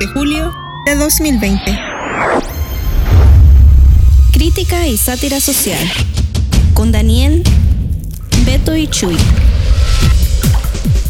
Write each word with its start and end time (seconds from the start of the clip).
de 0.00 0.06
julio 0.06 0.50
de 0.86 0.94
2020. 0.94 1.78
Crítica 4.32 4.86
y 4.86 4.96
sátira 4.96 5.40
social. 5.40 5.86
Con 6.72 6.90
Daniel, 6.90 7.42
Beto 8.46 8.74
y 8.74 8.88
Chuy. 8.88 9.18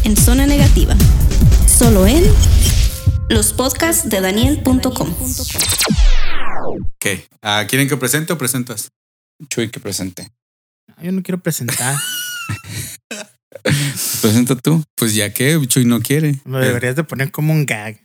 En 0.03 0.17
zona 0.17 0.45
negativa. 0.45 0.93
Solo 1.67 2.05
en 2.05 2.21
los 3.29 3.53
podcasts 3.53 4.09
de 4.09 4.19
Daniel.com. 4.19 5.15
Ok. 6.73 7.05
Ah, 7.41 7.65
¿Quieren 7.69 7.87
que 7.87 7.95
presente 7.95 8.33
o 8.33 8.37
presentas? 8.37 8.89
Chuy 9.47 9.69
que 9.69 9.79
presente. 9.79 10.27
Yo 11.01 11.13
no 11.13 11.23
quiero 11.23 11.41
presentar. 11.41 11.95
Presenta 14.21 14.55
tú. 14.55 14.83
Pues 14.95 15.15
ya 15.15 15.31
que 15.33 15.59
Chuy 15.67 15.85
no 15.85 16.01
quiere. 16.01 16.41
Lo 16.43 16.59
deberías 16.59 16.97
de 16.97 17.05
poner 17.05 17.31
como 17.31 17.53
un 17.53 17.65
gag. 17.65 18.01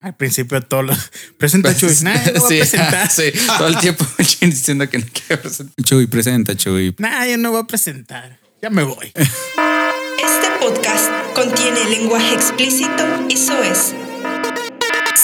Al 0.00 0.14
principio 0.14 0.60
de 0.60 0.66
todo 0.66 0.82
lo... 0.82 0.94
Presenta 1.38 1.76
Chuy. 1.76 1.92
Nah, 2.02 2.14
no 2.34 2.40
voy 2.40 2.48
sí, 2.48 2.56
a 2.56 2.58
presentar. 2.60 3.10
sí, 3.10 3.32
todo 3.58 3.68
el 3.68 3.78
tiempo 3.78 4.06
diciendo 4.40 4.88
que 4.88 4.98
no 4.98 5.06
quiere 5.12 5.42
presentar. 5.42 5.84
Chuy, 5.84 6.06
presenta, 6.06 6.56
Chuy. 6.56 6.94
Nah, 6.98 7.26
yo 7.26 7.36
no 7.36 7.50
voy 7.50 7.62
a 7.62 7.64
presentar. 7.64 8.38
Ya 8.62 8.70
me 8.70 8.82
voy. 8.84 9.12
Este 9.14 10.50
podcast 10.60 11.10
contiene 11.34 11.84
lenguaje 11.90 12.34
explícito 12.34 13.04
y 13.28 13.36
soez. 13.36 13.94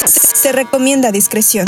Se 0.06 0.52
recomienda 0.52 1.12
discreción. 1.12 1.66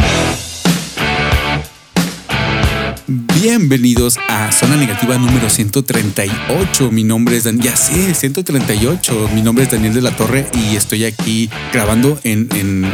Bienvenidos 3.08 4.18
a 4.28 4.50
Zona 4.50 4.74
Negativa 4.74 5.16
número 5.16 5.48
138. 5.48 6.90
Mi 6.90 7.04
nombre 7.04 7.36
es. 7.36 7.44
Ya 7.58 7.76
sé, 7.76 8.14
138. 8.14 9.30
Mi 9.32 9.42
nombre 9.42 9.62
es 9.62 9.70
Daniel 9.70 9.94
de 9.94 10.02
la 10.02 10.10
Torre 10.10 10.44
y 10.52 10.74
estoy 10.74 11.04
aquí 11.04 11.48
grabando 11.72 12.18
en, 12.24 12.48
en 12.56 12.84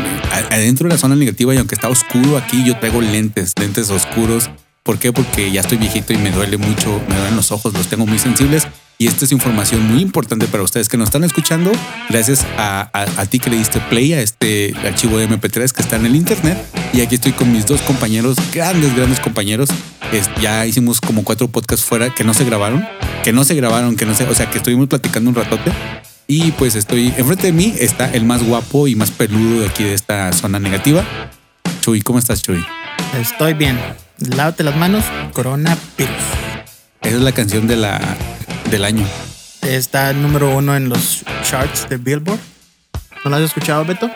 adentro 0.50 0.86
de 0.86 0.94
la 0.94 0.98
zona 0.98 1.16
negativa. 1.16 1.54
Y 1.54 1.56
aunque 1.56 1.74
está 1.74 1.88
oscuro 1.88 2.36
aquí, 2.36 2.62
yo 2.62 2.78
traigo 2.78 3.00
lentes, 3.00 3.54
lentes 3.58 3.88
oscuros. 3.88 4.50
¿Por 4.82 4.98
qué? 4.98 5.14
Porque 5.14 5.50
ya 5.50 5.62
estoy 5.62 5.78
viejito 5.78 6.12
y 6.12 6.18
me 6.18 6.30
duele 6.30 6.58
mucho, 6.58 7.00
me 7.08 7.16
duelen 7.16 7.36
los 7.36 7.50
ojos, 7.50 7.72
los 7.72 7.88
tengo 7.88 8.04
muy 8.04 8.18
sensibles. 8.18 8.66
Y 9.02 9.08
esta 9.08 9.24
es 9.24 9.32
información 9.32 9.82
muy 9.92 10.00
importante 10.00 10.46
para 10.46 10.62
ustedes 10.62 10.88
que 10.88 10.96
nos 10.96 11.08
están 11.08 11.24
escuchando. 11.24 11.72
Gracias 12.08 12.46
a, 12.56 12.88
a- 12.92 13.20
a 13.22 13.26
ti 13.26 13.40
que 13.40 13.50
le 13.50 13.56
diste 13.56 13.80
play 13.80 14.12
a 14.12 14.20
este 14.20 14.74
archivo 14.86 15.18
de 15.18 15.28
MP3 15.28 15.72
que 15.72 15.82
está 15.82 15.96
en 15.96 16.06
el 16.06 16.14
internet. 16.14 16.56
Y 16.92 17.00
aquí 17.00 17.16
estoy 17.16 17.32
con 17.32 17.50
mis 17.50 17.66
dos 17.66 17.80
compañeros, 17.82 18.36
grandes, 18.54 18.94
grandes 18.94 19.18
compañeros. 19.18 19.70
Es- 20.12 20.30
ya 20.40 20.66
hicimos 20.66 21.00
como 21.00 21.24
cuatro 21.24 21.48
podcasts 21.48 21.84
fuera 21.84 22.14
que 22.14 22.22
no 22.22 22.32
se 22.32 22.44
grabaron, 22.44 22.86
que 23.24 23.32
no 23.32 23.42
se 23.42 23.56
grabaron, 23.56 23.96
que 23.96 24.06
no 24.06 24.14
se, 24.14 24.22
o 24.22 24.34
sea, 24.36 24.48
que 24.48 24.58
estuvimos 24.58 24.86
platicando 24.86 25.30
un 25.30 25.34
ratote. 25.34 25.72
Y 26.28 26.52
pues 26.52 26.76
estoy, 26.76 27.12
enfrente 27.16 27.48
de 27.48 27.52
mí 27.52 27.74
está 27.80 28.08
el 28.12 28.24
más 28.24 28.44
guapo 28.44 28.86
y 28.86 28.94
más 28.94 29.10
peludo 29.10 29.62
de 29.62 29.66
aquí 29.66 29.82
de 29.82 29.94
esta 29.94 30.32
zona 30.32 30.60
negativa. 30.60 31.02
Chuy, 31.80 32.02
¿cómo 32.02 32.20
estás, 32.20 32.40
Chuy? 32.40 32.64
Estoy 33.20 33.54
bien. 33.54 33.80
Lávate 34.18 34.62
las 34.62 34.76
manos. 34.76 35.02
Coronavirus. 35.32 35.82
Esa 37.00 37.16
es 37.16 37.20
la 37.22 37.32
canción 37.32 37.66
de 37.66 37.74
la, 37.74 38.00
del 38.72 38.84
año. 38.84 39.06
Está 39.62 40.12
número 40.14 40.56
uno 40.56 40.74
en 40.74 40.88
los 40.88 41.22
charts 41.48 41.88
de 41.88 41.98
Billboard. 41.98 42.40
¿No 43.24 43.30
lo 43.30 43.36
has 43.36 43.42
escuchado, 43.42 43.84
Beto? 43.84 44.10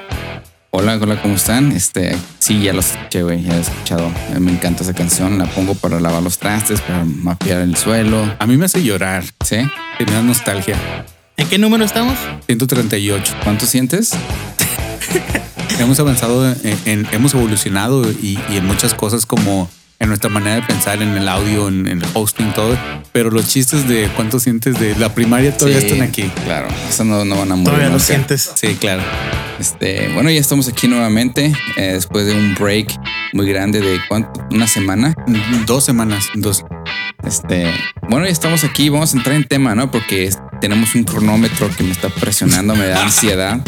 Hola, 0.71 0.99
hola, 1.01 1.21
¿cómo 1.23 1.37
están? 1.37 1.73
Este, 1.73 2.17
sí, 2.39 2.61
ya 2.63 2.73
los 2.73 2.91
escuché, 2.93 3.23
güey, 3.23 3.43
ya 3.43 3.55
he 3.57 3.61
escuchado. 3.61 4.11
Me 4.41 4.51
encanta 4.51 4.83
esa 4.83 4.95
canción, 4.95 5.39
la 5.39 5.47
pongo 5.47 5.75
para 5.75 6.01
lavar 6.01 6.23
los 6.23 6.39
trastes, 6.39 6.81
para 6.81 7.05
mapear 7.05 7.61
el 7.61 7.77
suelo. 7.77 8.35
A 8.39 8.47
mí 8.47 8.57
me 8.57 8.65
hace 8.65 8.83
llorar, 8.83 9.25
¿Sí? 9.45 9.57
me 10.01 10.13
da 10.13 10.23
nostalgia. 10.23 10.77
¿En 11.37 11.49
qué 11.49 11.59
número 11.59 11.85
estamos? 11.85 12.17
138. 12.47 13.35
¿Cuánto 13.45 13.67
sientes? 13.67 14.13
Hemos 15.79 16.01
avanzado, 16.01 16.51
en, 16.51 16.79
en- 16.87 17.07
hemos 17.13 17.35
evolucionado 17.35 18.11
y, 18.11 18.39
y 18.49 18.57
en 18.57 18.65
muchas 18.65 18.95
cosas 18.95 19.27
como 19.27 19.69
en 19.99 20.09
nuestra 20.09 20.29
manera 20.31 20.57
de 20.57 20.63
pensar, 20.63 21.01
en 21.03 21.17
el 21.17 21.29
audio, 21.29 21.69
en, 21.69 21.87
en 21.89 22.03
el 22.03 22.09
hosting, 22.15 22.53
todo. 22.55 22.77
Pero 23.13 23.31
los 23.31 23.49
chistes 23.49 23.89
de 23.89 24.09
cuánto 24.15 24.39
sientes 24.39 24.79
de 24.79 24.95
la 24.97 25.15
primaria 25.15 25.57
todavía 25.57 25.81
Sí, 25.81 25.87
están 25.87 26.03
aquí. 26.03 26.31
Claro, 26.45 26.69
eso 26.89 27.05
no, 27.05 27.25
no 27.25 27.37
van 27.39 27.53
a 27.53 27.57
morir. 27.57 27.65
Todavía 27.65 27.87
lo 27.87 27.93
nunca. 27.93 28.05
sientes. 28.05 28.53
Sí, 28.55 28.77
claro. 28.79 29.03
Este, 29.59 30.09
bueno, 30.13 30.31
ya 30.31 30.39
estamos 30.41 30.69
aquí 30.69 30.87
nuevamente, 30.87 31.53
eh, 31.79 31.93
después 31.95 32.27
de 32.27 32.35
un 32.35 32.55
break 32.55 32.93
muy 33.33 33.49
grande 33.49 33.81
de 33.81 33.99
¿cuánto? 34.09 34.47
una 34.51 34.67
semana. 34.67 35.15
Dos 35.67 35.85
semanas, 35.85 36.27
dos. 36.35 36.63
Este, 37.27 37.73
bueno, 38.11 38.27
ya 38.27 38.33
estamos 38.33 38.65
aquí, 38.65 38.89
vamos 38.91 39.15
a 39.15 39.17
entrar 39.17 39.35
en 39.35 39.45
tema, 39.45 39.75
¿no? 39.75 39.91
Porque 39.91 40.25
es- 40.27 40.39
tenemos 40.61 40.95
un 40.95 41.05
cronómetro 41.05 41.69
que 41.77 41.83
me 41.85 41.91
está 41.93 42.09
presionando, 42.09 42.75
me 42.77 42.87
da 42.87 43.03
ansiedad. 43.05 43.61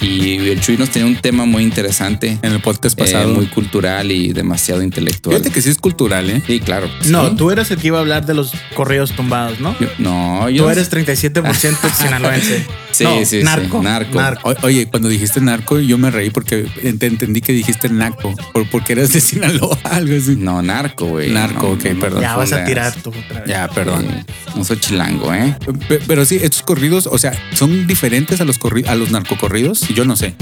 Y 0.00 0.48
el 0.48 0.60
Chuy 0.60 0.76
nos 0.76 0.90
tenía 0.90 1.06
un 1.06 1.16
tema 1.16 1.44
muy 1.44 1.62
interesante, 1.62 2.38
En 2.42 2.52
el 2.52 2.60
podcast 2.60 2.98
eh, 2.98 3.04
pasado. 3.04 3.34
muy 3.34 3.46
cultural 3.46 4.10
y 4.10 4.32
demasiado 4.32 4.82
intelectual. 4.82 5.36
Fíjate 5.36 5.52
que 5.52 5.62
sí 5.64 5.70
es 5.70 5.78
cultural, 5.78 6.30
¿eh? 6.30 6.42
Sí, 6.46 6.60
claro. 6.60 6.88
No, 7.06 7.30
Sí. 7.30 7.36
tú 7.36 7.50
eres 7.50 7.70
el 7.70 7.78
que 7.78 7.88
iba 7.88 7.98
a 7.98 8.00
hablar 8.00 8.24
de 8.26 8.34
los 8.34 8.52
corridos 8.74 9.12
tumbados, 9.12 9.60
¿no? 9.60 9.76
Yo- 9.80 9.88
no, 9.98 10.48
yo 10.50 10.64
Tú 10.64 10.70
eres 10.70 10.88
37% 10.90 11.88
sinaloense. 11.96 12.64
Sí, 12.92 13.02
No, 13.04 13.18
sí, 13.18 13.26
sí, 13.26 13.42
narco. 13.42 13.82
narco. 13.82 14.20
O- 14.44 14.54
oye, 14.66 14.86
cuando 14.86 15.08
dijiste 15.08 15.40
narco, 15.40 15.80
yo 15.80 15.98
me 15.98 16.10
reí 16.12 16.30
porque 16.30 16.62
te 16.98 17.06
entendí 17.06 17.40
que 17.40 17.52
dijiste 17.52 17.88
naco, 17.88 18.32
por, 18.52 18.68
porque 18.70 18.92
eres 18.92 19.12
de 19.12 19.20
Sinaloa, 19.20 19.76
algo 19.84 20.16
así. 20.16 20.36
No, 20.36 20.62
narco, 20.62 21.06
güey. 21.06 21.32
Narco, 21.32 21.66
No, 21.66 21.72
ok, 21.72 21.84
no, 21.86 22.00
perdón. 22.00 22.20
Ya 22.22 22.36
vas 22.36 22.52
a 22.52 22.64
tirar 22.64 22.92
tú 23.02 23.10
otra 23.10 23.40
vez. 23.40 23.48
Ya, 23.48 23.68
perdón. 23.68 24.06
No 24.54 24.64
soy 24.64 24.78
chilango, 24.78 25.34
¿eh? 25.34 25.56
Pe- 25.88 26.00
Pero 26.06 26.24
sí, 26.24 26.38
estos 26.40 26.62
corridos, 26.62 27.08
o 27.10 27.18
sea, 27.18 27.32
son 27.54 27.86
diferentes 27.88 28.40
a 28.40 28.44
los 28.44 28.60
corri- 28.60 28.86
a 28.86 28.94
los 28.94 29.10
narcocorridos. 29.10 29.88
Yo 29.88 30.04
no 30.04 30.14
sé. 30.14 30.34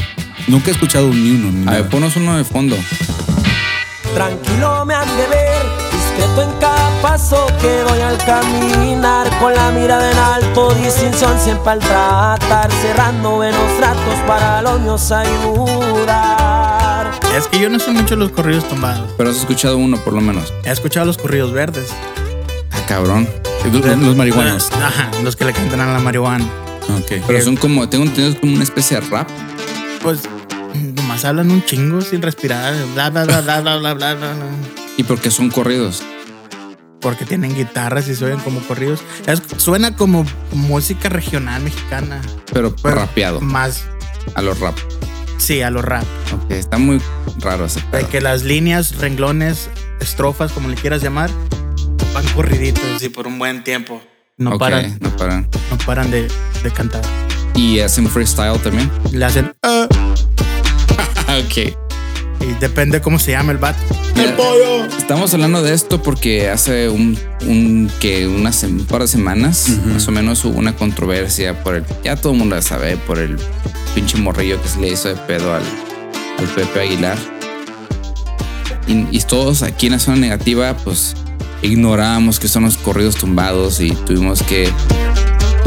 Nunca 0.49 0.71
he 0.71 0.73
escuchado 0.75 1.09
ni 1.09 1.31
uno. 1.31 1.51
ni 1.53 1.63
A 1.63 1.65
nada. 1.67 1.81
ver, 1.81 1.89
ponos 1.89 2.17
uno 2.17 2.37
de 2.37 2.45
fondo. 2.45 2.77
Tranquilo 4.15 4.85
me 4.85 4.95
han 4.95 5.09
de 5.17 5.27
ver, 5.27 5.63
discreto 5.91 6.43
en 6.43 6.53
cada 6.61 6.91
paso 7.01 7.47
que 7.61 7.83
doy 7.83 8.01
al 8.01 8.19
caminar, 8.19 9.29
con 9.39 9.55
la 9.55 9.71
mirada 9.71 10.11
en 10.11 10.19
alto, 10.19 10.75
distinción 10.75 11.39
siempre 11.39 11.73
al 11.73 11.79
tratar, 11.79 12.71
cerrando 12.83 13.37
buenos 13.37 13.79
tratos 13.79 14.15
para 14.27 14.61
los 14.63 14.81
míos 14.81 15.11
ayudar. 15.11 17.11
Es 17.35 17.47
que 17.49 17.59
yo 17.59 17.71
no 17.71 17.79
sé 17.79 17.91
mucho 17.91 18.15
los 18.17 18.31
corridos 18.31 18.69
tumbados. 18.69 19.11
Pero 19.17 19.31
has 19.31 19.37
escuchado 19.37 19.79
uno 19.79 19.97
por 19.97 20.13
lo 20.13 20.21
menos. 20.21 20.53
He 20.65 20.71
escuchado 20.71 21.07
los 21.07 21.17
corridos 21.17 21.53
verdes. 21.53 21.89
Ah, 22.71 22.81
cabrón. 22.87 23.27
los, 23.65 23.99
los 23.99 24.17
marihuanos. 24.17 24.71
Ajá, 24.73 25.11
los 25.25 25.37
que 25.37 25.47
le 25.47 25.55
cantan 25.55 25.81
a 25.81 25.93
la 25.93 25.99
marihuana. 25.99 26.45
Ok. 26.99 27.23
Pero 27.27 27.43
son 27.43 27.57
como, 27.57 27.89
tengo 27.89 28.05
entendido, 28.05 28.35
es 28.35 28.39
como 28.39 28.53
una 28.53 28.65
especie 28.65 29.01
de 29.01 29.07
rap. 29.09 29.29
Pues 30.03 30.21
nomás 30.97 31.25
hablan 31.25 31.51
un 31.51 31.65
chingo 31.65 32.01
sin 32.01 32.23
respirar. 32.23 32.75
Bla, 32.95 33.11
bla, 33.11 33.25
bla, 33.25 33.41
bla, 33.41 33.61
bla, 33.61 33.77
bla, 33.79 33.95
bla, 33.95 34.15
bla. 34.15 34.35
¿Y 34.97 35.03
por 35.05 35.21
qué 35.21 35.31
son 35.31 35.51
corridos? 35.51 36.03
Porque 37.01 37.25
tienen 37.25 37.55
guitarras 37.57 38.09
y 38.09 38.15
suenan 38.15 38.39
como 38.41 38.61
corridos. 38.61 39.01
Es- 39.27 39.43
suena 39.57 39.97
como 39.97 40.25
música 40.53 41.09
regional 41.09 41.63
mexicana. 41.63 42.21
Pero 42.53 42.75
Pero 42.77 42.95
rapeado 42.95 43.41
Más, 43.41 43.85
a 44.35 44.43
los 44.43 44.61
rap. 44.61 44.77
sí, 45.39 45.63
a 45.63 45.71
los 45.71 45.85
rap. 45.85 46.05
Ok, 46.33 46.53
está 46.53 46.79
muy 46.79 47.01
raro 47.41 47.65
ese 47.65 47.81
De 47.81 47.87
pedo. 47.87 48.09
que 48.09 48.21
las 48.21 48.45
líneas, 48.45 48.99
renglones, 48.99 49.69
estrofas, 50.01 50.53
como 50.53 50.69
le 50.69 50.77
quieras 50.77 51.03
llamar, 51.03 51.31
van 52.15 52.27
corriditos 52.35 53.03
y 53.03 53.09
por 53.09 53.27
un 53.27 53.39
buen 53.39 53.65
tiempo. 53.65 54.01
No 54.37 54.53
Ok, 54.53 54.61
paran, 54.61 54.99
no 55.01 55.17
paran. 55.17 55.49
no 55.71 55.79
paran 55.85 56.11
de, 56.11 56.29
de 56.63 56.71
cantar. 56.71 57.03
Y 57.57 57.81
hacen 57.81 58.07
freestyle 58.09 58.59
también. 58.61 58.91
Le 59.11 59.25
hacen 59.25 59.53
"Ah", 59.63 59.87
Ok. 61.53 61.77
y 62.41 62.47
depende 62.61 63.01
cómo 63.03 63.19
se 63.19 63.33
llama 63.33 63.53
el 63.53 63.59
vato. 63.59 63.79
Mira, 64.17 64.35
Estamos 64.99 65.35
hablando 65.35 65.63
de 65.63 65.75
esto 65.75 66.03
porque 66.03 66.49
hace 66.49 66.89
un, 66.89 67.19
un 67.47 67.91
que 68.01 68.27
unas 68.27 68.63
un 68.63 68.87
par 68.87 69.03
de 69.03 69.09
semanas, 69.09 69.69
más 69.85 70.09
o 70.09 70.13
menos, 70.13 70.45
hubo 70.45 70.59
una 70.59 70.75
controversia 70.75 71.63
por 71.63 71.75
el. 71.75 71.85
Ya 72.03 72.17
todo 72.17 72.33
el 72.33 72.39
mundo 72.39 72.57
la 72.57 72.63
sabe, 72.63 72.97
por 72.97 73.19
el 73.19 73.37
pinche 73.95 74.17
morrillo 74.17 74.61
que 74.63 74.69
se 74.69 74.81
le 74.81 74.89
hizo 74.89 75.09
de 75.09 75.17
pedo 75.17 75.55
al, 75.55 75.63
al 76.39 76.47
Pepe 76.55 76.81
Aguilar. 76.81 77.19
Y, 78.87 79.07
y 79.17 79.21
todos 79.21 79.63
aquí 79.63 79.87
en 79.87 79.93
la 79.93 79.99
zona 79.99 80.17
negativa, 80.17 80.75
pues 80.79 81.15
ignorábamos 81.63 82.41
que 82.41 82.49
son 82.49 82.65
los 82.65 82.77
corridos 82.79 83.17
tumbados 83.17 83.81
y 83.81 83.91
tuvimos 83.91 84.43
que 84.43 84.69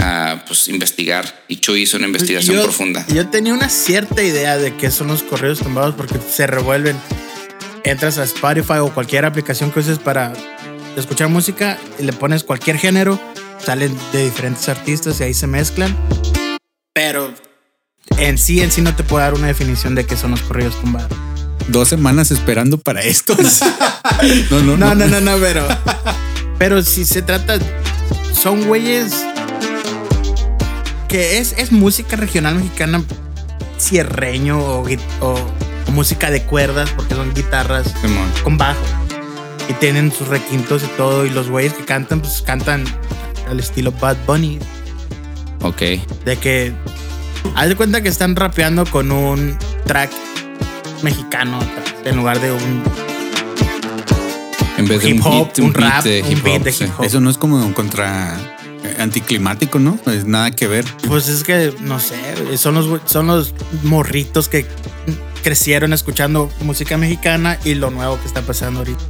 ah, 0.05 0.43
pues 0.47 0.67
investigar. 0.67 1.43
Y 1.47 1.57
Chuy 1.57 1.81
hizo 1.83 1.97
una 1.97 2.05
investigación 2.07 2.57
Yo- 2.57 2.63
profunda. 2.63 3.05
Yo 3.07 3.27
tenía 3.27 3.53
una 3.53 3.69
cierta 3.69 4.21
idea 4.23 4.57
de 4.57 4.75
qué 4.75 4.91
son 4.91 5.07
los 5.07 5.23
corridos 5.23 5.59
tumbados 5.59 5.95
porque 5.95 6.15
se 6.31 6.47
revuelven. 6.47 6.95
Entras 7.83 8.17
a 8.17 8.23
Spotify 8.23 8.77
o 8.79 8.93
cualquier 8.93 9.25
aplicación 9.25 9.71
que 9.71 9.79
uses 9.79 9.99
para 9.99 10.33
escuchar 10.95 11.29
música 11.29 11.77
y 11.99 12.03
le 12.03 12.13
pones 12.13 12.43
cualquier 12.43 12.77
género, 12.77 13.19
salen 13.63 13.95
de 14.11 14.23
diferentes 14.25 14.67
artistas 14.69 15.19
y 15.19 15.23
ahí 15.23 15.33
se 15.33 15.45
mezclan. 15.47 15.95
Pero 16.93 17.33
en 18.17 18.37
sí, 18.37 18.61
en 18.61 18.71
sí 18.71 18.81
no 18.81 18.95
te 18.95 19.03
puedo 19.03 19.21
dar 19.23 19.33
una 19.33 19.47
definición 19.47 19.93
de 19.95 20.05
qué 20.05 20.15
son 20.17 20.31
los 20.31 20.41
corridos 20.41 20.79
tumbados. 20.81 21.11
Dos 21.67 21.89
semanas 21.89 22.31
esperando 22.31 22.77
para 22.79 23.01
esto. 23.03 23.35
no, 24.51 24.61
no, 24.61 24.77
No, 24.77 24.95
no, 24.95 25.07
no, 25.07 25.19
no, 25.21 25.37
pero. 25.39 25.67
Pero 26.57 26.81
si 26.83 27.05
se 27.05 27.21
trata. 27.21 27.59
Son 28.41 28.65
güeyes. 28.65 29.13
Que 31.07 31.37
es, 31.37 31.53
es 31.57 31.71
música 31.71 32.15
regional 32.15 32.55
mexicana. 32.55 33.03
Cierreño 33.79 34.57
o, 34.59 34.85
música 35.91 36.31
de 36.31 36.43
cuerdas, 36.43 36.89
porque 36.95 37.13
son 37.15 37.33
guitarras 37.33 37.93
Simón. 38.01 38.31
con 38.43 38.57
bajo. 38.57 38.79
Y 39.69 39.73
tienen 39.73 40.11
sus 40.11 40.27
requintos 40.27 40.83
y 40.83 40.87
todo. 40.97 41.25
Y 41.25 41.29
los 41.29 41.49
güeyes 41.49 41.73
que 41.73 41.85
cantan, 41.85 42.21
pues 42.21 42.41
cantan 42.41 42.83
al 43.49 43.59
estilo 43.59 43.91
Bad 43.91 44.17
Bunny. 44.25 44.59
Ok. 45.61 45.81
De 46.25 46.37
que. 46.39 46.73
Haz 47.55 47.69
de 47.69 47.75
cuenta 47.75 48.01
que 48.01 48.09
están 48.09 48.35
rapeando 48.35 48.85
con 48.85 49.11
un 49.11 49.57
track 49.85 50.11
mexicano 51.03 51.59
en 52.03 52.15
lugar 52.15 52.39
de 52.39 52.51
un 52.51 52.83
En 54.77 54.87
vez 54.87 55.01
de 55.01 55.09
hip 55.09 55.25
un 55.25 55.31
hop, 55.31 55.45
beat, 55.45 55.59
un, 55.59 55.65
un 55.65 55.73
beat 55.73 55.91
rap, 55.91 56.03
de 56.03 56.21
un 56.21 56.31
hip 56.31 56.43
beat 56.43 56.57
hop. 56.57 56.63
de 56.63 56.71
hip 56.71 56.99
hop. 56.99 57.05
Eso 57.05 57.19
no 57.19 57.29
es 57.29 57.37
como 57.37 57.73
contra 57.73 58.35
eh, 58.35 58.55
anticlimático, 58.99 59.79
¿no? 59.79 59.99
Es 60.07 60.25
nada 60.25 60.51
que 60.51 60.67
ver. 60.67 60.85
Pues 61.07 61.27
es 61.27 61.43
que, 61.43 61.73
no 61.81 61.99
sé, 61.99 62.15
son 62.57 62.75
los, 62.75 63.01
son 63.05 63.27
los 63.27 63.53
morritos 63.83 64.49
que 64.49 64.65
crecieron 65.43 65.93
escuchando 65.93 66.49
música 66.61 66.97
mexicana 66.97 67.59
y 67.63 67.75
lo 67.75 67.91
nuevo 67.91 68.19
que 68.19 68.27
está 68.27 68.41
pasando 68.41 68.79
ahorita. 68.79 69.03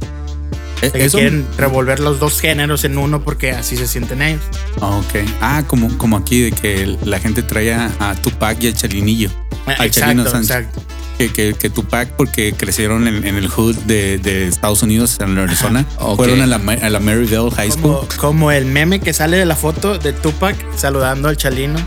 Eh, 0.82 0.90
Que 0.90 1.06
Eso. 1.06 1.16
quieren 1.18 1.46
revolver 1.56 2.00
los 2.00 2.20
dos 2.20 2.38
géneros 2.40 2.84
en 2.84 2.98
uno 2.98 3.22
porque 3.22 3.52
así 3.52 3.76
se 3.78 3.86
sienten 3.88 4.20
ellos. 4.20 4.42
Ah, 4.82 4.96
ok. 4.98 5.28
Ah, 5.40 5.62
como, 5.66 5.96
como 5.96 6.18
aquí 6.18 6.42
de 6.42 6.52
que 6.52 6.98
la 7.04 7.18
gente 7.18 7.42
traía 7.42 7.90
a 7.98 8.14
Tupac 8.14 8.62
y 8.62 8.66
al 8.68 8.74
Chalinillo. 8.74 9.30
Al 9.78 9.90
Chalino 9.90 10.24
Sánchez. 10.28 10.50
exacto. 10.50 10.82
Que, 11.18 11.32
que, 11.32 11.54
que 11.54 11.70
Tupac, 11.70 12.10
porque 12.10 12.52
crecieron 12.52 13.08
en, 13.08 13.26
en 13.26 13.36
el 13.36 13.48
hood 13.48 13.74
de, 13.86 14.18
de 14.18 14.48
Estados 14.48 14.82
Unidos, 14.82 15.16
en 15.20 15.38
Arizona, 15.38 15.86
fueron 16.16 16.42
a 16.42 16.46
la, 16.46 16.56
a 16.56 16.90
la 16.90 17.00
Maryville 17.00 17.50
High 17.50 17.70
School. 17.72 17.82
Como, 18.00 18.08
como 18.18 18.52
el 18.52 18.66
meme 18.66 19.00
que 19.00 19.14
sale 19.14 19.38
de 19.38 19.46
la 19.46 19.56
foto 19.56 19.96
de 19.98 20.12
Tupac 20.12 20.56
saludando 20.76 21.28
al 21.28 21.36
Chalino. 21.38 21.78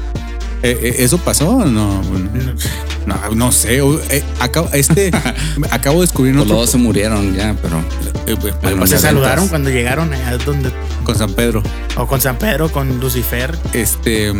Eh, 0.61 0.77
eh, 0.81 0.95
¿Eso 0.99 1.19
pasó 1.19 1.49
o 1.57 1.65
no? 1.65 2.01
No, 3.05 3.29
no 3.35 3.51
sé. 3.51 3.77
Eh, 4.09 4.23
acabo, 4.39 4.67
este, 4.73 5.11
acabo 5.71 5.97
de 5.97 6.01
descubrir 6.07 6.33
Los 6.35 6.45
otro- 6.45 6.57
dos 6.57 6.71
se 6.71 6.77
murieron 6.77 7.33
ya, 7.35 7.55
pero. 7.61 7.77
eh, 8.25 8.35
eh, 8.43 8.53
Bueno, 8.63 8.83
O 8.83 8.87
se 8.87 8.97
saludaron 8.97 9.47
cuando 9.47 9.69
llegaron 9.69 10.11
allá 10.11 10.37
donde. 10.39 10.71
con 11.03 11.15
San 11.15 11.31
Pedro. 11.33 11.61
O 11.95 12.07
con 12.07 12.19
San 12.19 12.37
Pedro, 12.37 12.69
con 12.71 12.99
Lucifer. 12.99 13.55
Este, 13.73 14.33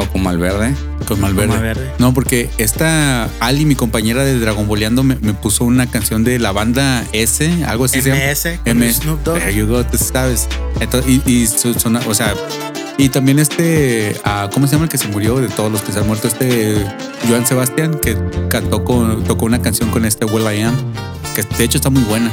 O 0.00 0.08
con 0.08 0.22
Malverde. 0.22 0.74
con 1.06 1.20
Malverde. 1.20 1.48
Malverde. 1.48 1.90
No, 1.98 2.14
porque 2.14 2.48
esta 2.58 3.28
Ali, 3.40 3.64
mi 3.64 3.74
compañera 3.74 4.24
de 4.24 4.38
Dragon 4.38 4.66
Boleando, 4.66 5.02
me, 5.02 5.16
me 5.16 5.34
puso 5.34 5.64
una 5.64 5.86
canción 5.86 6.24
de 6.24 6.38
la 6.38 6.52
banda 6.52 7.04
S, 7.12 7.64
algo 7.66 7.84
así 7.84 8.00
se 8.02 8.10
llama. 8.10 8.20
MS, 8.30 8.42
con 8.64 8.70
M. 8.82 8.92
Snoop 8.92 9.22
Dogg. 9.24 9.42
Ayudó, 9.42 9.84
tú 9.84 9.98
sabes. 9.98 10.48
Entonces, 10.80 11.10
y, 11.26 11.30
y 11.30 11.46
sona- 11.46 12.00
o 12.06 12.14
sea, 12.14 12.34
y 12.98 13.08
también 13.08 13.38
este, 13.38 14.14
ah, 14.24 14.48
¿cómo 14.52 14.66
se 14.66 14.72
llama 14.72 14.84
el 14.84 14.90
que 14.90 14.98
se 14.98 15.08
murió 15.08 15.36
de 15.40 15.48
todos 15.48 15.70
los 15.72 15.82
que 15.82 15.92
se 15.92 15.98
han 16.00 16.06
muerto? 16.06 16.28
Este 16.28 16.74
Joan 17.28 17.46
Sebastián, 17.46 17.98
que 18.00 18.16
cantó 18.48 18.84
con, 18.84 19.24
tocó 19.24 19.46
una 19.46 19.60
canción 19.62 19.90
con 19.90 20.04
este 20.04 20.24
Will 20.26 20.44
I 20.44 20.62
Am, 20.62 20.74
que 21.34 21.42
de 21.42 21.64
hecho 21.64 21.78
está 21.78 21.90
muy 21.90 22.02
buena. 22.02 22.30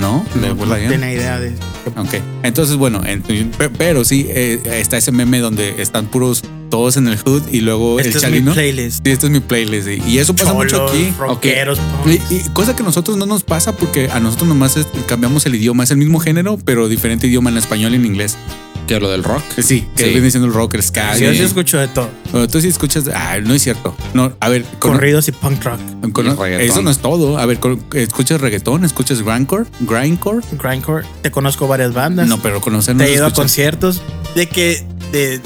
¿No? 0.00 0.24
No, 0.34 0.54
no 0.66 0.74
tiene 0.76 1.14
idea 1.14 1.38
de. 1.38 1.50
Ok, 1.96 2.14
entonces 2.42 2.76
bueno, 2.76 3.02
en- 3.04 3.22
pe- 3.22 3.68
pero 3.70 4.04
sí, 4.04 4.26
eh, 4.28 4.60
está 4.64 4.96
ese 4.96 5.12
meme 5.12 5.38
donde 5.38 5.80
están 5.80 6.06
puros 6.06 6.42
todos 6.70 6.96
en 6.96 7.06
el 7.06 7.16
hood 7.18 7.42
y 7.52 7.60
luego 7.60 7.98
Este 8.00 8.10
el 8.10 8.16
es 8.16 8.22
chalino. 8.22 8.50
mi 8.50 8.54
playlist. 8.54 9.04
Sí, 9.04 9.12
este 9.12 9.26
es 9.26 9.32
mi 9.32 9.40
playlist. 9.40 9.88
Y, 9.88 10.02
y 10.10 10.18
eso 10.18 10.34
pasa 10.34 10.52
mucho 10.52 10.76
Cholos, 10.78 10.90
aquí. 10.90 11.12
rockeros, 11.18 11.78
Y, 12.06 12.16
punks. 12.18 12.32
y 12.32 12.48
cosa 12.50 12.74
que 12.74 12.82
a 12.82 12.86
nosotros 12.86 13.16
no 13.16 13.26
nos 13.26 13.44
pasa 13.44 13.76
porque 13.76 14.10
a 14.10 14.18
nosotros 14.18 14.48
nomás 14.48 14.76
es- 14.76 14.88
cambiamos 15.06 15.46
el 15.46 15.54
idioma. 15.54 15.84
Es 15.84 15.90
el 15.92 15.98
mismo 15.98 16.18
género, 16.18 16.58
pero 16.64 16.88
diferente 16.88 17.28
idioma 17.28 17.50
en 17.50 17.58
español 17.58 17.92
y 17.92 17.96
en 17.96 18.06
inglés. 18.06 18.36
Que 18.86 19.00
lo 19.00 19.10
del 19.10 19.24
rock. 19.24 19.42
Sí, 19.62 19.86
que 19.96 20.04
Sí. 20.04 20.10
viene 20.12 20.30
siendo 20.30 20.46
el 20.46 20.52
rock, 20.54 20.74
el 20.74 20.82
ska. 20.82 21.16
Yo 21.16 21.32
sí 21.32 21.42
escucho 21.42 21.78
de 21.78 21.88
todo. 21.88 22.10
Bueno, 22.32 22.46
tú 22.48 22.60
sí 22.60 22.68
escuchas. 22.68 23.04
Ah, 23.14 23.38
no 23.42 23.54
es 23.54 23.62
cierto. 23.62 23.96
No, 24.12 24.32
a 24.40 24.48
ver, 24.50 24.62
con- 24.78 24.92
Corridos 24.92 25.26
y 25.28 25.32
punk 25.32 25.64
rock. 25.64 25.80
con- 26.12 26.26
Y 26.26 26.54
eso 26.64 26.82
no 26.82 26.90
es 26.90 26.98
todo. 26.98 27.38
A 27.38 27.46
ver, 27.46 27.60
con- 27.60 27.82
escuchas 27.94 28.40
reggaetón, 28.40 28.84
escuchas 28.84 29.22
grindcore, 29.22 29.64
grindcore. 29.80 30.40
Grindcore. 30.52 31.06
Te 31.22 31.30
conozco 31.30 31.66
varias 31.66 31.94
bandas. 31.94 32.28
No, 32.28 32.42
pero 32.42 32.60
conocer 32.60 32.94
no 32.94 33.04
Te 33.04 33.10
he 33.10 33.14
ido 33.14 33.26
a 33.26 33.32
conciertos. 33.32 34.02
De 34.34 34.48
que. 34.48 34.84
De, 35.12 35.40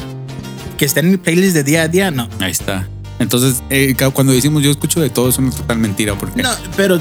que 0.76 0.85
estén 0.85 1.06
en 1.06 1.11
mi 1.12 1.17
playlist 1.17 1.55
de 1.55 1.62
día 1.64 1.82
a 1.82 1.88
día, 1.88 2.11
no. 2.11 2.29
Ahí 2.40 2.50
está. 2.52 2.88
Entonces, 3.19 3.62
eh, 3.70 3.94
cuando 4.14 4.32
decimos 4.32 4.62
yo 4.62 4.70
escucho 4.70 5.00
de 5.00 5.11
todo, 5.11 5.29
es 5.29 5.38
una 5.38 5.50
total 5.50 5.79
mentira. 5.79 6.14
Porque 6.17 6.43
No, 6.43 6.50
pero. 6.76 6.99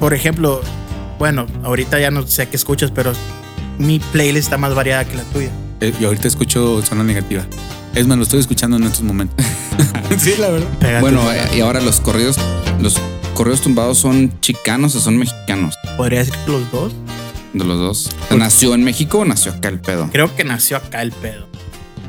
Por 0.00 0.12
ejemplo. 0.12 0.60
Bueno, 1.18 1.46
ahorita 1.64 1.98
ya 1.98 2.10
no 2.10 2.26
sé 2.26 2.46
qué 2.48 2.56
escuchas, 2.56 2.90
pero 2.94 3.12
mi 3.78 3.98
playlist 3.98 4.46
está 4.46 4.58
más 4.58 4.74
variada 4.74 5.04
que 5.04 5.16
la 5.16 5.22
tuya. 5.24 5.50
eh, 5.80 5.92
yo 6.00 6.08
ahorita 6.08 6.28
escucho 6.28 6.82
zona 6.82 7.04
negativa. 7.04 7.44
Es 7.94 8.06
más, 8.06 8.16
lo 8.18 8.24
estoy 8.24 8.40
escuchando 8.40 8.76
en 8.76 8.84
estos 8.84 9.02
momentos. 9.02 9.44
sí, 10.18 10.34
la 10.38 10.50
verdad. 10.50 10.68
Pégate. 10.80 11.00
Bueno, 11.00 11.32
eh, 11.32 11.42
y 11.56 11.60
ahora 11.60 11.80
los 11.80 12.00
corridos. 12.00 12.36
Los 12.80 12.96
corridos 13.34 13.62
tumbados 13.62 13.98
son 13.98 14.38
chicanos 14.40 14.94
o 14.96 15.00
son 15.00 15.16
mexicanos. 15.16 15.74
podría 15.96 16.18
decir 16.20 16.34
que 16.44 16.52
los 16.52 16.70
dos. 16.72 16.92
De 17.54 17.64
los 17.64 17.78
dos. 17.78 18.10
¿Nació 18.36 18.74
en 18.74 18.84
México 18.84 19.18
o 19.20 19.24
nació 19.24 19.52
acá 19.52 19.68
el 19.70 19.80
pedo? 19.80 20.08
Creo 20.12 20.34
que 20.36 20.44
nació 20.44 20.76
acá 20.76 21.00
el 21.00 21.10
pedo. 21.12 21.46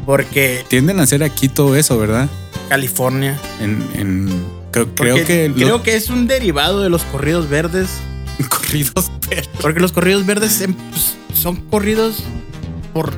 Porque 0.06 0.66
Tienden 0.70 1.00
a 1.00 1.04
hacer 1.04 1.24
aquí 1.24 1.48
todo 1.50 1.76
eso, 1.76 1.98
¿verdad? 1.98 2.28
California. 2.70 3.38
En, 3.62 3.82
en- 3.96 4.44
creo, 4.72 4.94
creo 4.94 5.16
que 5.26 5.52
creo 5.56 5.84
que 5.84 5.96
es 5.96 6.10
un 6.10 6.28
derivado 6.28 6.82
de 6.82 6.90
los 6.90 7.04
corridos 7.04 7.50
verdes. 7.50 7.90
corridos, 8.50 9.10
pero 9.30 9.42
Porque 9.62 9.80
los 9.80 9.92
corridos 9.94 10.26
verdes 10.26 10.60
em, 10.62 10.74
pues, 10.74 11.16
son 11.38 11.56
corridos 11.70 12.24
por. 12.94 13.14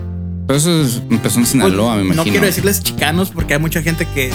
Pero 0.48 0.58
eso 0.58 0.82
es- 0.82 1.02
empezó 1.10 1.36
en 1.38 1.44
pues, 1.44 1.50
Sinaloa, 1.50 1.96
me 1.96 2.02
imagino. 2.02 2.24
no 2.26 2.30
quiero 2.32 2.46
decirles 2.46 2.82
chicanos 2.84 3.30
porque 3.30 3.54
hay 3.54 3.60
mucha 3.60 3.82
gente 3.82 4.06
que 4.14 4.32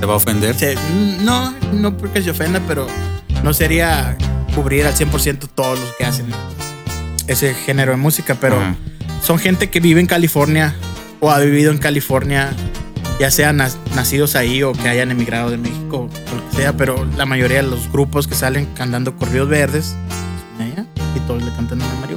te 0.00 0.06
va 0.06 0.14
a 0.14 0.16
ofender. 0.16 0.54
se- 0.54 0.76
no, 1.22 1.54
no 1.72 1.96
porque 1.96 2.22
se 2.22 2.30
ofenda, 2.30 2.60
pero 2.66 2.86
no 3.42 3.52
sería 3.52 4.16
cubrir 4.54 4.86
al 4.86 4.94
100% 4.94 5.48
todos 5.54 5.78
los 5.78 5.90
que 5.98 6.04
hacen 6.04 6.26
ese 7.26 7.54
género 7.54 7.92
de 7.92 7.98
música, 7.98 8.36
pero 8.40 8.56
Ajá. 8.56 8.74
son 9.22 9.38
gente 9.38 9.70
que 9.70 9.80
vive 9.80 10.00
en 10.00 10.06
California 10.06 10.74
o 11.20 11.30
ha 11.30 11.38
vivido 11.38 11.70
en 11.72 11.78
California, 11.78 12.50
ya 13.20 13.30
sean 13.30 13.58
nacidos 13.94 14.34
ahí 14.34 14.62
o 14.62 14.72
que 14.72 14.88
hayan 14.88 15.10
emigrado 15.10 15.50
de 15.50 15.56
México 15.58 16.08
o 16.10 16.34
lo 16.36 16.50
que 16.50 16.56
sea, 16.56 16.76
pero 16.76 17.06
la 17.16 17.24
mayoría 17.26 17.58
de 17.62 17.68
los 17.68 17.90
grupos 17.92 18.26
que 18.26 18.34
salen 18.34 18.66
cantando 18.74 19.14
corridos 19.16 19.48
verdes 19.48 19.94
allá, 20.58 20.84
y 21.14 21.20
todos 21.20 21.42
le 21.42 21.50
cantan 21.54 21.80
a 21.82 21.86
la 21.86 21.94
marihuana. 22.00 22.11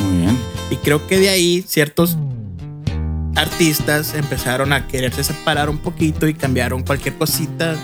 Muy 0.00 0.18
bien. 0.18 0.38
Y 0.70 0.76
creo 0.76 1.06
que 1.06 1.18
de 1.18 1.28
ahí 1.28 1.64
ciertos 1.66 2.16
artistas 3.36 4.14
empezaron 4.14 4.72
a 4.72 4.86
quererse 4.86 5.24
separar 5.24 5.70
un 5.70 5.78
poquito 5.78 6.26
y 6.28 6.34
cambiaron 6.34 6.82
cualquier 6.82 7.16
cosita, 7.16 7.76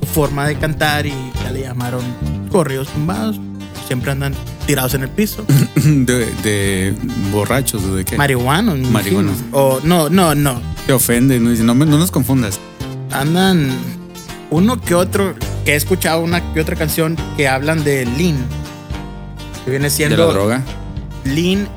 su 0.00 0.06
forma 0.06 0.46
de 0.46 0.56
cantar 0.56 1.06
y 1.06 1.14
ya 1.42 1.50
le 1.50 1.62
llamaron 1.62 2.02
corridos 2.50 2.88
tumbados. 2.88 3.40
Siempre 3.86 4.10
andan 4.10 4.34
tirados 4.66 4.94
en 4.94 5.02
el 5.02 5.08
piso. 5.08 5.44
De, 5.76 6.26
de 6.42 6.94
borrachos 7.30 7.84
o 7.84 7.94
de 7.94 8.04
qué. 8.04 8.16
Marihuanos. 8.16 8.78
Marihuanos. 8.90 9.36
O 9.52 9.78
no, 9.84 10.08
no, 10.08 10.34
no. 10.34 10.60
Te 10.86 10.92
ofenden, 10.92 11.44
no, 11.44 11.74
no, 11.74 11.84
no 11.84 11.98
nos 11.98 12.10
confundas. 12.10 12.58
Andan 13.12 13.70
uno 14.50 14.80
que 14.80 14.94
otro, 14.96 15.34
que 15.64 15.74
he 15.74 15.76
escuchado 15.76 16.22
una 16.22 16.52
que 16.52 16.60
otra 16.60 16.74
canción 16.74 17.16
que 17.36 17.46
hablan 17.46 17.84
de 17.84 18.04
lean. 18.04 18.44
Que 19.64 19.70
viene 19.70 19.84
De 19.84 19.90
siendo... 19.90 20.16
la 20.16 20.32
droga. 20.32 20.62
Lean 21.26 21.68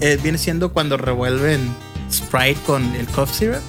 eh, 0.00 0.18
viene 0.22 0.38
siendo 0.38 0.72
cuando 0.72 0.96
revuelven 0.96 1.60
Sprite 2.10 2.58
con 2.66 2.82
el 2.94 3.06
cough 3.08 3.30
syrup 3.30 3.60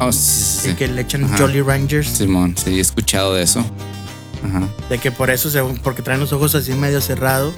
Oh, 0.00 0.12
sí, 0.12 0.18
sí, 0.20 0.58
sí. 0.62 0.70
y 0.70 0.74
que 0.74 0.86
le 0.88 1.00
echan 1.00 1.24
Ajá. 1.24 1.38
Jolly 1.38 1.60
Rangers. 1.60 2.06
Simón, 2.08 2.54
sí, 2.56 2.78
he 2.78 2.80
escuchado 2.80 3.34
de 3.34 3.42
eso. 3.42 3.64
Ajá. 4.44 4.68
De 4.88 4.98
que 4.98 5.10
por 5.10 5.28
eso, 5.30 5.50
se, 5.50 5.60
porque 5.82 6.02
traen 6.02 6.20
los 6.20 6.32
ojos 6.32 6.54
así 6.54 6.72
medio 6.74 7.00
cerrados. 7.00 7.52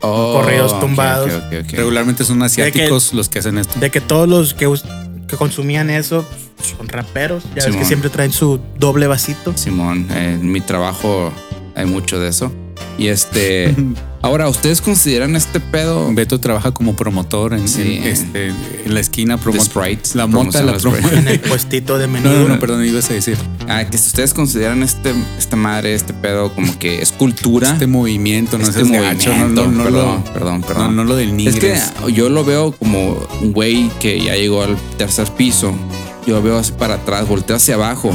Oh, 0.00 0.40
Corridos 0.40 0.80
tumbados. 0.80 1.30
ok, 1.32 1.42
ok, 1.46 1.64
ok. 1.64 1.72
Regularmente 1.72 2.24
son 2.24 2.42
asiáticos 2.42 3.12
los 3.12 3.28
que 3.28 3.38
hacen 3.38 3.58
esto. 3.58 3.78
De 3.78 3.90
que 3.90 4.00
todos 4.00 4.28
los 4.28 4.54
que, 4.54 4.66
consumían 5.38 5.90
eso 5.90 6.24
son 6.76 6.88
raperos. 6.88 7.44
Ya 7.54 7.66
ves 7.66 7.76
que 7.76 7.84
siempre 7.84 8.10
traen 8.10 8.32
su 8.32 8.60
doble 8.78 9.06
vasito. 9.06 9.56
Simón, 9.56 10.08
en 10.10 10.50
mi 10.50 10.60
trabajo 10.60 11.32
hay 11.76 11.86
mucho 11.86 12.18
de 12.18 12.30
eso. 12.30 12.50
Y 12.98 13.08
este. 13.08 13.76
ahora, 14.22 14.48
¿ustedes 14.48 14.80
consideran 14.80 15.36
este 15.36 15.60
pedo? 15.60 16.12
Beto 16.14 16.40
trabaja 16.40 16.72
como 16.72 16.94
promotor 16.96 17.54
en, 17.54 17.68
Sí. 17.68 17.98
en, 18.02 18.04
este, 18.04 18.48
en 18.84 18.94
la 18.94 19.00
esquina 19.00 19.36
de 19.36 19.42
promo 19.42 19.62
Sprite? 19.62 20.10
La 20.14 20.26
monta 20.26 20.62
la 20.62 20.76
Promoción 20.76 20.94
de 20.94 21.00
promo. 21.08 21.18
En 21.20 21.28
el 21.28 21.40
puestito 21.40 21.98
de 21.98 22.06
No, 22.06 22.12
menudo. 22.12 22.38
no, 22.40 22.48
no, 22.48 22.58
perdón, 22.58 22.84
ibas 22.84 23.08
a 23.10 23.14
decir. 23.14 23.36
Ah, 23.68 23.84
que 23.84 23.96
si 23.98 24.08
ustedes 24.08 24.34
consideran 24.34 24.82
este, 24.82 25.12
esta 25.38 25.56
madre, 25.56 25.94
este 25.94 26.12
pedo, 26.12 26.52
como 26.54 26.78
que 26.78 27.00
es 27.02 27.12
cultura. 27.12 27.72
Este 27.72 27.86
movimiento, 27.86 28.58
no 28.58 28.64
Este 28.64 28.84
seas 28.84 28.90
gacho, 28.90 29.30
no, 29.30 29.36
movimiento, 29.48 29.66
no, 29.66 29.70
no, 29.78 29.84
perdón, 29.84 30.24
lo, 30.24 30.32
perdón, 30.32 30.60
no, 30.60 30.66
perdón. 30.66 30.96
no 30.96 31.04
lo 31.04 31.16
del 31.16 31.28
Es 31.28 31.34
nigres. 31.34 31.92
que 32.04 32.12
yo 32.12 32.28
lo 32.28 32.44
veo 32.44 32.72
como 32.72 33.26
un 33.40 33.52
güey 33.52 33.90
que 34.00 34.20
ya 34.22 34.34
llegó 34.34 34.62
al 34.62 34.76
tercer 34.98 35.28
piso. 35.32 35.74
Yo 36.26 36.34
lo 36.34 36.42
veo 36.42 36.58
así 36.58 36.72
para 36.72 36.94
atrás, 36.94 37.26
volteo 37.26 37.56
hacia 37.56 37.76
abajo 37.76 38.10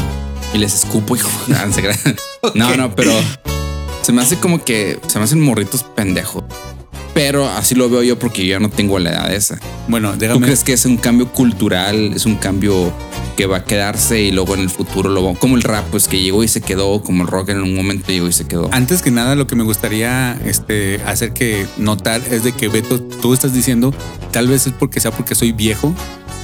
y 0.53 0.57
les 0.59 0.73
escupo 0.75 1.15
y 1.17 1.19
no, 1.47 2.69
no, 2.69 2.77
no, 2.77 2.95
pero 2.95 3.11
se 4.05 4.13
me 4.13 4.21
hace 4.21 4.37
como 4.37 4.63
que 4.63 4.99
se 5.07 5.17
me 5.17 5.25
hacen 5.25 5.41
morritos 5.41 5.81
pendejos. 5.81 6.43
Pero 7.15 7.49
así 7.49 7.73
lo 7.73 7.89
veo 7.89 8.03
yo 8.03 8.19
porque 8.19 8.45
yo 8.45 8.51
ya 8.51 8.59
no 8.59 8.69
tengo 8.69 8.99
la 8.99 9.09
edad 9.09 9.33
esa. 9.33 9.57
Bueno, 9.87 10.11
¿Tú 10.11 10.19
déjame. 10.19 10.45
crees 10.45 10.63
que 10.63 10.73
es 10.73 10.85
un 10.85 10.97
cambio 10.97 11.31
cultural? 11.31 12.13
¿Es 12.13 12.27
un 12.27 12.35
cambio 12.35 12.93
que 13.35 13.47
va 13.47 13.57
a 13.57 13.63
quedarse 13.65 14.21
y 14.21 14.31
luego 14.31 14.53
en 14.53 14.59
el 14.59 14.69
futuro 14.69 15.09
lo 15.09 15.23
va, 15.23 15.33
como 15.33 15.55
el 15.55 15.63
rap, 15.63 15.85
pues 15.89 16.07
que 16.07 16.21
llegó 16.21 16.43
y 16.43 16.47
se 16.47 16.61
quedó, 16.61 17.01
como 17.01 17.23
el 17.23 17.27
rock 17.27 17.49
en 17.49 17.63
un 17.63 17.73
momento 17.73 18.11
llegó 18.11 18.27
y 18.27 18.31
se 18.31 18.45
quedó. 18.45 18.69
Antes 18.71 19.01
que 19.01 19.09
nada, 19.09 19.33
lo 19.33 19.47
que 19.47 19.55
me 19.55 19.63
gustaría 19.63 20.39
este, 20.45 21.01
hacer 21.05 21.33
que 21.33 21.65
notar 21.77 22.21
es 22.29 22.43
de 22.43 22.51
que 22.51 22.67
Beto, 22.67 23.01
tú 23.01 23.33
estás 23.33 23.53
diciendo, 23.53 23.91
tal 24.31 24.47
vez 24.47 24.67
es 24.67 24.73
porque 24.73 24.99
sea 24.99 25.09
porque 25.09 25.33
soy 25.33 25.51
viejo. 25.51 25.95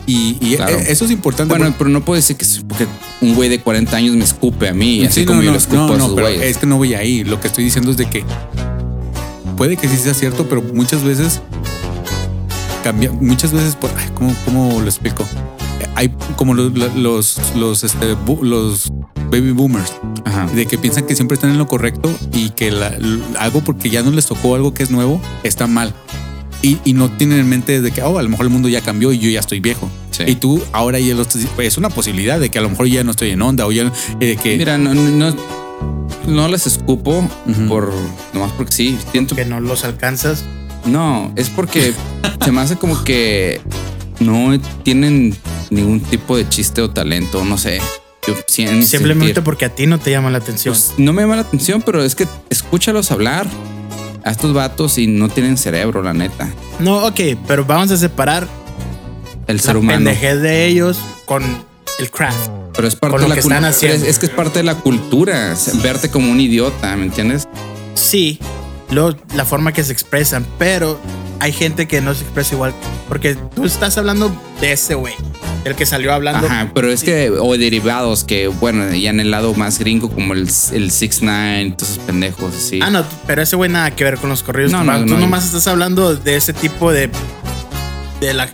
Y, 0.07 0.37
y 0.41 0.55
Claro. 0.55 0.77
e- 0.77 0.91
eso 0.91 1.05
es 1.05 1.11
importante. 1.11 1.49
Bueno, 1.51 1.65
porque- 1.65 1.77
pero 1.79 1.89
no 1.89 2.01
puedo 2.03 2.15
decir 2.15 2.35
que 2.35 2.45
porque 2.67 2.87
un 3.21 3.35
güey 3.35 3.49
de 3.49 3.59
40 3.61 3.95
años 3.97 4.15
me 4.15 4.23
escupe 4.23 4.67
a 4.67 4.73
mí, 4.73 5.03
así 5.05 5.21
Sí, 5.21 5.25
como 5.25 5.39
no, 5.39 5.45
yo 5.45 5.51
le 5.51 5.57
escupo 5.57 5.95
no, 5.97 6.05
a 6.05 6.15
pero 6.15 6.27
güeyes. 6.27 6.41
es 6.43 6.57
que 6.57 6.65
no 6.65 6.77
voy 6.77 6.93
ahí. 6.95 7.23
Lo 7.23 7.39
que 7.39 7.47
estoy 7.47 7.63
diciendo 7.63 7.91
es 7.91 7.97
de 7.97 8.05
que 8.09 8.23
puede 9.57 9.77
que 9.77 9.87
sí 9.87 9.97
sea 9.97 10.13
cierto, 10.13 10.47
pero 10.49 10.61
muchas 10.61 11.03
veces 11.03 11.39
cambia, 12.83 13.11
muchas 13.11 13.51
veces, 13.51 13.75
por, 13.75 13.91
ay, 13.97 14.09
¿cómo, 14.15 14.33
cómo 14.45 14.79
lo 14.81 14.85
explico? 14.87 15.25
Hay 15.95 16.09
como 16.35 16.53
los, 16.53 16.71
los, 16.95 17.37
los, 17.55 17.83
este, 17.83 18.15
los 18.41 18.91
baby 19.29 19.51
boomers 19.51 19.93
Ajá. 20.25 20.47
de 20.47 20.65
que 20.65 20.77
piensan 20.77 21.05
que 21.05 21.15
siempre 21.15 21.35
están 21.35 21.51
en 21.51 21.57
lo 21.57 21.67
correcto 21.67 22.11
y 22.33 22.49
que 22.51 22.71
la- 22.71 22.97
algo 23.39 23.61
porque 23.61 23.89
ya 23.89 24.01
no 24.01 24.11
les 24.11 24.25
tocó 24.25 24.55
algo 24.55 24.73
que 24.73 24.83
es 24.83 24.89
nuevo 24.91 25.21
está 25.43 25.67
mal. 25.67 25.93
Y, 26.61 26.77
y 26.85 26.93
no 26.93 27.09
tienen 27.11 27.39
en 27.39 27.49
mente 27.49 27.81
de 27.81 27.91
que, 27.91 28.03
oh, 28.03 28.19
a 28.19 28.23
lo 28.23 28.29
mejor 28.29 28.45
el 28.45 28.51
mundo 28.51 28.69
ya 28.69 28.81
cambió 28.81 29.11
y 29.11 29.19
yo 29.19 29.29
ya 29.29 29.39
estoy 29.39 29.59
viejo. 29.59 29.89
Sí. 30.11 30.23
Y 30.27 30.35
tú 30.35 30.61
ahora 30.73 30.99
ya 30.99 31.15
lo 31.15 31.23
estás, 31.23 31.41
es 31.57 31.77
una 31.77 31.89
posibilidad 31.89 32.39
de 32.39 32.49
que 32.49 32.59
a 32.59 32.61
lo 32.61 32.69
mejor 32.69 32.87
ya 32.87 33.03
no 33.03 33.11
estoy 33.11 33.31
en 33.31 33.41
onda 33.41 33.65
o 33.65 33.71
ya 33.71 33.91
eh, 34.19 34.37
que 34.41 34.57
Mira, 34.57 34.77
no, 34.77 34.93
no, 34.93 35.01
no, 35.09 35.35
no 36.27 36.47
les 36.47 36.67
escupo 36.67 37.27
Ujú. 37.47 37.67
por 37.67 37.91
nomás 38.33 38.51
porque 38.51 38.71
sí. 38.73 38.97
Siento 39.11 39.35
Que 39.35 39.45
no 39.45 39.59
los 39.59 39.83
alcanzas. 39.85 40.43
No, 40.85 41.31
es 41.35 41.49
porque 41.49 41.93
se 42.43 42.51
me 42.51 42.61
hace 42.61 42.75
como 42.75 43.03
que 43.03 43.61
no 44.19 44.59
tienen 44.83 45.35
ningún 45.69 45.99
tipo 46.01 46.37
de 46.37 46.47
chiste 46.49 46.81
o 46.81 46.89
talento, 46.91 47.43
no 47.45 47.57
sé. 47.57 47.79
Yo 48.27 48.35
Simplemente 48.45 49.25
sentir. 49.27 49.43
porque 49.43 49.65
a 49.65 49.69
ti 49.69 49.87
no 49.87 49.99
te 49.99 50.11
llama 50.11 50.29
la 50.29 50.37
atención. 50.37 50.75
Pues, 50.75 50.93
no 50.97 51.11
me 51.13 51.23
llama 51.23 51.37
la 51.37 51.41
atención, 51.41 51.81
pero 51.83 52.03
es 52.03 52.13
que 52.13 52.27
escúchalos 52.51 53.11
hablar 53.11 53.47
a 54.23 54.31
estos 54.31 54.53
vatos 54.53 54.97
y 54.97 55.07
no 55.07 55.29
tienen 55.29 55.57
cerebro, 55.57 56.01
la 56.01 56.13
neta. 56.13 56.49
no, 56.79 57.05
ok, 57.07 57.19
pero 57.47 57.65
vamos 57.65 57.91
a 57.91 57.97
separar 57.97 58.47
El 59.47 59.57
la 59.57 59.63
ser 59.63 59.77
humano. 59.77 59.97
pendejez 59.97 60.41
de 60.41 60.65
ellos 60.67 60.99
con 61.25 61.43
el 61.99 62.11
craft. 62.11 62.49
Pero 62.73 62.87
es 62.87 62.95
parte 62.95 63.17
con 63.17 63.23
de 63.29 63.35
la 63.35 63.41
cultura. 63.41 63.69
es 63.69 64.19
que 64.19 64.25
es 64.25 64.31
parte 64.31 64.59
de 64.59 64.63
la 64.63 64.75
cultura. 64.75 65.55
Verte 65.83 66.09
como 66.09 66.31
un 66.31 66.39
idiota, 66.39 66.95
¿me 66.95 67.05
entiendes? 67.05 67.47
Sí, 67.95 68.39
lo, 68.91 69.15
la 69.35 69.45
forma 69.45 69.73
que 69.73 69.83
se 69.83 69.91
expresan, 69.93 70.45
pero 70.57 70.99
hay 71.39 71.51
gente 71.51 71.87
que 71.87 72.01
no 72.01 72.13
se 72.13 72.23
expresa 72.23 72.53
igual. 72.55 72.73
Porque 73.07 73.35
tú 73.35 73.65
estás 73.65 73.97
hablando 73.97 74.31
de 74.61 74.71
ese 74.73 74.93
güey, 74.95 75.13
el 75.65 75.75
que 75.75 75.85
salió 75.85 76.13
hablando. 76.13 76.45
Ajá, 76.47 76.71
pero 76.73 76.91
es 76.91 77.03
que, 77.03 77.29
o 77.29 77.57
derivados 77.57 78.23
que, 78.23 78.47
bueno, 78.47 78.93
ya 78.93 79.09
en 79.09 79.19
el 79.19 79.31
lado 79.31 79.53
más 79.53 79.79
gringo, 79.79 80.09
como 80.09 80.33
el, 80.33 80.41
el 80.41 80.91
6ix9ine, 80.91 81.75
todos 81.75 81.91
esos 81.93 82.03
pendejos 82.05 82.53
así. 82.55 82.79
Ah, 82.81 82.89
no, 82.89 83.03
pero 83.27 83.41
ese 83.41 83.55
güey 83.55 83.69
nada 83.69 83.91
que 83.95 84.03
ver 84.03 84.17
con 84.17 84.29
los 84.29 84.43
corridos. 84.43 84.71
No, 84.71 84.79
tumbados. 84.79 85.01
no, 85.01 85.07
Tú 85.07 85.13
no. 85.15 85.19
nomás 85.21 85.45
estás 85.45 85.67
hablando 85.67 86.15
de 86.15 86.35
ese 86.35 86.53
tipo 86.53 86.91
de. 86.91 87.09
de 88.19 88.33
la. 88.33 88.49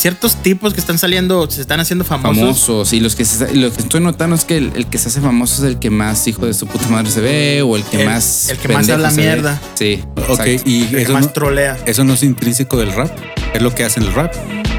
Ciertos 0.00 0.36
tipos 0.42 0.72
que 0.72 0.80
están 0.80 0.96
saliendo, 0.98 1.50
se 1.50 1.60
están 1.60 1.78
haciendo 1.80 2.04
famosos. 2.06 2.38
famosos 2.40 2.92
y 2.94 3.00
los 3.00 3.14
que 3.16 3.24
se- 3.26 3.54
lo 3.54 3.70
que 3.70 3.80
estoy 3.82 4.00
notando 4.00 4.34
es 4.34 4.44
que 4.46 4.56
el, 4.56 4.72
el 4.74 4.86
que 4.86 4.96
se 4.96 5.08
hace 5.08 5.20
famoso 5.20 5.62
es 5.64 5.70
el 5.72 5.78
que 5.78 5.90
más 5.90 6.26
hijo 6.26 6.46
de 6.46 6.54
su 6.54 6.66
puta 6.66 6.88
madre 6.88 7.10
se 7.10 7.20
ve 7.20 7.60
o 7.62 7.76
el 7.76 7.84
que 7.84 8.00
El- 8.00 8.06
más 8.08 8.48
el 8.48 8.56
que 8.56 8.68
más 8.68 8.88
habla 8.88 9.10
ve. 9.10 9.16
mierda. 9.16 9.60
sí 9.74 10.02
Ok, 10.16 10.28
exacto. 10.30 10.62
y 10.70 10.82
el 10.84 10.88
que 10.90 11.02
eso 11.02 11.12
más 11.12 11.24
no, 11.26 11.30
trolea. 11.32 11.78
eso 11.84 12.04
no 12.04 12.14
es 12.14 12.22
intrínseco 12.22 12.78
del 12.78 12.92
rap. 12.94 13.10
Es 13.52 13.60
lo 13.60 13.74
que 13.74 13.84
hace 13.84 14.00
el 14.00 14.12
rap. 14.14 14.32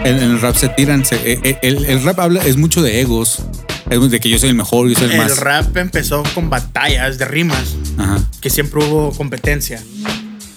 En, 0.03 0.17
el 0.17 0.41
rap 0.41 0.55
se 0.55 0.69
tiran. 0.69 1.05
se- 1.05 1.17
eh, 1.33 1.39
eh, 1.43 1.57
el, 1.61 1.85
el 1.85 2.01
rap 2.03 2.19
habla, 2.19 2.43
es 2.43 2.57
mucho 2.57 2.81
de 2.81 3.01
egos. 3.01 3.43
Es 3.91 4.09
de 4.09 4.19
que 4.19 4.29
yo 4.29 4.39
soy 4.39 4.49
el 4.49 4.55
mejor, 4.55 4.87
yo 4.89 4.95
soy 4.95 5.05
el, 5.05 5.11
El 5.11 5.17
más. 5.19 5.37
rap 5.37 5.77
empezó 5.77 6.23
con 6.33 6.49
batallas 6.49 7.17
de 7.19 7.25
rimas, 7.25 7.75
Ajá. 7.97 8.19
que 8.39 8.49
siempre 8.49 8.83
hubo 8.83 9.11
competencia. 9.11 9.83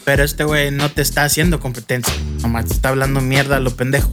Pero 0.04 0.22
este 0.22 0.44
güey 0.44 0.70
no 0.70 0.90
te 0.90 1.02
está 1.02 1.24
haciendo 1.24 1.60
competencia. 1.60 2.12
Nomás 2.42 2.66
te 2.66 2.72
está 2.74 2.90
hablando 2.90 3.20
mierda 3.20 3.56
a 3.56 3.60
lo 3.60 3.70
pendejo. 3.74 4.10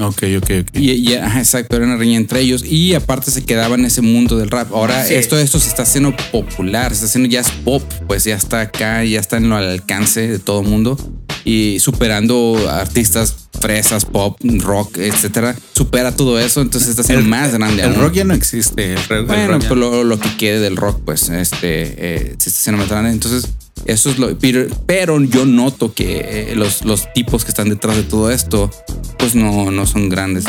Ok, 0.00 0.22
ok, 0.38 0.50
ok. 0.62 0.68
y, 0.74 0.90
y- 0.92 1.14
ajá, 1.14 1.38
exacto 1.40 1.76
era 1.76 1.84
una 1.84 1.96
riña 1.96 2.16
entre 2.16 2.40
ellos 2.40 2.64
y 2.64 2.94
aparte 2.94 3.30
se 3.30 3.44
quedaba 3.44 3.74
en 3.74 3.84
ese 3.84 4.00
mundo 4.02 4.36
del 4.38 4.50
rap 4.50 4.72
ahora 4.72 5.04
Sí. 5.04 5.14
esto 5.14 5.38
esto 5.38 5.58
se 5.60 5.68
está 5.68 5.82
haciendo 5.82 6.14
popular 6.32 6.90
se 6.90 6.94
está 6.96 7.06
haciendo 7.06 7.28
ya 7.28 7.40
es 7.40 7.50
pop 7.50 7.82
pues 8.06 8.24
ya 8.24 8.34
está 8.36 8.60
acá 8.62 9.04
ya 9.04 9.20
está 9.20 9.36
en 9.36 9.48
lo 9.48 9.56
al 9.56 9.68
alcance 9.70 10.26
de 10.26 10.38
todo 10.38 10.60
el 10.62 10.68
mundo 10.68 10.96
y 11.44 11.78
superando 11.80 12.58
artistas 12.70 13.34
fresas 13.60 14.04
pop 14.06 14.38
rock 14.60 14.96
etcétera 14.98 15.54
supera 15.74 16.14
todo 16.16 16.38
eso 16.40 16.60
entonces 16.62 16.90
está 16.90 17.02
siendo 17.02 17.28
más 17.28 17.52
grande 17.52 17.82
El 17.82 17.90
aún. 17.92 18.00
rock 18.00 18.14
ya 18.14 18.24
no 18.24 18.34
existe. 18.34 18.94
El, 18.94 18.98
el 19.10 19.24
Bueno, 19.26 19.48
rock 19.48 19.62
ya- 19.62 19.68
pues 19.68 19.80
lo, 19.80 20.04
lo 20.04 20.18
que 20.18 20.36
quede 20.36 20.60
del 20.60 20.76
rock, 20.76 21.00
pues, 21.04 21.28
este, 21.28 21.58
eh, 21.96 22.34
se 22.38 22.48
está 22.48 22.60
haciendo 22.60 22.78
más 22.82 22.88
grande. 22.90 23.10
Entonces, 23.10 23.48
eso 23.84 24.10
es 24.10 24.18
lo. 24.18 24.36
Pero, 24.38 24.66
pero 24.86 25.20
yo 25.22 25.46
noto 25.46 25.94
que 25.94 26.50
eh, 26.52 26.54
los, 26.56 26.84
los 26.84 27.12
tipos 27.12 27.44
que 27.44 27.50
están 27.50 27.68
detrás 27.68 27.96
de 27.96 28.02
todo 28.02 28.30
esto, 28.30 28.70
pues 29.18 29.34
no, 29.34 29.70
no 29.70 29.86
son 29.86 30.08
grandes 30.08 30.44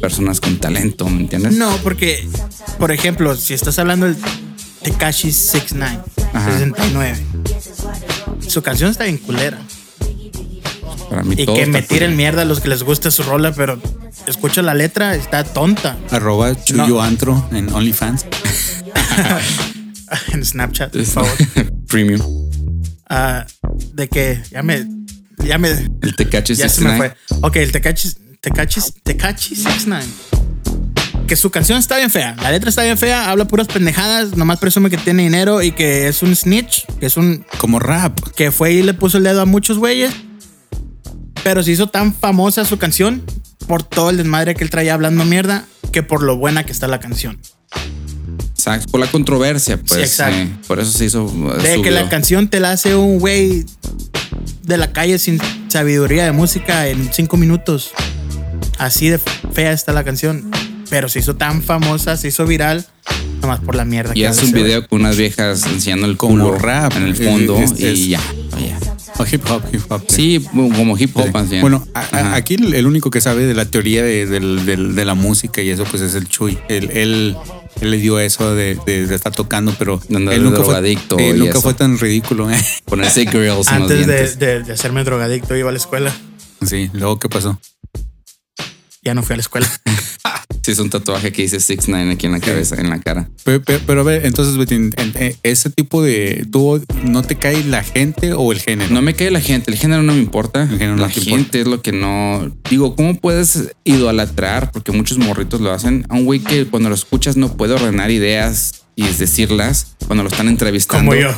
personas 0.00 0.40
con 0.40 0.56
talento, 0.58 1.08
¿me 1.08 1.22
entiendes? 1.22 1.54
No, 1.54 1.74
porque, 1.82 2.26
por 2.78 2.90
ejemplo, 2.92 3.36
si 3.36 3.54
estás 3.54 3.78
hablando 3.78 4.06
del 4.06 4.16
Tekashi 4.82 5.32
69, 5.32 6.02
Ajá. 6.32 6.52
69, 6.52 7.18
su 8.46 8.62
canción 8.62 8.90
está 8.90 9.04
bien 9.04 9.18
culera. 9.18 9.58
Para 11.08 11.24
mí 11.24 11.34
Y 11.36 11.44
todo 11.44 11.56
que 11.56 11.66
me 11.66 11.82
tiren 11.82 12.16
mierda 12.16 12.42
a 12.42 12.44
los 12.44 12.60
que 12.60 12.68
les 12.68 12.82
gusta 12.82 13.10
su 13.10 13.22
rola, 13.24 13.52
pero 13.52 13.80
escucho 14.26 14.62
la 14.62 14.74
letra, 14.74 15.16
está 15.16 15.42
tonta 15.42 15.98
Arroba 16.10 16.54
Chuyo 16.62 16.86
No. 16.86 17.02
Antro 17.02 17.48
en 17.52 17.72
OnlyFans. 17.72 18.26
en 20.32 20.44
Snapchat, 20.44 20.92
por 20.92 21.04
favor. 21.04 21.30
Premium. 21.88 22.20
Ah, 23.08 23.46
de 23.94 24.08
que 24.08 24.40
ya 24.50 24.62
me, 24.62 24.86
ya 25.44 25.58
me, 25.58 25.70
El 25.70 26.14
Tecachi 26.16 26.54
ya 26.54 26.68
se 26.68 26.82
me 26.82 26.90
69. 26.90 27.16
fue. 27.28 27.38
Ok, 27.48 27.56
el 27.56 27.72
Tekashi, 27.72 28.08
Tekashi 28.40 29.56
69. 29.56 30.06
Que 31.26 31.36
su 31.36 31.50
canción 31.50 31.78
está 31.78 31.96
bien 31.96 32.10
fea. 32.10 32.34
La 32.40 32.50
letra 32.50 32.70
está 32.70 32.82
bien 32.82 32.98
fea, 32.98 33.30
habla 33.30 33.44
puras 33.46 33.68
pendejadas, 33.68 34.36
nomás 34.36 34.58
presume 34.58 34.90
que 34.90 34.96
tiene 34.96 35.22
dinero 35.22 35.62
y 35.62 35.72
que 35.72 36.08
es 36.08 36.22
un 36.22 36.34
snitch, 36.34 36.86
que 36.98 37.06
es 37.06 37.16
un 37.16 37.44
Como 37.58 37.78
rap. 37.78 38.18
que 38.36 38.50
fue 38.50 38.72
y 38.72 38.82
le 38.82 38.94
puso 38.94 39.18
el 39.18 39.24
dedo 39.24 39.40
a 39.40 39.46
muchos 39.46 39.78
güeyes. 39.78 40.12
Pero 41.44 41.62
se 41.62 41.72
hizo 41.72 41.86
tan 41.88 42.12
famosa 42.14 42.64
su 42.64 42.78
canción 42.78 43.22
por 43.66 43.82
todo 43.82 44.10
el 44.10 44.16
desmadre 44.18 44.54
que 44.54 44.64
él 44.64 44.70
traía 44.70 44.94
hablando 44.94 45.24
mierda 45.24 45.66
que 45.92 46.02
por 46.02 46.22
lo 46.22 46.36
buena 46.36 46.64
que 46.64 46.72
está 46.72 46.86
la 46.88 47.00
canción. 47.00 47.40
Exacto, 48.60 48.90
por 48.90 49.00
la 49.00 49.06
controversia, 49.10 49.78
pues. 49.78 50.00
exacto. 50.00 50.36
eh, 50.38 50.48
por 50.68 50.78
eso 50.80 50.90
se 50.92 51.06
hizo. 51.06 51.24
uh, 51.24 51.52
De 51.54 51.62
que 51.62 51.74
subió. 51.76 51.90
la 51.92 52.08
canción 52.08 52.48
te 52.48 52.60
la 52.60 52.72
hace 52.72 52.94
un 52.94 53.18
güey 53.18 53.64
de 54.64 54.76
la 54.76 54.92
calle 54.92 55.18
sin 55.18 55.40
sabiduría 55.68 56.24
de 56.24 56.32
música 56.32 56.86
en 56.88 57.10
cinco 57.12 57.36
minutos. 57.36 57.90
Así 58.78 59.08
de 59.08 59.18
fea 59.52 59.72
está 59.72 59.92
la 59.92 60.04
canción. 60.04 60.50
Pero 60.90 61.08
se 61.08 61.20
hizo 61.20 61.36
tan 61.36 61.62
famosa, 61.62 62.16
se 62.16 62.28
hizo 62.28 62.44
viral, 62.46 62.84
nomás 63.40 63.60
por 63.60 63.76
la 63.76 63.84
mierda 63.84 64.10
Y 64.12 64.20
que 64.22 64.26
hace 64.26 64.40
hace 64.40 64.46
un 64.48 64.52
video 64.54 64.88
con 64.88 65.02
unas 65.02 65.16
viejas 65.16 65.64
enseñando 65.66 66.06
el 66.08 66.16
Como 66.16 66.32
culo 66.46 66.58
rap. 66.58 66.96
en 66.96 67.04
el 67.04 67.14
fondo 67.14 67.56
Es- 67.58 67.70
es- 67.78 67.98
y 67.98 68.08
ya. 68.08 68.20
O 69.18 69.24
hip 69.30 69.44
hop, 69.50 69.62
hip 69.72 69.82
hop. 69.88 70.02
Sí, 70.08 70.44
como 70.52 70.98
hip 70.98 71.16
hop 71.16 71.28
bien. 71.48 71.60
Bueno, 71.60 71.86
a- 71.94 72.34
aquí 72.34 72.54
el 72.54 72.86
único 72.86 73.10
que 73.10 73.20
sabe 73.20 73.44
de 73.46 73.54
la 73.54 73.66
teoría 73.66 74.02
de, 74.02 74.26
del- 74.26 74.64
del- 74.66 74.94
de 74.96 75.04
la 75.04 75.14
música 75.14 75.62
y 75.62 75.68
eso, 75.70 75.84
pues 75.84 76.02
es 76.02 76.14
el 76.16 76.26
Chuy. 76.28 76.58
Él, 76.68 76.90
él, 76.92 77.36
él 77.80 77.90
le 77.90 77.98
dio 77.98 78.18
eso 78.20 78.54
de, 78.54 78.78
de- 78.86 79.06
de 79.06 79.14
estar 79.14 79.32
tocando, 79.34 79.74
pero 79.78 80.00
él 80.08 80.24
nunca, 80.42 80.56
fue, 80.58 80.64
drogadicto 80.66 81.18
y 81.18 81.32
nunca 81.32 81.52
eso. 81.52 81.60
fue 81.62 81.74
tan 81.74 81.98
ridículo. 81.98 82.50
¿eh? 82.50 82.60
Ponerse 82.84 83.24
grills 83.24 83.46
en 83.48 83.56
los 83.56 83.68
Antes 83.68 83.88
de, 84.06 84.14
dientes. 84.14 84.38
de- 84.38 84.62
de 84.62 84.72
hacerme 84.72 85.04
drogadicto 85.04 85.56
iba 85.56 85.68
a 85.68 85.72
la 85.72 85.78
escuela. 85.78 86.14
Sí, 86.66 86.90
luego, 86.92 87.18
¿qué 87.18 87.28
pasó? 87.28 87.58
Ya 89.02 89.14
no 89.14 89.22
fui 89.22 89.34
a 89.34 89.36
la 89.38 89.40
escuela. 89.42 89.68
Sí, 90.62 90.72
es 90.72 90.78
un 90.78 90.90
tatuaje 90.90 91.32
que 91.32 91.42
dice 91.42 91.56
6ix9ine 91.56 92.12
aquí 92.12 92.26
en 92.26 92.32
la 92.32 92.40
cabeza, 92.40 92.76
en 92.78 92.90
la 92.90 93.00
cara. 93.00 93.30
Pero, 93.44 93.62
pero- 93.62 93.80
pero 93.86 94.00
a 94.02 94.04
ver, 94.04 94.26
entonces, 94.26 94.56
Betín, 94.58 94.92
ese 95.42 95.70
tipo 95.70 96.02
de. 96.02 96.46
¿tú 96.52 96.84
no 97.04 97.22
te 97.22 97.36
cae 97.36 97.64
la 97.64 97.82
gente 97.82 98.32
o 98.34 98.52
el 98.52 98.60
género? 98.60 98.92
No 98.92 99.00
me 99.00 99.14
cae 99.14 99.30
la 99.30 99.40
gente, 99.40 99.70
el 99.70 99.78
género 99.78 100.02
no 100.02 100.12
me 100.12 100.20
importa. 100.20 100.62
El 100.64 100.70
género 100.78 100.96
no 100.96 101.02
la 101.02 101.08
te 101.08 101.14
gente 101.20 101.30
importa. 101.30 101.58
es 101.58 101.66
lo 101.66 101.80
que 101.82 101.92
no. 101.92 102.54
Digo, 102.68 102.94
¿cómo 102.94 103.14
puedes 103.18 103.70
idolatrar? 103.84 104.70
Porque 104.72 104.92
muchos 104.92 105.18
morritos 105.18 105.60
lo 105.60 105.72
hacen. 105.72 106.04
A 106.08 106.14
un 106.14 106.24
güey 106.24 106.40
que 106.40 106.66
cuando 106.66 106.88
lo 106.88 106.94
escuchas 106.94 107.36
no 107.36 107.56
puede 107.56 107.74
ordenar 107.74 108.10
ideas 108.10 108.82
y 108.96 109.04
decirlas 109.04 109.96
cuando 110.06 110.22
lo 110.24 110.28
están 110.28 110.48
entrevistando. 110.48 111.10
Como 111.12 111.20
yo. 111.20 111.30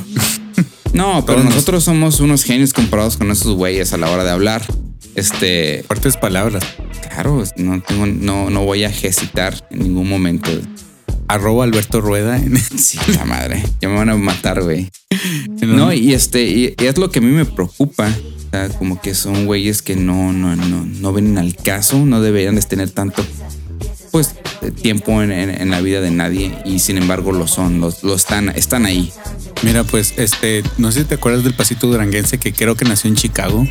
No, 0.93 1.23
pero 1.27 1.39
Todos 1.39 1.45
nos- 1.45 1.55
nosotros 1.55 1.85
somos 1.85 2.21
unos 2.21 2.43
genios 2.43 2.73
comparados 2.73 3.17
con 3.17 3.31
esos 3.31 3.55
güeyes 3.55 3.93
a 3.93 3.99
la 3.99 4.11
hora 4.11 4.25
de 4.25 4.31
hablar. 4.31 4.63
Este, 5.15 5.85
Fuertes 5.87 6.17
palabras. 6.17 6.65
claro, 7.09 7.43
no 7.57 7.83
tengo, 7.83 8.07
no, 8.07 8.51
no 8.51 8.65
voy 8.65 8.85
a 8.85 8.89
hesitar 8.89 9.55
en 9.71 9.81
ningún 9.81 10.09
momento. 10.09 10.51
Arroba 11.29 11.65
Alberto 11.65 12.01
Rueda. 12.01 12.37
en- 12.37 12.57
Sí, 12.59 12.99
la 13.17 13.25
madre. 13.25 13.63
Ya 13.81 13.89
me 13.89 13.97
van 13.97 14.11
a 14.11 14.17
matar, 14.17 14.63
güey. 14.63 14.89
No, 15.63 15.93
y 15.93 16.15
este, 16.15 16.45
y 16.45 16.75
es 16.79 16.99
lo 16.99 17.11
que 17.11 17.19
a 17.21 17.23
mí 17.23 17.29
me 17.31 17.45
preocupa. 17.45 18.09
O 18.09 18.51
sea, 18.51 18.69
como 18.71 19.01
que 19.01 19.15
son 19.15 19.47
güeyes 19.47 19.81
que 19.83 19.97
no, 19.97 20.33
no, 20.33 20.55
no, 20.57 20.85
no 20.85 21.13
ven 21.13 21.39
al 21.39 21.55
caso, 21.57 22.05
no 22.05 22.21
deberían 22.21 22.55
de 22.55 22.63
tener 22.63 22.91
tanto 22.91 23.25
pues 24.13 24.35
tiempo 24.81 25.23
en, 25.23 25.33
en- 25.33 25.71
la 25.71 25.81
vida 25.81 26.01
de 26.01 26.11
nadie 26.13 26.57
y 26.65 26.79
sin 26.81 26.99
embargo 26.99 27.33
lo 27.33 27.49
son, 27.49 27.81
lo, 27.81 27.93
lo 28.03 28.15
están, 28.15 28.51
están 28.51 28.87
ahí. 28.87 29.11
Mira, 29.63 29.85
pues, 29.85 30.15
este, 30.19 30.63
no 30.77 30.93
sé 30.93 31.01
si 31.01 31.05
te 31.07 31.15
acuerdas 31.15 31.45
del 31.45 31.55
pasito 31.55 31.87
duranguense 31.87 32.39
que 32.39 32.53
creo 32.53 32.77
que 32.77 32.85
nació 32.85 33.09
en 33.09 33.17
Chicago. 33.17 33.67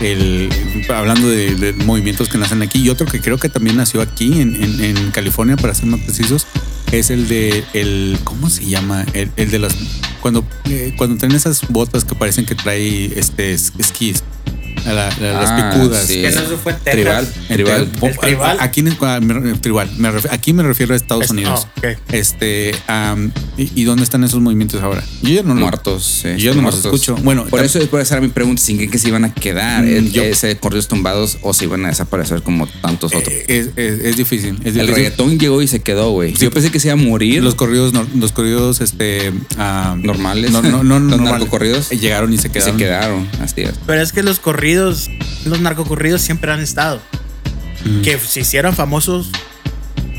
El, 0.00 0.48
hablando 0.94 1.28
de, 1.28 1.72
movimientos 1.84 2.28
que 2.28 2.38
nacen 2.38 2.60
aquí 2.62 2.80
y 2.82 2.88
otro 2.90 3.06
que 3.06 3.20
creo 3.20 3.38
que 3.38 3.48
también 3.48 3.76
nació 3.76 4.00
aquí 4.02 4.40
en, 4.40 4.62
en- 4.62 4.84
en 4.84 5.10
California, 5.10 5.56
para 5.56 5.74
ser 5.74 5.86
más 5.86 6.00
precisos, 6.00 6.46
es 6.92 7.10
el 7.10 7.26
de 7.28 7.64
el, 7.72 8.18
¿cómo 8.24 8.50
se 8.50 8.64
llama? 8.66 9.06
El, 9.14 9.30
el 9.36 9.50
de 9.50 9.58
las 9.58 9.74
cuando 10.20 10.44
eh, 10.68 10.94
cuando 10.96 11.16
traen 11.16 11.34
esas 11.34 11.62
botas 11.68 12.04
que 12.04 12.14
parecen 12.14 12.44
que 12.46 12.54
trae 12.54 13.18
este 13.18 13.52
es- 13.52 13.72
esquís, 13.78 14.22
a 14.86 14.92
la- 14.92 15.10
la- 15.20 15.32
las 15.32 15.50
Ah, 15.50 15.70
picudas. 15.74 16.06
sí. 16.06 16.14
Que 16.22 16.28
eso 16.28 16.58
fue. 16.62 16.72
Tribal, 16.74 17.26
tribal. 17.48 17.90
¿El 18.02 18.18
tribal? 18.18 18.56
Aquí 18.60 18.82
ah, 20.20 20.28
aquí 20.30 20.52
me 20.52 20.62
refiero 20.62 20.94
a 20.94 20.96
Estados 20.96 21.24
Es- 21.24 21.30
Unidos. 21.30 21.66
oh, 21.66 21.78
ok. 21.78 21.98
Este, 22.12 22.74
am, 22.86 23.30
y, 23.58 23.70
y 23.74 23.84
dónde 23.84 24.04
están 24.04 24.24
esos 24.24 24.40
movimientos 24.40 24.80
ahora? 24.82 25.04
Yo 25.22 25.30
ya 25.30 25.42
no 25.42 25.54
lo- 25.54 25.60
muertos. 25.60 26.04
sí, 26.22 26.36
Yo 26.38 26.50
no 26.54 26.62
los 26.62 26.62
muertos. 26.62 26.84
escucho. 26.86 27.16
Bueno, 27.22 27.44
por 27.46 27.62
eso 27.64 27.78
puede 27.88 28.04
ser 28.06 28.20
mi 28.22 28.28
pregunta, 28.28 28.62
sin 28.62 28.78
que, 28.78 28.88
que 28.88 28.98
se 28.98 29.08
iban 29.08 29.24
a 29.24 29.34
quedar 29.34 29.82
Mm, 29.84 29.88
eh, 29.88 30.10
yo- 30.10 30.22
ese 30.22 30.56
corridos 30.56 30.88
tumbados 30.88 31.38
o 31.42 31.52
se 31.52 31.64
iban 31.64 31.84
a 31.84 31.88
desaparecer 31.88 32.42
como 32.42 32.66
tantos 32.66 33.12
otros. 33.14 33.32
Eh, 33.34 33.44
es, 33.48 33.66
es- 33.76 34.04
es 34.04 34.16
difícil. 34.16 34.58
Es 34.64 34.76
El 34.76 34.88
reggaetón 34.88 35.38
llegó 35.38 35.60
y 35.60 35.66
se 35.68 35.80
quedó, 35.80 36.10
güey. 36.12 36.32
Yo 36.34 36.50
pensé 36.50 36.70
que 36.70 36.80
se 36.80 36.88
iba 36.88 36.94
a 36.94 36.96
morir. 36.96 37.42
Los 37.42 37.54
corridos, 37.56 37.92
los 38.14 38.32
corridos, 38.32 38.80
este, 38.80 39.32
am, 39.58 40.02
Normales. 40.02 40.50
No, 40.52 40.62
no, 40.62 40.82
no, 40.84 40.98
Los 41.00 41.20
narcocorridos. 41.20 41.90
Eh, 41.92 41.98
Llegaron 41.98 42.32
y 42.32 42.38
se 42.38 42.48
que 42.50 42.60
quedaron. 42.60 42.78
se 42.78 42.84
quedaron. 42.84 43.28
Así 43.42 43.60
es. 43.62 43.72
Pero 43.86 44.00
es 44.00 44.12
que 44.12 44.22
los 44.22 44.38
corridos, 44.38 45.10
los 45.44 45.60
narcocorridos 45.60 46.20
siempre 46.22 46.52
han 46.52 46.60
estado. 46.60 47.00
Mm. 47.84 48.02
Que 48.02 48.18
se 48.18 48.40
hicieron 48.40 48.74
famosos, 48.74 49.30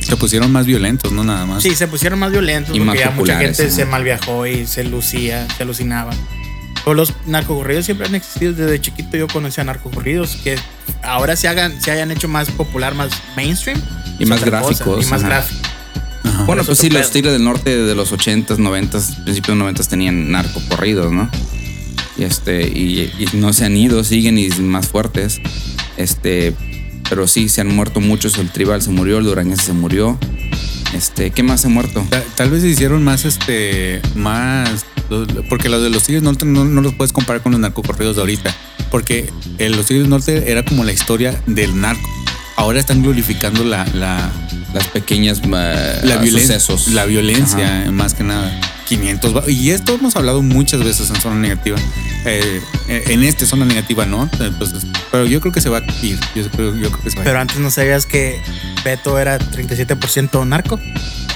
Se 0.10 0.18
pusieron 0.18 0.52
más 0.52 0.66
violentos, 0.66 1.12
no 1.12 1.24
nada 1.24 1.46
más. 1.46 1.64
sí, 1.64 1.76
se 1.76 1.88
pusieron 1.88 2.20
más 2.20 2.32
violentos 2.32 2.76
Y 2.76 2.80
porque 2.80 2.86
más 2.86 3.00
ya 3.00 3.12
mucha 3.12 3.38
gente 3.38 3.64
ajá. 3.64 3.72
se 3.72 3.86
malviajó 3.86 4.48
y 4.48 4.66
se 4.66 4.84
lucía, 4.84 5.48
se 5.56 5.64
alucinaba. 5.64 6.12
Pero 6.84 6.94
los 6.96 7.14
narcocorridos 7.28 7.86
siempre 7.86 8.08
han 8.08 8.16
existido. 8.16 8.54
Desde 8.54 8.80
chiquito 8.82 9.18
yo 9.18 9.28
conocía 9.28 9.64
narcocorridos 9.64 10.38
que 10.44 10.56
ahora 11.04 11.36
se 11.36 11.48
hagan, 11.48 11.80
se 11.82 11.92
hayan 11.92 12.10
hecho 12.12 12.28
más 12.28 12.50
popular, 12.52 12.96
más 12.96 13.12
mainstream. 13.36 13.80
Y 14.18 14.26
más 14.26 14.42
otra 14.42 14.62
cosa, 14.62 14.84
gráficos, 14.84 15.06
Y 15.06 15.10
más 15.10 15.24
gráficos. 15.24 15.62
Ajá. 16.24 16.44
Bueno, 16.46 16.62
es 16.64 16.68
pues 16.68 16.80
sí, 16.80 16.90
los 16.90 17.02
pedo. 17.04 17.12
tigres 17.12 17.34
del 17.34 17.44
norte 17.44 17.78
de 17.78 17.96
los 17.96 18.12
80s, 18.12 18.58
90s, 18.58 19.24
principios 19.24 19.58
90s 19.58 19.88
tenían 19.88 20.32
narcocorridos, 20.32 21.12
¿no? 21.12 21.30
Y 22.18 22.24
este, 22.24 22.64
y, 22.68 23.12
y 23.20 23.38
no 23.38 23.54
se 23.54 23.66
han 23.66 23.78
ido, 23.78 24.04
siguen 24.04 24.38
y 24.38 24.50
más 24.50 24.88
fuertes. 24.88 25.40
Este, 25.98 26.54
pero 27.10 27.28
sí, 27.28 27.50
se 27.50 27.62
han 27.62 27.76
muerto 27.76 28.00
muchos. 28.00 28.38
El 28.38 28.50
tribal 28.52 28.82
se 28.82 28.90
murió, 28.92 29.18
el 29.18 29.26
duranguense 29.26 29.66
se 29.66 29.74
murió. 29.74 30.18
Este, 30.94 31.32
¿qué 31.32 31.44
más 31.44 31.62
se 31.62 31.68
ha 31.68 31.70
muerto? 31.70 32.06
Ta- 32.10 32.24
Tal 32.36 32.50
vez 32.50 32.62
se 32.62 32.68
hicieron 32.68 33.04
más, 33.04 33.26
este, 33.26 34.02
más, 34.16 34.86
porque 35.50 35.70
los 35.70 35.82
de 35.84 35.90
los 35.90 36.04
Tigres 36.04 36.24
Norte 36.24 36.46
no, 36.46 36.66
no 36.66 36.82
los 36.82 36.94
puedes 36.96 37.14
comparar 37.14 37.42
con 37.44 37.52
los 37.52 37.62
narcocorridos 37.62 38.16
de 38.16 38.22
ahorita, 38.22 38.56
porque 38.90 39.30
los 39.60 39.86
Tigres 39.86 40.08
Norte 40.08 40.52
era 40.52 40.64
como 40.66 40.84
la 40.84 40.92
historia 40.92 41.40
del 41.46 41.80
narco. 41.80 42.10
Ahora 42.60 42.80
están 42.80 43.02
glorificando 43.02 43.64
la, 43.64 43.86
la, 43.94 44.30
Las 44.74 44.88
pequeñas 44.88 45.40
eh, 45.44 46.00
la 46.04 46.18
violencia, 46.18 46.60
sucesos. 46.60 46.94
la 46.94 47.06
violencia 47.06 47.84
Ajá. 47.84 47.92
más 47.92 48.14
que 48.14 48.24
nada. 48.26 48.52
500 48.88 49.36
va- 49.38 49.50
y 49.50 49.70
esto 49.70 49.94
hemos 49.96 50.16
hablado 50.18 50.42
muchas 50.42 50.84
veces 50.84 51.10
en 51.10 51.16
zona 51.22 51.36
negativa. 51.38 51.78
Eh, 52.26 52.62
eh, 52.90 53.04
en 53.08 53.24
este 53.24 53.46
zona 53.46 53.64
negativa, 53.66 54.06
¿no? 54.06 54.30
Eh, 54.42 54.52
pues, 54.58 54.72
pero 55.10 55.26
yo 55.26 55.40
creo 55.40 55.54
que 55.54 55.62
se 55.62 55.70
va 55.70 55.78
a 55.78 55.84
ir. 56.06 56.20
Yo 56.36 56.50
creo, 56.52 56.76
yo 56.76 56.90
creo 56.92 57.02
que 57.04 57.10
se 57.12 57.16
va 57.16 57.22
a 57.22 57.24
ir. 57.24 57.30
Pero 57.30 57.40
antes 57.40 57.58
no 57.60 57.72
sabías 57.72 58.06
que 58.06 58.42
Beto 58.84 59.18
era 59.20 59.40
37% 59.40 60.46
narco. 60.46 60.80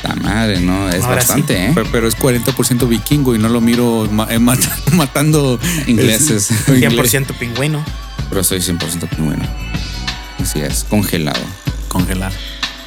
La 0.04 0.16
madre, 0.16 0.60
¿no? 0.60 0.90
Es 0.90 1.04
Ahora 1.04 1.22
sí. 1.22 1.28
bastante, 1.28 1.68
¿eh? 1.68 1.72
Pero, 1.74 1.88
pero 1.90 2.08
es 2.10 2.18
40% 2.18 2.86
vikingo 2.90 3.34
y 3.34 3.40
no 3.40 3.48
lo 3.48 3.62
miro 3.62 4.10
ma- 4.12 4.28
eh, 4.30 4.40
mat- 4.40 4.60
matando 4.92 5.58
Ingleses. 5.88 6.52
es- 6.68 6.68
inglés. 6.68 7.14
100% 7.14 7.38
pingüino. 7.38 7.82
Pero 8.30 8.44
soy 8.44 8.60
100% 8.60 9.08
pingüino. 9.08 9.44
Así 10.44 10.60
es, 10.62 10.84
congelado. 10.90 11.42
congelar. 11.88 12.32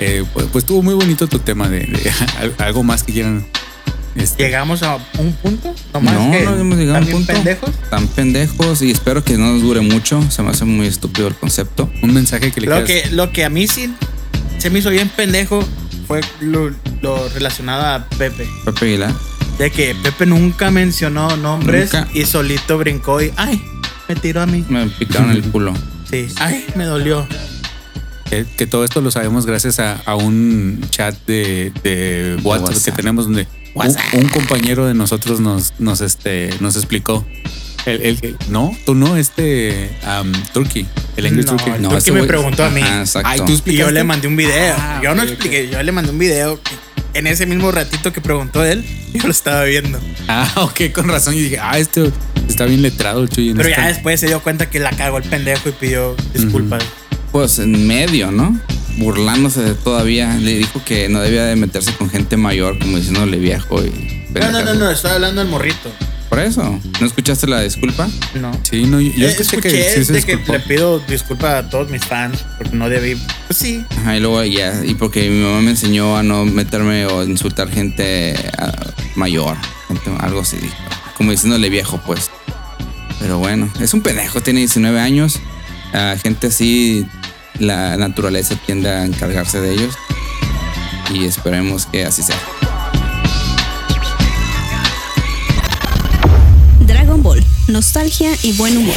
Eh, 0.00 0.24
pues, 0.34 0.46
pues 0.52 0.62
estuvo 0.64 0.82
muy 0.82 0.94
bonito 0.94 1.26
tu 1.26 1.38
tema 1.38 1.68
de, 1.68 1.80
de 1.80 2.12
al- 2.38 2.54
algo 2.58 2.82
más 2.82 3.02
que 3.02 3.12
quieran. 3.14 3.46
este, 4.14 4.44
Llegamos 4.44 4.82
a 4.82 4.96
un 5.18 5.32
punto. 5.32 5.74
Nomás 5.94 6.14
no, 6.14 6.30
que 6.30 6.44
no 6.44 6.56
hemos 6.58 6.78
llegado 6.78 6.98
a 6.98 7.00
un 7.00 7.06
punto. 7.10 7.32
pendejos. 7.32 7.70
Tan 7.90 8.06
pendejos 8.08 8.82
y 8.82 8.90
espero 8.90 9.24
que 9.24 9.38
no 9.38 9.52
nos 9.54 9.62
dure 9.62 9.80
mucho. 9.80 10.22
Se 10.30 10.42
me 10.42 10.50
hace 10.50 10.64
muy 10.66 10.86
estúpido 10.86 11.28
el 11.28 11.34
concepto. 11.34 11.90
un 12.02 12.12
mensaje 12.12 12.52
que 12.52 12.60
le 12.60 12.66
Lo 12.66 12.84
quieras- 12.84 13.08
que, 13.08 13.14
lo 13.14 13.32
que 13.32 13.44
a 13.44 13.48
mí 13.50 13.66
sí 13.66 13.92
se 14.58 14.68
me 14.70 14.80
hizo 14.80 14.90
bien 14.90 15.08
pendejo 15.08 15.66
fue 16.06 16.20
lo, 16.40 16.70
lo 17.00 17.28
relacionado 17.30 17.84
a 17.86 18.04
Pepe. 18.18 18.46
Pepe 18.64 18.84
Aguilar. 18.86 19.14
De 19.58 19.70
que 19.70 19.94
Pepe 20.02 20.26
nunca 20.26 20.70
mencionó 20.70 21.34
nombres 21.38 21.90
Nunca. 21.94 22.08
y 22.12 22.26
solito 22.26 22.76
brincó 22.76 23.22
y 23.22 23.32
¡ay! 23.36 23.62
Me 24.08 24.14
tiró 24.14 24.42
a 24.42 24.46
mí. 24.46 24.62
Me 24.68 24.86
picaron 24.86 25.30
el 25.30 25.42
culo. 25.42 25.72
Sí. 26.10 26.28
¡Ay! 26.38 26.64
Me 26.76 26.84
dolió. 26.84 27.26
que, 28.30 28.44
que 28.56 28.66
todo 28.66 28.84
esto 28.84 29.00
lo 29.00 29.10
sabemos 29.10 29.46
gracias 29.46 29.78
a, 29.80 29.94
a 30.04 30.14
un 30.16 30.80
chat 30.90 31.14
de, 31.26 31.72
de 31.82 32.36
WhatsApp, 32.42 32.68
WhatsApp. 32.68 32.84
que 32.84 32.92
tenemos 32.92 33.24
donde 33.26 33.46
un, 33.74 33.96
un 34.22 34.28
compañero 34.28 34.86
de 34.86 34.94
nosotros 34.94 35.40
nos, 35.40 35.74
nos, 35.78 36.00
este, 36.00 36.50
nos 36.60 36.76
explicó. 36.76 37.24
El, 37.86 38.02
el- 38.02 38.18
el- 38.22 38.36
no, 38.48 38.76
tú 38.84 38.96
no, 38.96 39.16
este 39.16 39.90
um, 40.20 40.32
Turkey, 40.52 40.86
el 41.16 41.26
English 41.26 41.46
No, 41.46 41.56
Turkey. 41.56 41.80
No, 41.80 41.88
Turkey 41.90 42.12
me 42.14 42.24
preguntó 42.24 42.64
a 42.64 42.70
mí. 42.70 42.80
Ajá, 42.80 43.00
exacto. 43.00 43.28
Ay, 43.30 43.38
tú 43.38 43.44
Y 43.44 43.48
yo 43.48 43.54
explicaste. 43.54 43.92
le 43.92 44.04
mandé 44.04 44.26
un 44.28 44.36
video. 44.36 44.74
Ah, 44.76 45.00
yo 45.04 45.14
no 45.14 45.22
ok, 45.22 45.28
ok. 45.28 45.32
expliqué, 45.34 45.68
yo 45.70 45.80
le 45.82 45.92
mandé 45.92 46.10
un 46.10 46.18
video. 46.18 46.58
En 47.14 47.26
ese 47.28 47.46
mismo 47.46 47.70
ratito 47.70 48.12
que 48.12 48.20
preguntó 48.20 48.64
él, 48.64 48.84
yo 49.14 49.22
lo 49.22 49.30
estaba 49.30 49.62
viendo. 49.64 50.00
Ah, 50.26 50.50
ok, 50.56 50.90
con 50.92 51.06
razón. 51.08 51.34
Y 51.34 51.42
dije, 51.42 51.58
ah, 51.60 51.78
este 51.78 52.10
está 52.48 52.64
bien 52.66 52.82
letrado 52.82 53.22
el 53.22 53.28
Chuy. 53.28 53.50
en 53.50 53.56
Pero 53.56 53.68
ya 53.68 53.86
después 53.88 54.20
se 54.20 54.26
dio 54.26 54.40
cuenta 54.42 54.68
que 54.70 54.78
la 54.78 54.90
cagó 54.90 55.18
el 55.18 55.24
pendejo 55.24 55.68
y 55.68 55.72
pidió 55.72 56.14
disculpas. 56.34 56.82
Pues 57.32 57.58
en 57.58 57.86
medio, 57.86 58.30
¿no? 58.30 58.58
Burlándose 58.98 59.62
de 59.62 59.74
todavía. 59.74 60.34
Le 60.36 60.56
dijo 60.56 60.82
que 60.84 61.08
no 61.08 61.20
debía 61.20 61.44
de 61.44 61.56
meterse 61.56 61.92
con 61.92 62.08
gente 62.08 62.36
mayor, 62.36 62.78
como 62.78 62.96
diciéndole 62.96 63.36
viejo 63.38 63.84
y. 63.84 64.24
No, 64.34 64.50
no, 64.52 64.62
no, 64.64 64.74
no, 64.74 64.90
estoy 64.90 65.10
hablando 65.12 65.40
del 65.42 65.50
morrito. 65.50 65.90
Por 66.28 66.40
eso. 66.40 66.80
¿No 67.00 67.06
escuchaste 67.06 67.46
la 67.46 67.60
disculpa? 67.60 68.08
No. 68.34 68.50
Sí, 68.68 68.82
no, 68.84 69.00
yo, 69.00 69.12
yo 69.12 69.28
Eh, 69.28 69.30
escuché, 69.30 69.56
escuché 69.56 69.68
que 69.68 70.04
sí 70.04 70.04
se 70.04 70.22
que 70.22 70.52
le 70.52 70.60
pido 70.60 70.98
disculpas 71.00 71.64
a 71.64 71.70
todos 71.70 71.88
mis 71.88 72.04
fans 72.04 72.44
porque 72.58 72.74
no 72.76 72.88
debí. 72.88 73.16
Pues 73.46 73.58
sí. 73.58 73.84
Ajá, 74.00 74.16
y 74.16 74.20
luego 74.20 74.42
ya. 74.44 74.84
Y 74.84 74.94
porque 74.94 75.28
mi 75.30 75.40
mamá 75.42 75.60
me 75.60 75.70
enseñó 75.70 76.16
a 76.16 76.22
no 76.22 76.44
meterme 76.44 77.06
o 77.06 77.22
insultar 77.22 77.70
gente 77.70 78.34
ah, 78.58 78.72
mayor. 79.14 79.56
gente- 79.88 80.10
algo 80.18 80.40
así. 80.40 80.56
Como 81.16 81.30
diciéndole 81.30 81.70
viejo, 81.70 82.00
pues. 82.04 82.30
Pero 83.18 83.38
bueno, 83.38 83.70
es 83.80 83.94
un 83.94 84.02
pendejo, 84.02 84.40
tiene 84.42 84.60
19 84.60 85.00
años. 85.00 85.40
A 85.92 86.16
gente 86.22 86.48
así, 86.48 87.06
la 87.58 87.96
naturaleza 87.96 88.54
tiende 88.66 88.90
a 88.90 89.04
encargarse 89.04 89.60
de 89.60 89.72
ellos. 89.72 89.94
Y 91.12 91.24
esperemos 91.24 91.86
que 91.86 92.04
así 92.04 92.22
sea. 92.22 92.38
Dragon 96.80 97.22
Ball, 97.22 97.42
nostalgia 97.68 98.30
y 98.42 98.52
buen 98.52 98.76
humor. 98.76 98.96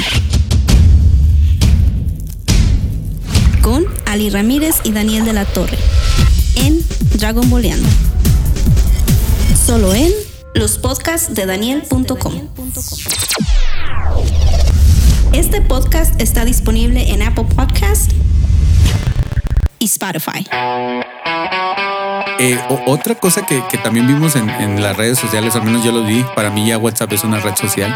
Con 3.62 3.86
Ali 4.05 4.29
Ramírez 4.29 4.75
y 4.84 4.91
Daniel 4.91 5.25
de 5.25 5.34
la 5.34 5.45
Torre. 5.45 5.77
En 6.55 6.84
Dragon 7.13 7.49
Balleando. 7.49 7.88
Solo 9.65 9.93
en 9.93 10.12
los 10.54 10.78
podcasts 10.78 11.34
de 11.34 11.46
Daniel.com. 11.46 12.34
Este 15.34 15.62
podcast 15.62 16.20
está 16.20 16.46
disponible 16.46 17.12
en 17.12 17.22
Apple 17.22 17.46
Podcast 17.56 18.12
y 19.78 19.86
Spotify. 19.86 20.46
Eh, 22.40 22.58
otra 22.88 23.16
cosa 23.16 23.46
que, 23.46 23.62
también 23.84 24.08
vimos 24.08 24.36
en, 24.36 24.50
en 24.50 24.82
las 24.82 24.98
redes 24.98 25.20
sociales, 25.20 25.56
al 25.56 25.64
menos 25.64 25.84
yo 25.84 25.92
lo 25.92 26.04
vi, 26.04 26.26
para 26.36 26.50
mí 26.50 26.68
ya 26.68 26.78
WhatsApp 26.78 27.14
es 27.14 27.24
una 27.24 27.40
red 27.40 27.56
social, 27.56 27.96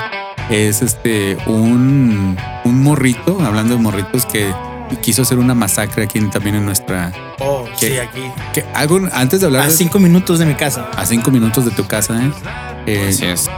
es 0.49 0.81
este 0.81 1.37
un, 1.47 2.37
un 2.65 2.83
morrito, 2.83 3.39
hablando 3.43 3.75
de 3.75 3.81
morritos, 3.81 4.25
que 4.25 4.53
quiso 5.01 5.21
hacer 5.23 5.37
una 5.39 5.53
masacre 5.53 6.03
aquí 6.03 6.17
en- 6.19 6.29
también 6.29 6.55
en 6.55 6.65
nuestra... 6.65 7.11
Oh, 7.39 7.65
sí, 7.75 7.97
aquí. 7.97 8.21
Que 8.53 8.65
algo 8.73 8.99
antes 9.13 9.39
de 9.41 9.45
hablar 9.47 9.63
A 9.63 9.65
de- 9.67 9.71
cinco 9.71 9.99
minutos 9.99 10.39
de 10.39 10.45
mi 10.45 10.55
casa. 10.55 10.89
a 10.95 11.05
cinco 11.05 11.31
minutos 11.31 11.65
de 11.65 11.71
tu 11.71 11.85
casa, 11.87 12.21
¿eh? 12.23 12.31
Eh, 12.85 13.07
Así 13.09 13.25
es. 13.25 13.49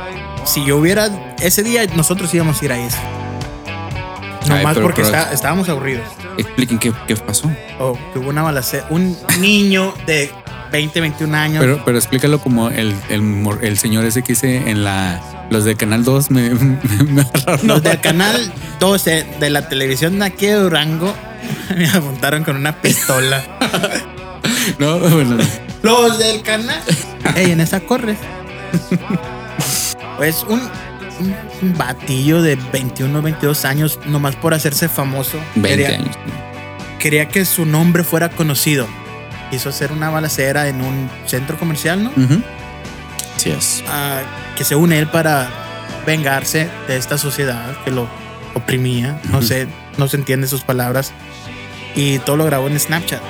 Si 0.45 0.63
yo 0.63 0.77
hubiera. 0.77 1.09
Ese 1.39 1.63
día 1.63 1.85
nosotros 1.95 2.31
íbamos 2.33 2.61
a 2.61 2.65
ir 2.65 2.71
a 2.71 2.77
eso. 2.77 2.97
Ay, 4.43 4.49
Nomás 4.49 4.77
porque 4.77 5.01
pero- 5.01 5.07
está- 5.17 5.33
estábamos 5.33 5.67
aburridos. 5.69 6.07
Expliquen 6.37 6.77
qué, 6.77 6.93
qué 7.07 7.15
pasó. 7.15 7.51
Oh, 7.79 7.97
que 8.13 8.19
hubo 8.19 8.29
una 8.29 8.43
balacera. 8.43 8.85
Un 8.91 9.17
niño 9.39 9.93
de 10.05 10.31
20, 10.71 11.01
21 11.01 11.33
años. 11.35 11.59
Pero, 11.61 11.81
pero 11.83 11.97
explícalo 11.97 12.39
como 12.39 12.69
el, 12.69 12.93
el, 13.09 13.21
mor- 13.23 13.63
el 13.63 13.77
señor 13.79 14.05
ese 14.05 14.21
que 14.21 14.33
hice 14.33 14.69
en 14.69 14.83
la... 14.83 15.19
Los 15.49 15.63
de 15.63 15.75
Canal 15.75 16.03
2 16.03 16.31
me, 16.31 16.49
me, 16.53 16.77
me 17.03 17.21
agarraron. 17.21 17.67
Los 17.67 17.83
del 17.83 17.99
canal 18.01 18.51
12 18.79 19.25
de 19.39 19.49
la 19.49 19.67
televisión 19.69 20.19
de 20.19 20.25
aquí 20.25 20.47
de 20.47 20.53
Durango 20.55 21.13
me 21.77 21.87
apuntaron 21.89 22.43
con 22.43 22.55
una 22.55 22.81
pistola. 22.81 23.43
No, 24.79 24.97
bueno. 24.97 25.37
Los 25.83 26.17
del 26.17 26.41
canal. 26.41 26.81
Ey, 27.35 27.51
en 27.51 27.61
esa 27.61 27.79
corres. 27.81 28.17
Pues 30.17 30.43
un, 30.47 30.59
un, 31.19 31.35
un 31.61 31.77
batillo 31.77 32.41
de 32.41 32.55
21, 32.55 33.21
22 33.21 33.65
años, 33.65 33.99
nomás 34.07 34.35
por 34.35 34.53
hacerse 34.55 34.89
famoso. 34.89 35.37
20 35.55 35.69
quería, 35.69 35.99
años. 35.99 36.15
quería 36.99 37.27
que 37.27 37.45
su 37.45 37.65
nombre 37.65 38.03
fuera 38.03 38.29
conocido. 38.29 38.87
Quiso 39.51 39.69
hacer 39.69 39.91
una 39.91 40.09
balacera 40.09 40.67
en 40.67 40.81
un 40.81 41.09
centro 41.27 41.57
comercial, 41.57 42.03
¿no? 42.03 42.09
Ujú. 42.11 42.41
Así 43.35 43.51
es. 43.51 43.83
Ah, 43.87 44.21
que 44.55 44.63
se 44.63 44.75
une 44.75 44.97
él 44.99 45.07
para 45.07 45.49
vengarse 46.05 46.69
de 46.87 46.97
esta 46.97 47.17
sociedad 47.17 47.75
que 47.83 47.91
lo 47.91 48.07
oprimía. 48.53 49.19
No 49.31 49.41
sé, 49.41 49.67
no 49.97 50.07
se 50.07 50.17
entiende 50.17 50.47
sus 50.47 50.63
palabras. 50.63 51.11
Y 51.95 52.19
todo 52.19 52.37
lo 52.37 52.45
grabó 52.45 52.67
en 52.67 52.79
Snapchat. 52.79 53.21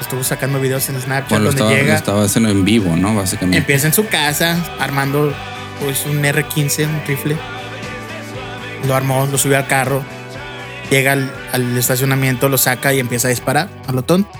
Estuvo 0.00 0.24
sacando 0.24 0.60
videos 0.60 0.88
en 0.88 1.00
Snapchat 1.00 1.30
Bueno, 1.30 1.46
donde 1.46 1.60
estaba, 1.60 1.74
llega. 1.74 1.94
estaba 1.94 2.24
haciendo 2.24 2.50
en 2.50 2.64
vivo, 2.64 2.96
¿no? 2.96 3.14
Básicamente. 3.14 3.58
Empieza 3.58 3.86
en 3.86 3.94
su 3.94 4.06
casa 4.08 4.56
armando 4.78 5.32
pues 5.80 6.04
un 6.06 6.22
R15, 6.22 6.86
un 6.86 7.02
rifle. 7.06 7.36
Lo 8.86 8.94
armó, 8.94 9.26
lo 9.30 9.38
subió 9.38 9.56
al 9.58 9.66
carro. 9.66 10.02
Llega 10.90 11.12
al, 11.12 11.30
al 11.52 11.76
estacionamiento, 11.78 12.48
lo 12.48 12.58
saca 12.58 12.92
y 12.92 13.00
empieza 13.00 13.28
a 13.28 13.30
disparar 13.30 13.68
a 13.86 13.92
lo 13.92 14.02
tonto. 14.02 14.30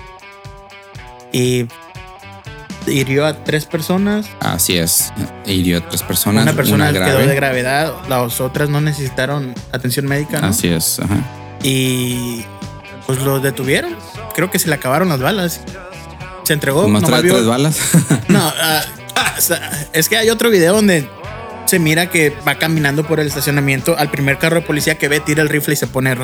Y 1.31 1.65
hirió 2.87 3.25
a 3.25 3.43
tres 3.43 3.65
personas. 3.65 4.27
Así 4.39 4.77
es. 4.77 5.11
Hirió 5.45 5.77
a 5.79 5.89
tres 5.89 6.03
personas. 6.03 6.43
Una 6.43 6.53
persona 6.53 6.91
grave. 6.91 7.11
quedó 7.11 7.27
de 7.27 7.35
gravedad, 7.35 7.93
las 8.09 8.41
otras 8.41 8.69
no 8.69 8.81
necesitaron 8.81 9.53
atención 9.71 10.05
médica. 10.05 10.41
¿no? 10.41 10.47
Así 10.47 10.67
es. 10.67 10.99
Ajá. 10.99 11.17
Y 11.63 12.43
pues 13.05 13.21
lo 13.21 13.39
detuvieron. 13.39 13.95
Creo 14.35 14.49
que 14.51 14.59
se 14.59 14.67
le 14.67 14.75
acabaron 14.75 15.09
las 15.09 15.21
balas. 15.21 15.61
Se 16.43 16.53
entregó. 16.53 16.83
Nomás 16.83 17.03
nomás 17.03 17.21
trae 17.21 17.31
tres 17.31 17.45
balas. 17.45 17.79
No, 18.27 18.39
ah, 18.39 18.81
ah, 19.15 19.35
es 19.93 20.09
que 20.09 20.17
hay 20.17 20.29
otro 20.29 20.49
video 20.49 20.73
donde 20.73 21.07
se 21.65 21.79
mira 21.79 22.07
que 22.07 22.33
va 22.47 22.55
caminando 22.55 23.05
por 23.05 23.19
el 23.19 23.27
estacionamiento 23.27 23.97
al 23.97 24.11
primer 24.11 24.37
carro 24.37 24.57
de 24.57 24.61
policía 24.61 24.97
que 24.97 25.07
ve, 25.07 25.19
tira 25.19 25.41
el 25.41 25.49
rifle 25.49 25.73
y 25.73 25.77
se 25.77 25.87
pone. 25.87 26.15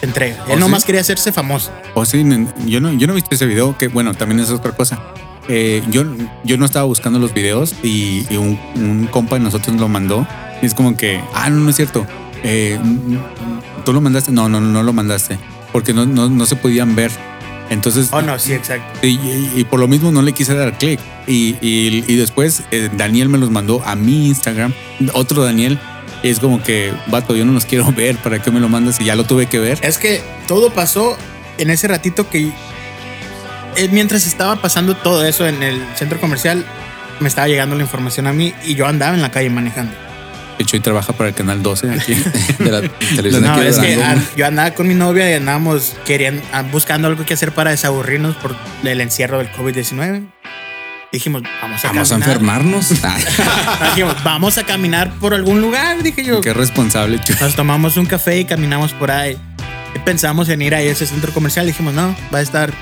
Se 0.00 0.06
entrega. 0.06 0.44
¿Oh, 0.48 0.52
Él 0.52 0.60
nomás 0.60 0.82
sí? 0.82 0.86
quería 0.86 1.00
hacerse 1.00 1.32
famoso. 1.32 1.70
O 1.94 2.04
sí, 2.04 2.24
yo 2.66 2.80
no, 2.80 2.92
yo 2.92 3.06
no 3.06 3.12
he 3.12 3.16
visto 3.16 3.34
ese 3.34 3.46
video, 3.46 3.76
que 3.78 3.88
bueno, 3.88 4.14
también 4.14 4.40
es 4.40 4.50
otra 4.50 4.72
cosa. 4.72 5.00
Eh, 5.48 5.82
yo, 5.90 6.04
yo 6.44 6.56
no 6.56 6.64
estaba 6.64 6.84
buscando 6.86 7.18
los 7.18 7.34
videos 7.34 7.74
y, 7.82 8.26
y 8.30 8.36
un, 8.36 8.58
un 8.76 9.06
compa 9.10 9.36
de 9.36 9.42
nosotros 9.44 9.76
lo 9.76 9.88
mandó. 9.88 10.26
Y 10.62 10.66
es 10.66 10.74
como 10.74 10.96
que, 10.96 11.20
ah, 11.34 11.50
no, 11.50 11.56
no 11.60 11.70
es 11.70 11.76
cierto. 11.76 12.06
Eh, 12.42 12.78
¿Tú 13.84 13.92
lo 13.92 14.00
mandaste? 14.00 14.32
No, 14.32 14.48
no, 14.48 14.60
no, 14.60 14.70
no 14.70 14.82
lo 14.82 14.92
mandaste. 14.92 15.38
Porque 15.72 15.92
no, 15.92 16.06
no, 16.06 16.28
no 16.28 16.46
se 16.46 16.56
podían 16.56 16.94
ver. 16.94 17.10
Entonces, 17.70 18.08
Oh, 18.12 18.20
no, 18.22 18.38
sí, 18.38 18.52
exacto. 18.52 19.06
y, 19.06 19.12
y- 19.12 19.52
y 19.56 19.64
por 19.64 19.80
lo 19.80 19.88
mismo 19.88 20.10
no 20.12 20.22
le 20.22 20.32
quise 20.32 20.54
dar 20.54 20.76
clic. 20.78 21.00
Y, 21.26 21.56
y- 21.60 22.16
después 22.16 22.62
eh, 22.70 22.90
Daniel 22.96 23.28
me 23.28 23.38
los 23.38 23.50
mandó 23.50 23.82
a 23.84 23.96
mi 23.96 24.26
Instagram. 24.28 24.72
Otro 25.14 25.42
Daniel. 25.44 25.78
Y 26.22 26.28
es 26.28 26.38
como 26.40 26.62
que, 26.62 26.92
vato, 27.08 27.34
yo 27.36 27.44
no 27.44 27.52
los 27.52 27.64
quiero 27.66 27.90
ver. 27.96 28.16
¿Para 28.18 28.40
qué 28.42 28.50
me 28.50 28.60
lo 28.60 28.68
mandas? 28.68 29.00
Y 29.00 29.04
ya 29.04 29.14
lo 29.16 29.24
tuve 29.24 29.46
que 29.46 29.58
ver. 29.58 29.78
Es 29.82 29.98
que 29.98 30.22
todo 30.46 30.70
pasó 30.70 31.16
en 31.58 31.70
ese 31.70 31.88
ratito 31.88 32.28
que 32.30 32.50
mientras 33.90 34.26
estaba 34.26 34.56
pasando 34.56 34.94
todo 34.96 35.24
eso 35.26 35.46
en 35.46 35.62
el 35.62 35.80
centro 35.96 36.20
comercial, 36.20 36.64
me 37.20 37.28
estaba 37.28 37.48
llegando 37.48 37.76
la 37.76 37.82
información 37.82 38.26
a 38.26 38.32
mí 38.32 38.52
y 38.64 38.74
yo 38.74 38.86
andaba 38.86 39.14
en 39.14 39.22
la 39.22 39.30
calle 39.30 39.50
manejando. 39.50 39.92
De 40.58 40.62
hecho, 40.62 40.76
y 40.76 40.80
trabaja 40.80 41.12
para 41.12 41.30
el 41.30 41.34
canal 41.34 41.62
12 41.62 41.90
aquí. 41.90 42.14
de 42.58 42.70
la 42.70 42.80
televisión 43.16 43.42
No, 43.44 43.54
aquí 43.54 43.64
de 43.64 43.80
que 43.80 44.02
ah, 44.02 44.16
yo 44.36 44.46
andaba 44.46 44.70
con 44.72 44.86
mi 44.86 44.94
novia 44.94 45.28
y 45.30 45.34
andábamos 45.34 45.96
queriendo, 46.04 46.42
ah, 46.52 46.62
buscando 46.62 47.08
algo 47.08 47.24
que 47.26 47.34
hacer 47.34 47.52
para 47.52 47.70
desaburrirnos 47.72 48.36
por 48.36 48.54
el 48.84 49.00
encierro 49.00 49.38
del 49.38 49.50
COVID-19. 49.52 50.24
Dijimos, 51.10 51.42
vamos 51.62 51.84
a 51.84 51.88
Vamos 51.88 52.10
a 52.12 52.14
enfermarnos. 52.16 52.92
Ah, 53.04 53.16
Dijimos, 53.90 54.16
vamos 54.24 54.58
a 54.58 54.64
caminar 54.64 55.12
por 55.20 55.34
algún 55.34 55.60
lugar, 55.60 56.02
dije 56.02 56.24
yo. 56.24 56.40
Qué 56.40 56.52
responsable, 56.52 57.18
chu- 57.20 57.34
Nos 57.40 57.54
tomamos 57.56 57.96
un 57.96 58.06
café 58.06 58.38
y 58.38 58.44
caminamos 58.44 58.92
por 58.92 59.10
ahí. 59.10 59.36
Pensamos 60.04 60.48
en 60.48 60.60
ir 60.62 60.74
a 60.74 60.80
ese 60.82 61.06
centro 61.06 61.32
comercial. 61.32 61.66
Dijimos, 61.66 61.94
no, 61.94 62.14
va 62.32 62.38
a 62.38 62.42
estar, 62.42 62.72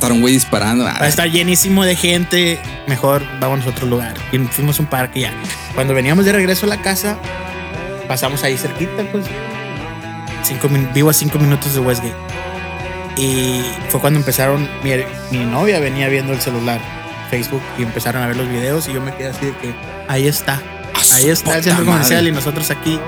estar 0.00 0.12
un 0.12 0.22
güey 0.22 0.32
disparando. 0.32 0.86
Ah, 0.86 0.96
va 0.98 1.04
a 1.04 1.08
estar 1.08 1.30
llenísimo 1.30 1.84
de 1.84 1.94
gente. 1.94 2.58
Mejor 2.86 3.22
vamos 3.38 3.66
a 3.66 3.68
otro 3.68 3.86
lugar. 3.86 4.14
Y 4.32 4.38
fuimos 4.38 4.78
a 4.78 4.82
un 4.82 4.88
parque 4.88 5.20
ya. 5.20 5.32
Cuando 5.74 5.92
veníamos 5.92 6.24
de 6.24 6.32
regreso 6.32 6.64
a 6.64 6.70
la 6.70 6.80
casa, 6.80 7.18
pasamos 8.08 8.42
ahí 8.42 8.56
cerquita, 8.56 9.04
pues. 9.12 9.26
Cinco, 10.42 10.68
vivo 10.94 11.10
a 11.10 11.12
cinco 11.12 11.38
minutos 11.38 11.74
de 11.74 11.80
Westgate. 11.80 12.14
Y 13.18 13.62
fue 13.90 14.00
cuando 14.00 14.18
empezaron, 14.18 14.66
mi, 14.82 14.92
mi 15.30 15.44
novia 15.44 15.78
venía 15.80 16.08
viendo 16.08 16.32
el 16.32 16.40
celular, 16.40 16.80
Facebook, 17.28 17.62
y 17.78 17.82
empezaron 17.82 18.22
a 18.22 18.26
ver 18.26 18.36
los 18.36 18.48
videos 18.48 18.88
y 18.88 18.94
yo 18.94 19.02
me 19.02 19.14
quedé 19.14 19.28
así 19.28 19.46
de 19.46 19.52
que 19.56 19.74
ahí 20.08 20.26
está. 20.26 20.62
Ahí 21.12 21.28
está 21.28 21.56
el 21.56 21.64
centro 21.64 21.84
comercial 21.84 22.20
madre. 22.20 22.28
y 22.30 22.32
nosotros 22.32 22.70
aquí. 22.70 22.98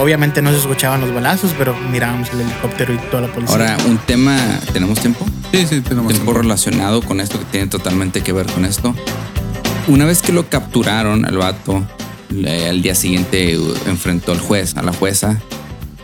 Obviamente 0.00 0.40
no 0.40 0.50
se 0.50 0.58
escuchaban 0.58 1.00
los 1.02 1.12
balazos, 1.12 1.52
pero 1.58 1.76
mirábamos 1.92 2.30
el 2.32 2.40
helicóptero 2.40 2.94
y 2.94 2.98
toda 3.10 3.22
la 3.26 3.32
policía. 3.34 3.54
Ahora, 3.54 3.76
un 3.86 3.98
tema. 3.98 4.36
¿Tenemos 4.72 4.98
tiempo? 5.00 5.26
Sí, 5.52 5.66
sí, 5.68 5.80
tenemos 5.80 6.12
tiempo 6.12 6.32
tiempo. 6.32 6.32
relacionado 6.34 7.02
con 7.02 7.20
esto 7.20 7.38
que 7.38 7.44
tiene 7.46 7.66
totalmente 7.66 8.22
que 8.22 8.32
ver 8.32 8.46
con 8.46 8.64
esto. 8.64 8.94
Una 9.88 10.06
vez 10.06 10.22
que 10.22 10.32
lo 10.32 10.48
capturaron 10.48 11.24
al 11.26 11.36
vato, 11.36 11.84
le- 12.30 12.68
al 12.68 12.80
día 12.80 12.94
siguiente 12.94 13.58
enfrentó 13.86 14.32
al 14.32 14.38
juez, 14.40 14.76
a 14.76 14.82
la 14.82 14.92
jueza, 14.92 15.38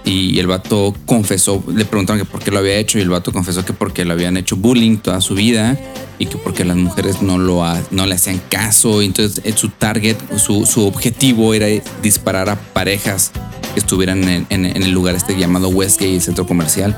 y 0.04 0.38
el 0.38 0.46
vato 0.46 0.94
confesó, 1.06 1.64
le 1.74 1.84
preguntaron 1.84 2.20
que 2.22 2.24
por 2.30 2.40
qué 2.42 2.50
lo 2.50 2.58
había 2.58 2.76
hecho, 2.76 2.98
y 2.98 3.02
el 3.02 3.08
vato 3.10 3.32
confesó 3.32 3.64
que 3.64 3.72
porque 3.72 4.04
le 4.04 4.12
habían 4.12 4.36
hecho 4.36 4.56
bullying 4.56 4.98
toda 4.98 5.20
su 5.20 5.34
vida 5.34 5.76
y 6.18 6.26
que 6.26 6.36
porque 6.38 6.64
las 6.64 6.76
mujeres 6.76 7.22
no, 7.22 7.38
lo 7.38 7.64
ha- 7.64 7.80
no 7.90 8.06
le 8.06 8.14
hacían 8.14 8.40
caso, 8.50 9.02
y 9.02 9.06
entonces 9.06 9.40
eh, 9.44 9.52
su 9.56 9.68
target, 9.70 10.16
su, 10.38 10.66
su 10.66 10.86
objetivo 10.86 11.54
era 11.54 11.66
disparar 12.02 12.48
a 12.50 12.56
parejas 12.56 13.32
estuvieran 13.80 14.22
en, 14.28 14.46
en- 14.50 14.66
en 14.66 14.82
el 14.82 14.90
lugar 14.90 15.14
este 15.14 15.36
llamado 15.36 15.68
Westgate, 15.68 16.14
el 16.16 16.22
centro 16.22 16.46
comercial. 16.46 16.96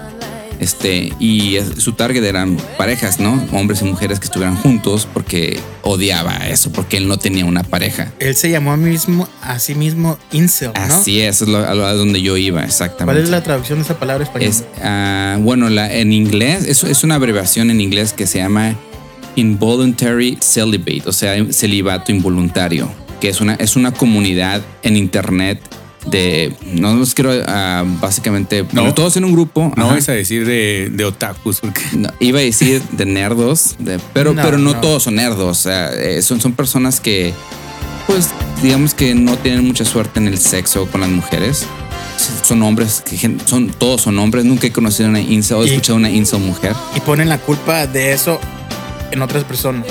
Este, 0.60 1.12
y 1.20 1.56
su 1.76 1.92
target 1.92 2.24
eran 2.24 2.56
parejas, 2.76 3.20
¿no? 3.20 3.40
Hombres 3.52 3.80
y 3.82 3.84
mujeres 3.84 4.18
que 4.18 4.24
estuvieran 4.24 4.56
juntos 4.56 5.06
porque 5.14 5.60
odiaba 5.82 6.34
eso, 6.48 6.72
porque 6.72 6.96
él 6.96 7.06
no 7.06 7.16
tenía 7.16 7.44
una 7.44 7.62
pareja. 7.62 8.12
Él 8.18 8.34
se 8.34 8.50
llamó 8.50 8.72
a, 8.72 8.76
mismo, 8.76 9.28
a 9.40 9.60
sí 9.60 9.76
mismo 9.76 10.18
Incel, 10.32 10.72
¿no? 10.74 10.80
Así 10.82 11.20
es, 11.20 11.42
es 11.42 11.48
lo, 11.48 11.58
a 11.58 11.92
donde 11.94 12.20
yo 12.22 12.36
iba, 12.36 12.58
¿Cuál 12.58 12.68
exactamente. 12.70 13.22
es 13.22 13.28
la 13.28 13.40
traducción 13.44 13.78
de 13.78 13.84
esa 13.84 14.00
palabra 14.00 14.24
española? 14.24 14.50
Es, 14.50 14.64
ah, 14.82 15.36
bueno, 15.40 15.68
la, 15.70 15.94
en 15.94 16.12
inglés, 16.12 16.64
es, 16.66 16.82
es 16.82 17.04
una 17.04 17.14
abreviación 17.14 17.70
en 17.70 17.80
inglés 17.80 18.12
que 18.12 18.26
se 18.26 18.38
llama 18.38 18.74
Involuntary 19.36 20.38
Celibate, 20.40 21.04
o 21.06 21.12
sea, 21.12 21.36
celibato 21.52 22.10
involuntario, 22.10 22.90
que 23.20 23.28
es 23.28 23.40
una, 23.40 23.54
es 23.54 23.76
una 23.76 23.92
comunidad 23.92 24.60
en 24.82 24.96
internet 24.96 25.60
de, 26.10 26.54
no 26.74 26.94
los 26.94 27.14
quiero 27.14 27.32
ah, 27.46 27.84
básicamente, 28.00 28.64
No. 28.72 28.92
todos 28.94 29.16
en 29.16 29.24
un 29.24 29.32
grupo. 29.32 29.72
No 29.76 29.88
vais 29.88 30.08
a 30.08 30.12
decir 30.12 30.46
de, 30.46 30.88
de 30.92 31.04
otakus, 31.04 31.60
porque 31.60 31.82
No, 31.96 32.08
iba 32.20 32.38
a 32.38 32.42
decir 32.42 32.82
de 32.92 33.06
nerdos, 33.06 33.76
de- 33.78 33.98
pero, 34.12 34.34
No, 34.34 34.42
pero 34.42 34.58
no, 34.58 34.72
no. 34.74 34.80
todos 34.80 35.02
son 35.04 35.16
nerdos. 35.16 35.66
Eh, 35.70 36.20
son, 36.22 36.40
son 36.40 36.52
personas 36.52 37.00
que, 37.00 37.32
pues, 38.06 38.30
digamos 38.62 38.94
que 38.94 39.14
no 39.14 39.36
tienen 39.36 39.64
mucha 39.66 39.84
suerte 39.84 40.18
en 40.20 40.28
el 40.28 40.38
sexo 40.38 40.86
con 40.86 41.00
las 41.00 41.10
mujeres. 41.10 41.66
Son 42.42 42.62
hombres, 42.62 43.02
que 43.08 43.16
son, 43.46 43.68
todos 43.70 44.02
son 44.02 44.18
hombres. 44.18 44.44
Nunca 44.44 44.66
he 44.66 44.72
conocido 44.72 45.08
una 45.08 45.20
incel 45.20 45.58
o 45.58 45.62
he 45.64 45.68
escuchado 45.68 45.96
una 45.96 46.10
incel 46.10 46.40
mujer. 46.40 46.74
Y 46.96 47.00
ponen 47.00 47.28
la 47.28 47.38
culpa 47.38 47.86
de 47.86 48.12
eso 48.12 48.40
en 49.12 49.22
otras 49.22 49.44
personas. 49.44 49.86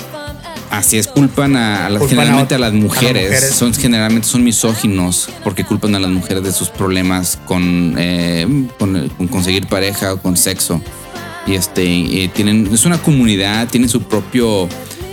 Así 0.69 0.97
es, 0.97 1.07
culpan 1.07 1.55
a, 1.55 1.85
a 1.85 1.89
las- 1.89 1.99
Culpan 1.99 2.19
a 2.19 2.21
generalmente 2.23 2.55
a, 2.55 2.59
las 2.59 2.69
a 2.71 2.73
las 2.73 2.81
mujeres. 2.81 3.49
Son 3.55 3.73
generalmente 3.73 4.27
son 4.27 4.43
misóginos 4.43 5.29
porque 5.43 5.63
culpan 5.63 5.95
a 5.95 5.99
las 5.99 6.09
mujeres 6.11 6.43
de 6.43 6.51
sus 6.51 6.69
problemas 6.69 7.39
con, 7.45 7.95
eh, 7.97 8.67
con, 8.77 9.07
con 9.09 9.27
conseguir 9.27 9.67
pareja 9.67 10.13
o 10.13 10.17
con 10.21 10.35
sexo. 10.37 10.81
Y 11.45 11.55
este 11.55 11.85
y 11.85 12.27
tienen 12.27 12.69
es 12.73 12.85
una 12.85 12.97
comunidad, 12.97 13.67
tienen 13.69 13.89
su 13.89 14.01
propio 14.03 14.67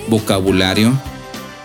vocabulario. 0.09 0.93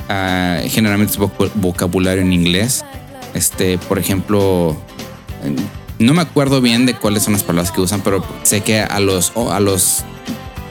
Ah, 0.07 0.59
generalmente 0.67 1.13
es 1.13 1.19
voc- 1.19 1.51
vocabulario 1.55 2.21
en 2.21 2.31
inglés. 2.33 2.85
Este, 3.33 3.77
por 3.79 3.97
ejemplo, 3.99 4.77
eh, 5.43 5.55
no 5.97 6.13
me 6.13 6.21
acuerdo 6.21 6.61
bien 6.61 6.85
de 6.85 6.93
cuáles 6.95 7.23
son 7.23 7.33
las 7.33 7.43
palabras 7.43 7.71
que 7.71 7.81
usan, 7.81 8.01
pero 8.01 8.23
sé 8.43 8.61
que 8.61 8.79
a 8.81 8.99
los 8.99 9.33
a 9.51 9.59
los 9.59 10.03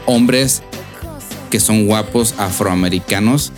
hombres 0.07 0.63
que 1.49 1.61
son 1.61 1.87
guapos 1.87 2.35
afroamericanos 2.39 3.53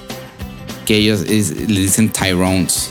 que 0.87 0.97
ellos 0.97 1.21
es- 1.29 1.51
le 1.69 1.81
dicen 1.81 2.09
Tyrones. 2.11 2.91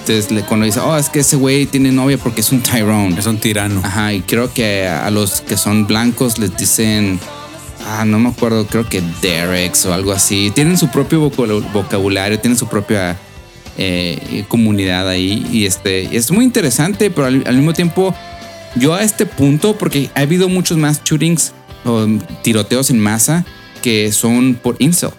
Entonces, 0.00 0.30
le- 0.30 0.42
cuando 0.42 0.64
dice, 0.66 0.80
oh, 0.80 0.96
es 0.96 1.08
que 1.10 1.20
ese 1.20 1.36
güey 1.36 1.66
tiene 1.66 1.92
novia 1.92 2.16
porque 2.18 2.40
es 2.40 2.50
un 2.50 2.60
Tyrone. 2.62 3.18
es 3.18 3.26
un 3.26 3.38
tirano. 3.38 3.80
Ajá, 3.84 4.12
y 4.14 4.22
creo 4.22 4.52
que 4.52 4.86
a 4.88 5.10
los 5.10 5.42
que 5.42 5.56
son 5.56 5.86
blancos 5.86 6.38
les 6.38 6.56
dicen, 6.56 7.20
ah, 7.86 8.04
no 8.06 8.18
me 8.18 8.30
acuerdo, 8.30 8.66
creo 8.66 8.88
que 8.88 9.02
Derek's 9.20 9.84
o 9.86 9.92
algo 9.92 10.12
así. 10.12 10.50
Tienen 10.54 10.78
su 10.78 10.88
propio 10.88 11.20
vocabulario, 11.72 12.38
tienen 12.40 12.58
su 12.58 12.66
propia 12.68 13.16
eh, 13.76 14.44
comunidad 14.48 15.08
ahí. 15.08 15.46
Y 15.52 15.66
este, 15.66 16.16
es 16.16 16.30
muy 16.32 16.44
interesante, 16.44 17.10
pero 17.10 17.26
al, 17.28 17.44
al 17.46 17.56
mismo 17.56 17.74
tiempo, 17.74 18.14
yo 18.76 18.94
a 18.94 19.02
este 19.02 19.26
punto, 19.26 19.76
porque 19.76 20.10
ha 20.14 20.20
habido 20.20 20.48
muchos 20.48 20.78
más 20.78 21.02
shootings 21.04 21.52
o 21.84 22.06
tiroteos 22.42 22.90
en 22.90 22.98
masa, 22.98 23.44
que 23.82 24.12
son 24.12 24.54
por 24.54 24.76
incel. 24.78 25.10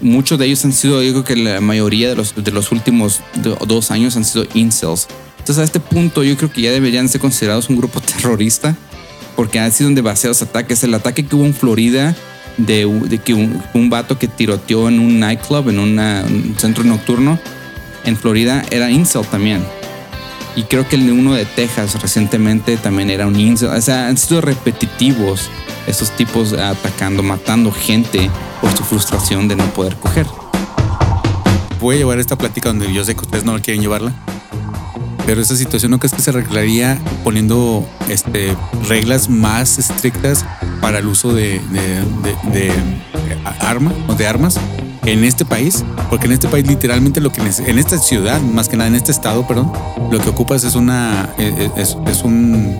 Muchos 0.00 0.38
de 0.38 0.46
ellos 0.46 0.64
han 0.64 0.72
sido, 0.72 1.02
yo 1.02 1.10
creo 1.10 1.24
que 1.24 1.36
la 1.36 1.60
mayoría 1.60 2.08
de 2.08 2.14
los, 2.16 2.34
de 2.36 2.50
los 2.52 2.70
últimos 2.72 3.20
do- 3.42 3.58
dos 3.66 3.90
años 3.90 4.16
han 4.16 4.24
sido 4.24 4.46
incels. 4.54 5.08
Entonces 5.38 5.58
a 5.58 5.64
este 5.64 5.80
punto 5.80 6.22
yo 6.22 6.36
creo 6.36 6.52
que 6.52 6.60
ya 6.62 6.70
deberían 6.70 7.08
ser 7.08 7.20
considerados 7.20 7.68
un 7.68 7.76
grupo 7.76 8.00
terrorista 8.16 8.76
porque 9.34 9.58
han 9.58 9.72
sido 9.72 9.90
demasiados 9.90 10.42
ataques. 10.42 10.84
El 10.84 10.94
ataque 10.94 11.24
que 11.26 11.34
hubo 11.36 11.44
en 11.44 11.54
Florida 11.54 12.14
de, 12.58 13.20
que 13.24 13.34
un, 13.34 13.62
un 13.74 13.88
vato 13.90 14.18
que 14.18 14.28
tiroteó 14.28 14.88
en 14.88 14.98
un 15.00 15.18
nightclub, 15.20 15.68
en 15.68 15.78
un 15.78 16.54
centro 16.58 16.84
nocturno 16.84 17.38
en 18.04 18.16
Florida 18.16 18.64
era 18.70 18.90
incel 18.90 19.22
también. 19.26 19.62
Y 20.58 20.64
creo 20.64 20.88
que 20.88 20.96
el 20.96 21.06
de 21.06 21.12
uno 21.12 21.34
de 21.34 21.44
Texas 21.44 22.02
recientemente 22.02 22.76
también 22.78 23.10
era 23.10 23.28
un 23.28 23.38
incel. 23.38 23.68
O 23.68 23.80
sea, 23.80 24.08
han 24.08 24.16
sido 24.16 24.40
repetitivos 24.40 25.48
estos 25.86 26.10
tipos 26.10 26.52
atacando, 26.52 27.22
matando 27.22 27.70
gente 27.70 28.28
por 28.60 28.76
su 28.76 28.82
frustración 28.82 29.46
de 29.46 29.54
no 29.54 29.64
poder 29.66 29.94
coger. 29.94 30.26
Voy 31.80 31.94
a 31.94 31.98
llevar 31.98 32.18
esta 32.18 32.36
plática 32.36 32.70
donde 32.70 32.92
yo 32.92 33.04
sé 33.04 33.14
que 33.14 33.20
ustedes 33.20 33.44
no 33.44 33.56
quieren 33.62 33.82
llevarla. 33.82 34.12
Pero 35.28 35.42
esa 35.42 35.54
situación 35.56 35.90
no 35.90 35.98
crees 35.98 36.14
que 36.14 36.22
se 36.22 36.30
arreglaría 36.30 36.98
poniendo 37.22 37.86
este, 38.08 38.56
reglas 38.88 39.28
más 39.28 39.78
estrictas 39.78 40.46
para 40.80 41.00
el 41.00 41.06
uso 41.06 41.34
de, 41.34 41.60
de, 41.70 42.02
de- 42.50 42.64
de 42.64 42.72
arma 43.60 43.92
o 44.08 44.14
de 44.14 44.26
armas 44.26 44.58
en 45.04 45.24
este 45.24 45.44
país, 45.44 45.84
porque 46.08 46.24
en 46.28 46.32
este 46.32 46.48
país 46.48 46.66
literalmente 46.66 47.20
lo 47.20 47.30
que 47.30 47.42
en 47.42 47.78
esta 47.78 47.98
ciudad, 47.98 48.40
más 48.40 48.70
que 48.70 48.78
nada 48.78 48.88
en 48.88 48.94
este 48.94 49.12
estado, 49.12 49.46
perdón, 49.46 49.70
lo 50.10 50.18
que 50.18 50.30
ocupas 50.30 50.64
es 50.64 50.74
una 50.76 51.28
eh, 51.36 51.68
es, 51.76 51.94
es 52.06 52.22
un 52.24 52.74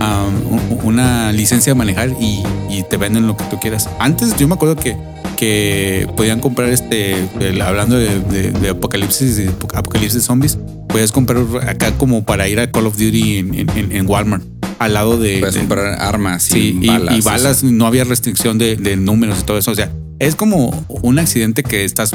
un- 0.00 0.78
una 0.84 1.32
licencia 1.32 1.72
de 1.72 1.74
manejar 1.76 2.10
y, 2.20 2.44
y 2.68 2.84
te 2.84 2.98
venden 2.98 3.26
lo 3.26 3.36
que 3.36 3.44
tú 3.46 3.58
quieras. 3.58 3.88
Antes 3.98 4.36
yo 4.36 4.46
me 4.46 4.54
acuerdo 4.54 4.76
que, 4.76 4.96
que 5.40 6.06
podían 6.18 6.40
comprar 6.40 6.68
este, 6.68 7.16
el- 7.40 7.62
hablando 7.62 7.96
de, 7.96 8.20
de- 8.20 8.52
de 8.52 8.68
apocalipsis 8.68 9.38
y 9.38 9.48
apocalipsis 9.74 10.22
zombies, 10.22 10.58
podías 10.88 11.12
comprar 11.12 11.38
acá 11.66 11.92
como 11.96 12.24
para 12.24 12.46
ir 12.46 12.60
a 12.60 12.70
Call 12.70 12.86
of 12.86 12.98
Duty 12.98 13.38
en, 13.38 13.54
en- 13.54 13.92
en 13.92 14.06
Walmart, 14.06 14.44
al 14.78 14.92
lado 14.94 15.18
de... 15.18 15.38
Puedes 15.38 15.54
de- 15.54 15.60
comprar 15.60 16.00
armas 16.00 16.42
Sí, 16.42 16.78
y, 16.82 16.84
y, 16.90 17.20
balas. 17.22 17.64
no 17.64 17.86
había 17.86 18.04
restricción 18.04 18.58
de, 18.58 18.76
de 18.76 18.96
números 18.96 19.38
y 19.40 19.44
todo 19.44 19.56
eso. 19.56 19.70
O 19.70 19.74
sea, 19.74 19.90
es 20.18 20.34
como 20.36 20.84
un 20.88 21.18
accidente 21.18 21.62
que 21.62 21.84
estás, 21.86 22.10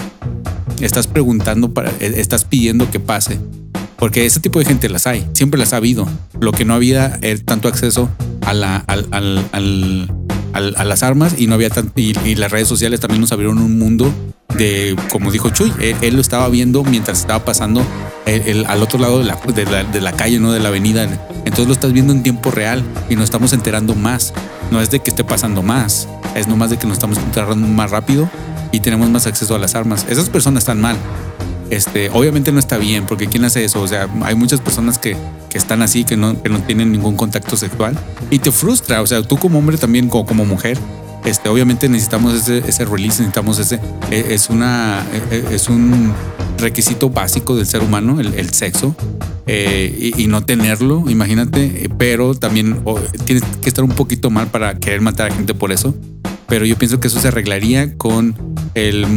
estás 0.79 1.07
preguntando 1.07 1.73
para, 1.73 1.89
eh, 1.99 2.13
estás 2.17 2.45
pidiendo 2.45 2.89
que 2.91 2.99
pase. 2.99 3.39
Porque 3.97 4.25
ese 4.25 4.39
tipo 4.39 4.59
de 4.59 4.65
gente 4.65 4.87
las 4.89 5.07
hay, 5.07 5.25
siempre 5.33 5.57
las 5.59 5.73
ha 5.73 5.77
habido. 5.77 6.07
Lo 6.39 6.51
que 6.51 6.63
no 6.65 6.73
había 6.75 7.17
era 7.23 7.41
tanto 7.43 7.67
acceso 7.69 8.09
a, 8.45 8.53
la, 8.53 8.75
al, 8.77 9.07
al- 9.11 9.45
al- 9.51 10.14
a 10.55 10.85
las 10.85 11.03
armas 11.03 11.35
y 11.37 11.47
no 11.47 11.55
había 11.55 11.69
y, 11.95 12.35
las 12.35 12.51
redes 12.51 12.67
sociales 12.67 12.99
también 12.99 13.21
nos 13.21 13.31
abrieron 13.31 13.57
un 13.57 13.77
mundo 13.77 14.11
de, 14.57 14.95
como 15.11 15.31
dijo 15.31 15.49
Chuy, 15.49 15.71
él, 15.79 16.15
lo 16.15 16.21
estaba 16.21 16.47
viendo 16.47 16.83
mientras 16.83 17.19
estaba 17.19 17.43
pasando 17.43 17.85
al 18.67 18.81
otro 18.81 18.99
lado 18.99 19.19
de 19.19 19.25
la, 19.25 19.35
de, 19.53 19.65
la, 19.65 19.83
de 19.83 20.01
la 20.01 20.13
calle, 20.13 20.39
no 20.39 20.51
de 20.51 20.59
la 20.59 20.69
avenida. 20.69 21.03
Entonces 21.39 21.67
lo 21.67 21.73
estás 21.73 21.91
viendo 21.91 22.13
en 22.13 22.23
tiempo 22.23 22.51
real 22.51 22.83
y 23.09 23.15
nos 23.15 23.25
estamos 23.25 23.51
enterando 23.53 23.95
más. 23.95 24.33
No 24.71 24.81
es 24.81 24.89
de 24.89 24.99
que 24.99 25.09
esté 25.09 25.23
pasando 25.23 25.61
más, 25.61 26.07
es 26.35 26.47
nomás 26.47 26.69
de 26.69 26.77
que 26.77 26.87
nos 26.87 26.93
estamos 26.93 27.17
enterando 27.17 27.67
más 27.67 27.91
rápido 27.91 28.29
y 28.71 28.79
tenemos 28.79 29.09
más 29.09 29.27
acceso 29.27 29.55
a 29.55 29.59
las 29.59 29.75
armas. 29.75 30.05
Esas 30.09 30.29
personas 30.29 30.63
están 30.63 30.81
mal. 30.81 30.97
Este, 31.69 32.09
obviamente 32.11 32.51
no 32.51 32.59
está 32.59 32.77
bien, 32.77 33.05
porque 33.05 33.27
¿quién 33.27 33.43
hace 33.45 33.65
eso? 33.65 33.81
O 33.81 33.87
sea, 33.87 34.07
hay 34.23 34.35
muchas 34.35 34.61
personas 34.61 34.99
que, 34.99 35.17
que 35.49 35.57
están 35.57 35.81
así, 35.81 36.03
que 36.03 36.15
no, 36.15 36.41
que 36.41 36.49
no 36.49 36.59
tienen 36.59 36.91
ningún 36.91 37.15
contacto 37.15 37.57
sexual 37.57 37.97
y 38.29 38.39
te 38.39 38.51
frustra. 38.51 39.01
O 39.01 39.07
sea, 39.07 39.23
tú 39.23 39.37
como 39.37 39.59
hombre 39.59 39.77
también, 39.77 40.07
como, 40.07 40.25
como 40.25 40.45
mujer, 40.45 40.77
este, 41.25 41.49
obviamente 41.49 41.89
necesitamos 41.89 42.35
ese, 42.35 42.59
ese 42.67 42.85
release, 42.85 43.19
necesitamos 43.19 43.57
ese, 43.57 43.79
e- 44.11 44.33
es 44.35 44.49
una, 44.51 45.03
e- 45.31 45.55
es 45.55 45.67
un 45.69 46.13
requisito 46.59 47.09
básico 47.09 47.55
del 47.55 47.65
ser 47.65 47.81
humano, 47.81 48.19
el, 48.19 48.35
el 48.35 48.53
sexo, 48.53 48.95
eh, 49.47 50.13
y, 50.15 50.21
y 50.23 50.27
no 50.27 50.43
tenerlo, 50.45 51.03
imagínate, 51.09 51.89
pero 51.97 52.35
también 52.35 52.79
oh, 52.85 52.99
tienes 53.25 53.43
que 53.61 53.69
estar 53.69 53.83
un 53.83 53.91
poquito 53.91 54.29
mal 54.29 54.47
para 54.47 54.75
querer 54.75 55.01
matar 55.01 55.31
a 55.31 55.35
gente 55.35 55.53
por 55.55 55.71
eso. 55.71 55.95
Pero 56.47 56.65
yo 56.65 56.77
pienso 56.77 56.99
que 56.99 57.07
eso 57.07 57.19
se 57.19 57.27
arreglaría 57.27 57.95
con 57.97 58.35
el 58.75 59.07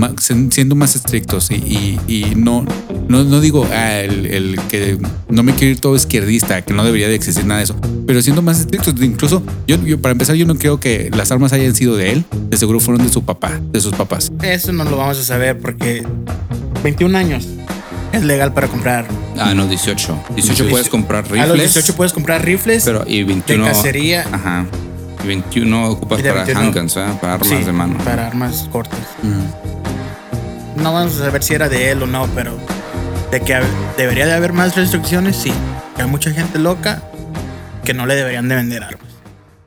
siendo 0.51 0.75
más 0.77 0.97
estrictos 0.97 1.51
y, 1.51 1.55
y- 1.57 2.01
y 2.07 2.35
no, 2.37 2.65
no, 3.09 3.25
no 3.25 3.41
digo 3.41 3.69
ah, 3.73 4.01
el, 4.01 4.25
el 4.27 4.61
que 4.69 4.99
no 5.29 5.43
me 5.43 5.53
quiero 5.55 5.73
ir 5.73 5.81
todo 5.81 5.95
izquierdista, 5.97 6.63
que 6.63 6.73
no 6.73 6.85
debería 6.85 7.09
de 7.09 7.15
existir 7.17 7.45
nada 7.45 7.59
de 7.59 7.65
eso, 7.65 7.77
pero 8.07 8.23
siendo 8.23 8.41
más 8.41 8.61
estrictos. 8.61 8.95
Incluso 9.03 9.43
yo, 9.67 9.77
yo 9.85 10.01
para 10.01 10.13
empezar, 10.13 10.37
yo 10.37 10.47
no 10.47 10.55
creo 10.55 10.81
que 10.81 11.11
las 11.15 11.31
armas 11.33 11.53
hayan 11.53 11.75
sido 11.75 11.97
de 11.97 12.13
él, 12.13 12.25
de 12.49 12.57
seguro 12.57 12.81
fueron 12.81 13.05
de 13.05 13.13
su 13.13 13.23
papá, 13.25 13.61
de 13.73 13.81
sus 13.81 13.93
papás. 13.95 14.31
Eso 14.43 14.73
no 14.73 14.85
lo 14.85 14.97
vamos 14.97 15.19
a 15.19 15.25
saber 15.25 15.59
porque 15.59 16.03
21 16.83 17.19
años 17.19 17.47
es 18.13 18.23
legal 18.25 18.55
para 18.55 18.69
comprar. 18.69 19.07
Ah, 19.39 19.53
no, 19.55 19.67
18. 19.67 20.19
18 20.35 20.69
puedes 20.69 20.89
comprar 20.89 21.25
rifles. 21.25 21.43
A 21.43 21.47
los 21.47 21.59
18 21.59 21.95
puedes 21.95 22.13
comprar 22.13 22.45
rifles. 22.45 22.85
pero 22.85 23.05
y 23.07 23.23
21 23.25 23.65
de 23.67 23.71
cacería. 23.71 24.27
Ajá. 24.33 24.67
Y 25.29 25.31
21 25.37 25.91
ocupas 25.91 26.23
para 26.23 26.45
21 26.45 26.61
handguns, 26.61 26.95
¿verdad? 26.95 27.21
Para 27.21 27.35
armas 27.35 27.49
Sí, 27.49 27.63
de 27.63 27.73
mano. 27.73 27.99
Para 27.99 28.27
armas 28.27 28.67
cortas. 28.73 28.99
No 30.77 30.95
vamos 30.95 31.17
a 31.17 31.25
saber 31.25 31.43
si 31.43 31.53
era 31.53 31.69
de 31.69 31.91
él 31.91 32.03
o 32.03 32.07
no, 32.07 32.27
pero 32.35 32.57
de 33.31 33.43
que 33.43 33.61
debería 33.99 34.25
de 34.25 34.33
haber 34.33 34.55
más 34.55 34.75
restricciones, 34.75 35.37
sí. 35.37 35.53
Hay 35.99 36.07
mucha 36.07 36.31
gente 36.31 36.59
loca 36.59 37.03
que 37.85 37.93
no 37.93 38.07
le 38.07 38.15
deberían 38.15 38.49
de 38.49 38.55
vender 38.55 38.85
armas. 38.85 39.03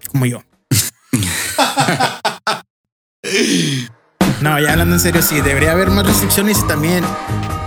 Como 0.10 0.26
yo. 0.26 0.42
no, 4.42 4.60
ya 4.60 4.72
hablando 4.72 4.96
en 4.96 5.00
serio, 5.00 5.22
sí, 5.22 5.42
debería 5.42 5.74
haber 5.74 5.92
más 5.92 6.08
restricciones 6.08 6.58
y 6.60 6.68
también 6.68 7.04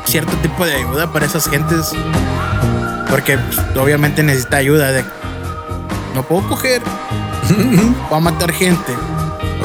cierto 0.04 0.36
tipo 0.38 0.66
de 0.66 0.74
ayuda 0.74 1.12
para 1.12 1.26
esas 1.26 1.48
gentes. 1.48 1.92
Porque 3.08 3.38
pues, 3.38 3.60
obviamente 3.76 4.24
necesita 4.24 4.56
ayuda 4.56 4.90
de... 4.90 5.04
No 6.14 6.22
puedo 6.22 6.48
coger. 6.48 6.82
Voy 8.10 8.18
a 8.18 8.20
matar 8.20 8.52
gente. 8.52 8.94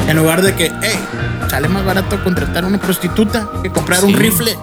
En 0.08 0.18
lugar 0.18 0.42
de 0.42 0.56
que, 0.56 0.72
hey, 0.82 1.00
sale 1.50 1.68
más 1.68 1.86
barato 1.86 2.22
contratar 2.24 2.64
a 2.64 2.68
una 2.68 2.80
prostituta 2.80 3.48
que 3.62 3.70
comprar 3.72 4.04
un 4.04 4.14
rifle. 4.14 4.58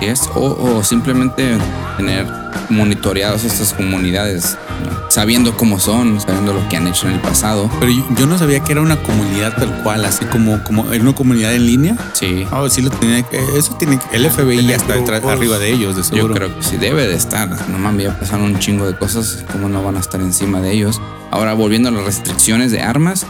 Es, 0.00 0.28
o, 0.34 0.76
o 0.76 0.84
simplemente 0.84 1.56
tener 2.00 2.26
monitoreados 2.70 3.44
estas 3.44 3.72
comunidades, 3.74 4.56
¿no? 4.84 5.10
sabiendo 5.10 5.56
cómo 5.56 5.78
son, 5.80 6.20
sabiendo 6.20 6.52
lo 6.54 6.66
que 6.68 6.76
han 6.76 6.86
hecho 6.86 7.08
en 7.08 7.14
el 7.14 7.20
pasado. 7.20 7.70
Pero 7.80 7.92
yo, 7.92 8.06
yo 8.16 8.26
no 8.26 8.38
sabía 8.38 8.60
que 8.60 8.72
era 8.72 8.80
una 8.80 8.96
comunidad 9.02 9.54
tal 9.56 9.82
cual, 9.82 10.04
así 10.04 10.24
como, 10.26 10.62
como 10.64 10.92
en 10.92 11.02
una 11.02 11.14
comunidad 11.14 11.52
en 11.52 11.66
línea. 11.66 11.96
Sí. 12.14 12.46
Ah, 12.50 12.64
sí 12.70 12.80
lo 12.80 12.90
tenía 12.90 13.22
que, 13.22 13.38
eso 13.56 13.74
tiene 13.76 13.98
que, 13.98 14.16
el 14.16 14.30
FBI 14.30 14.64
ya 14.66 14.76
está 14.76 14.94
detrás- 14.94 15.24
arriba 15.24 15.58
de 15.58 15.72
ellos, 15.72 15.96
de 15.96 16.04
seguro. 16.04 16.28
Yo 16.28 16.34
creo 16.34 16.56
que 16.56 16.62
sí 16.62 16.76
debe 16.76 17.06
de 17.06 17.14
estar. 17.14 17.48
No 17.68 17.78
mames, 17.78 18.04
ya 18.06 18.18
pasaron 18.18 18.46
un 18.46 18.58
chingo 18.58 18.86
de 18.86 18.96
cosas, 18.96 19.44
¿cómo 19.52 19.68
no 19.68 19.82
van 19.82 19.96
a 19.96 20.00
estar 20.00 20.20
encima 20.20 20.60
de 20.60 20.72
ellos? 20.72 21.00
Ahora, 21.30 21.52
volviendo 21.54 21.88
a 21.90 21.92
las 21.92 22.04
restricciones 22.04 22.72
de 22.72 22.80
armas, 22.82 23.26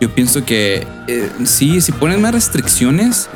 yo 0.00 0.12
pienso 0.14 0.44
que 0.44 0.86
eh, 1.06 1.30
sí, 1.44 1.80
si 1.80 1.92
ponen 1.92 2.20
más 2.20 2.32
restricciones, 2.32 3.28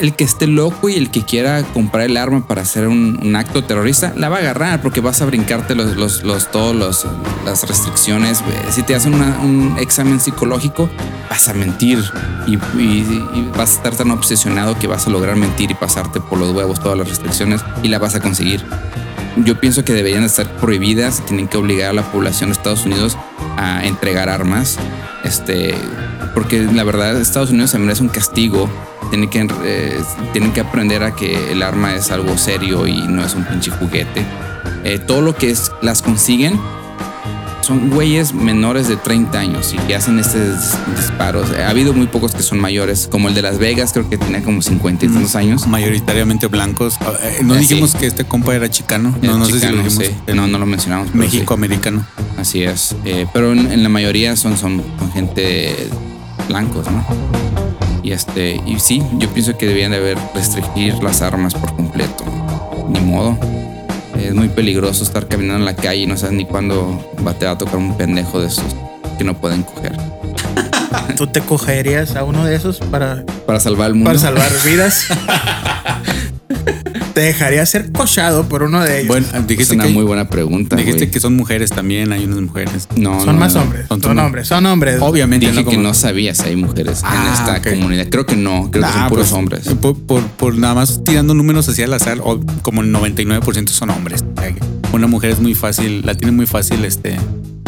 el 0.00 0.14
que 0.14 0.24
esté 0.24 0.46
loco 0.46 0.88
y 0.88 0.94
el 0.94 1.10
que 1.10 1.22
quiera 1.22 1.62
comprar 1.62 2.04
el 2.06 2.16
arma 2.16 2.46
para 2.46 2.62
hacer 2.62 2.88
un, 2.88 3.34
acto 3.36 3.64
terrorista, 3.64 4.12
la 4.16 4.28
va 4.28 4.36
a 4.36 4.38
agarrar 4.40 4.82
porque 4.82 5.00
vas 5.00 5.20
a 5.22 5.26
brincarte 5.26 5.74
los, 5.74 5.96
los, 5.96 6.50
todos 6.50 6.74
los, 6.74 7.06
las 7.44 7.66
restricciones. 7.68 8.42
Si 8.70 8.82
te 8.82 8.94
hacen 8.94 9.14
un 9.14 9.76
examen 9.78 10.20
psicológico, 10.20 10.88
vas 11.28 11.48
a 11.48 11.54
mentir 11.54 12.02
y 12.46 12.56
vas 13.56 13.72
a 13.72 13.74
estar 13.74 13.96
tan 13.96 14.10
obsesionado 14.10 14.78
que 14.78 14.86
vas 14.86 15.06
a 15.06 15.10
lograr 15.10 15.36
mentir 15.36 15.70
y 15.70 15.74
pasarte 15.74 16.20
por 16.20 16.38
los 16.38 16.52
huevos 16.52 16.80
todas 16.80 16.98
las 16.98 17.08
restricciones 17.08 17.60
y 17.82 17.88
la 17.88 17.98
vas 17.98 18.14
a 18.14 18.20
conseguir. 18.20 18.64
Yo 19.36 19.58
pienso 19.58 19.84
que 19.84 19.92
deberían 19.92 20.22
estar 20.22 20.48
prohibidas, 20.58 21.24
tienen 21.26 21.48
que 21.48 21.56
obligar 21.56 21.90
a 21.90 21.92
la 21.92 22.12
población 22.12 22.50
de 22.50 22.52
Estados 22.52 22.86
Unidos 22.86 23.18
a 23.56 23.84
entregar 23.84 24.28
armas, 24.28 24.78
este, 25.24 25.74
porque 26.34 26.62
la 26.62 26.84
verdad 26.84 27.20
Estados 27.20 27.50
Unidos 27.50 27.70
se 27.70 27.78
merece 27.78 28.02
un 28.02 28.10
castigo, 28.10 28.70
tienen 29.10 29.28
que, 29.30 29.46
eh, 29.64 30.00
tienen 30.32 30.52
que 30.52 30.60
aprender 30.60 31.02
a 31.02 31.14
que 31.14 31.52
el 31.52 31.62
arma 31.62 31.94
es 31.94 32.10
algo 32.10 32.36
serio 32.38 32.86
y 32.86 33.02
no 33.08 33.24
es 33.24 33.34
un 33.34 33.44
pinche 33.44 33.70
juguete. 33.70 34.24
Eh, 34.84 34.98
todo 34.98 35.20
lo 35.22 35.34
que 35.34 35.50
es, 35.50 35.70
las 35.82 36.02
consiguen 36.02 36.58
son 37.62 37.88
güeyes 37.88 38.34
menores 38.34 38.88
de 38.88 38.96
30 38.98 39.38
años 39.38 39.72
y 39.72 39.78
que 39.86 39.94
hacen 39.94 40.18
estos 40.18 40.74
disparos. 40.94 41.48
Ha 41.52 41.70
habido 41.70 41.94
muy 41.94 42.06
pocos 42.06 42.34
que 42.34 42.42
son 42.42 42.60
mayores, 42.60 43.08
como 43.10 43.28
el 43.28 43.34
de 43.34 43.40
Las 43.40 43.56
Vegas, 43.58 43.94
creo 43.94 44.06
que 44.10 44.18
tenía 44.18 44.42
como 44.42 44.60
50 44.60 45.06
y 45.06 45.08
tantos 45.08 45.34
años. 45.34 45.66
Mayoritariamente 45.66 46.46
blancos. 46.48 46.96
Ah, 47.00 47.14
eh, 47.22 47.38
no 47.42 47.54
Eh, 47.54 47.60
dijimos 47.60 47.92
sí. 47.92 47.98
que 47.98 48.06
este 48.06 48.26
compa 48.26 48.54
era 48.54 48.68
chicano. 48.68 49.16
No, 49.22 49.38
no 49.38 49.46
sé 49.46 49.52
si 49.52 49.60
chicano, 49.60 49.76
lo 49.78 49.82
dijimos. 49.84 50.06
sí. 50.26 50.32
No, 50.34 50.46
no 50.46 50.58
lo 50.58 50.66
mencionamos. 50.66 51.08
pero 51.10 51.24
sí. 51.24 51.36
México-americano. 51.36 52.04
Así 52.36 52.62
es. 52.64 52.94
Eh, 53.06 53.26
pero 53.32 53.52
en, 53.54 53.72
en 53.72 53.82
la 53.82 53.88
mayoría 53.88 54.36
son, 54.36 54.58
son, 54.58 54.82
son 54.98 55.12
gente 55.12 55.88
blancos, 56.48 56.84
¿no? 56.90 57.02
Y 58.04 58.12
este, 58.12 58.60
y 58.66 58.78
sí, 58.80 59.02
yo 59.18 59.30
pienso 59.30 59.56
que 59.56 59.66
debían 59.66 59.90
de 59.92 59.96
haber 59.96 60.18
restringir 60.34 61.02
las 61.02 61.22
armas 61.22 61.54
por 61.54 61.74
completo. 61.74 62.22
Ni 62.90 63.00
modo. 63.00 63.38
Es 64.20 64.34
muy 64.34 64.48
peligroso 64.50 65.02
estar 65.04 65.26
caminando 65.26 65.60
en 65.60 65.64
la 65.64 65.74
calle 65.74 66.02
y 66.02 66.06
no 66.06 66.16
sabes 66.18 66.36
ni 66.36 66.44
cuándo 66.44 67.10
va, 67.26 67.32
te 67.32 67.46
va 67.46 67.52
a 67.52 67.58
tocar 67.58 67.76
un 67.76 67.96
pendejo 67.96 68.40
de 68.40 68.48
esos 68.48 68.76
que 69.16 69.24
no 69.24 69.32
pueden 69.34 69.62
coger. 69.62 69.96
¿Tú 71.16 71.26
te 71.28 71.40
cogerías 71.40 72.14
a 72.14 72.24
uno 72.24 72.44
de 72.44 72.54
esos 72.56 72.78
para, 72.78 73.24
Para 73.46 73.58
salvar 73.58 73.88
el 73.88 73.94
mundo. 73.94 74.10
para 74.10 74.18
salvar 74.18 74.50
vidas? 74.66 75.06
¿Te 77.14 77.20
dejarías 77.20 77.70
ser 77.70 77.92
cochado 77.92 78.48
por 78.48 78.64
uno 78.64 78.82
de 78.82 78.96
ellos? 78.98 79.06
Bueno, 79.08 79.26
Es 79.32 79.46
dijiste, 79.46 79.74
una 79.76 79.84
que, 79.84 79.90
muy 79.90 80.02
buena 80.02 80.28
pregunta. 80.28 80.74
dijiste 80.74 81.10
que 81.10 81.20
son 81.20 81.36
mujeres 81.36 81.70
también, 81.70 82.12
hay 82.12 82.24
unas 82.24 82.40
mujeres. 82.40 82.88
no, 82.96 83.20
son 83.20 83.34
no, 83.36 83.40
más 83.40 83.54
no. 83.54 83.62
hombres. 83.62 83.86
son- 83.88 84.02
Son, 84.02 84.18
hombres, 84.18 84.48
son 84.48 84.66
hombres. 84.66 84.96
Obviamente. 85.00 85.46
Dije 85.46 85.58
que 85.58 85.64
Como- 85.64 85.82
no 85.82 85.94
sabías 85.94 86.38
si 86.38 86.48
hay 86.48 86.56
mujeres 86.56 87.02
Ah, 87.04 87.24
en 87.26 87.32
esta 87.32 87.70
ok. 87.70 87.76
comunidad. 87.78 88.08
Creo 88.10 88.26
que 88.26 88.34
no, 88.34 88.68
creo 88.72 88.82
que 88.82 88.88
Ah, 88.90 88.92
son 88.92 89.08
puros 89.10 89.28
pues, 89.28 89.32
hombres. 89.32 89.68
Por, 89.80 89.96
por- 89.96 90.26
por 90.26 90.58
nada 90.58 90.74
más 90.74 91.04
tirando 91.04 91.34
números 91.34 91.68
hacia 91.68 91.84
el 91.84 91.92
azar, 91.94 92.18
o 92.22 92.40
como 92.62 92.82
el 92.82 92.90
99% 92.90 93.72
son 93.72 93.90
hombres. 93.90 94.24
Una 94.92 95.06
mujer 95.06 95.30
es 95.30 95.38
muy 95.40 95.54
fácil, 95.54 96.04
la 96.04 96.16
tiene 96.16 96.32
muy 96.32 96.46
fácil 96.46 96.84
este, 96.84 97.14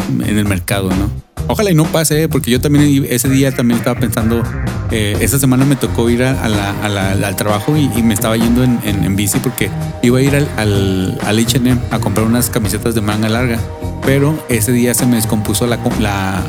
en 0.09 0.37
el 0.37 0.45
mercado, 0.45 0.89
¿no? 0.89 1.09
Ojalá 1.49 1.71
y 1.71 1.75
no 1.75 1.85
pase, 1.85 2.23
¿eh? 2.23 2.27
porque 2.29 2.51
yo 2.51 2.59
también 2.59 3.05
ese 3.09 3.29
día 3.29 3.51
también 3.55 3.79
estaba 3.79 3.97
pensando, 3.99 4.43
eh, 4.91 5.15
esta 5.21 5.39
semana 5.39 5.63
me 5.65 5.75
tocó 5.77 6.09
ir 6.09 6.23
a, 6.23 6.43
a 6.43 6.49
la- 6.49 6.71
a 6.83 6.89
la- 6.89 7.11
al 7.11 7.35
trabajo 7.37 7.77
y, 7.77 7.89
y 7.95 8.03
me 8.03 8.13
estaba 8.13 8.35
yendo 8.35 8.63
en, 8.65 8.79
en- 8.83 9.03
en 9.05 9.15
bici 9.15 9.39
porque 9.39 9.69
iba 10.03 10.19
a 10.19 10.21
ir 10.21 10.35
al, 10.35 10.47
al, 10.57 11.17
al 11.25 11.39
H&M 11.39 11.77
a 11.91 11.99
comprar 11.99 12.25
unas 12.27 12.49
camisetas 12.49 12.95
de 12.95 13.01
manga 13.01 13.29
larga, 13.29 13.59
pero 14.05 14.37
ese 14.49 14.73
día 14.73 14.93
se 14.93 15.05
me 15.05 15.15
descompuso 15.15 15.65
la, 15.67 15.79
la, 16.01 16.43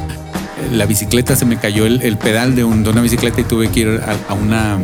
la 0.73 0.87
bicicleta, 0.87 1.37
se 1.37 1.45
me 1.45 1.59
cayó 1.59 1.87
el, 1.87 2.03
el 2.03 2.17
pedal 2.19 2.57
de, 2.57 2.65
un- 2.65 2.83
de 2.83 2.91
una 2.91 3.01
bicicleta 3.01 3.41
y 3.41 3.45
tuve 3.45 3.69
que 3.69 3.81
ir 3.81 4.01
a, 4.05 4.33
a 4.33 4.35
una... 4.35 4.79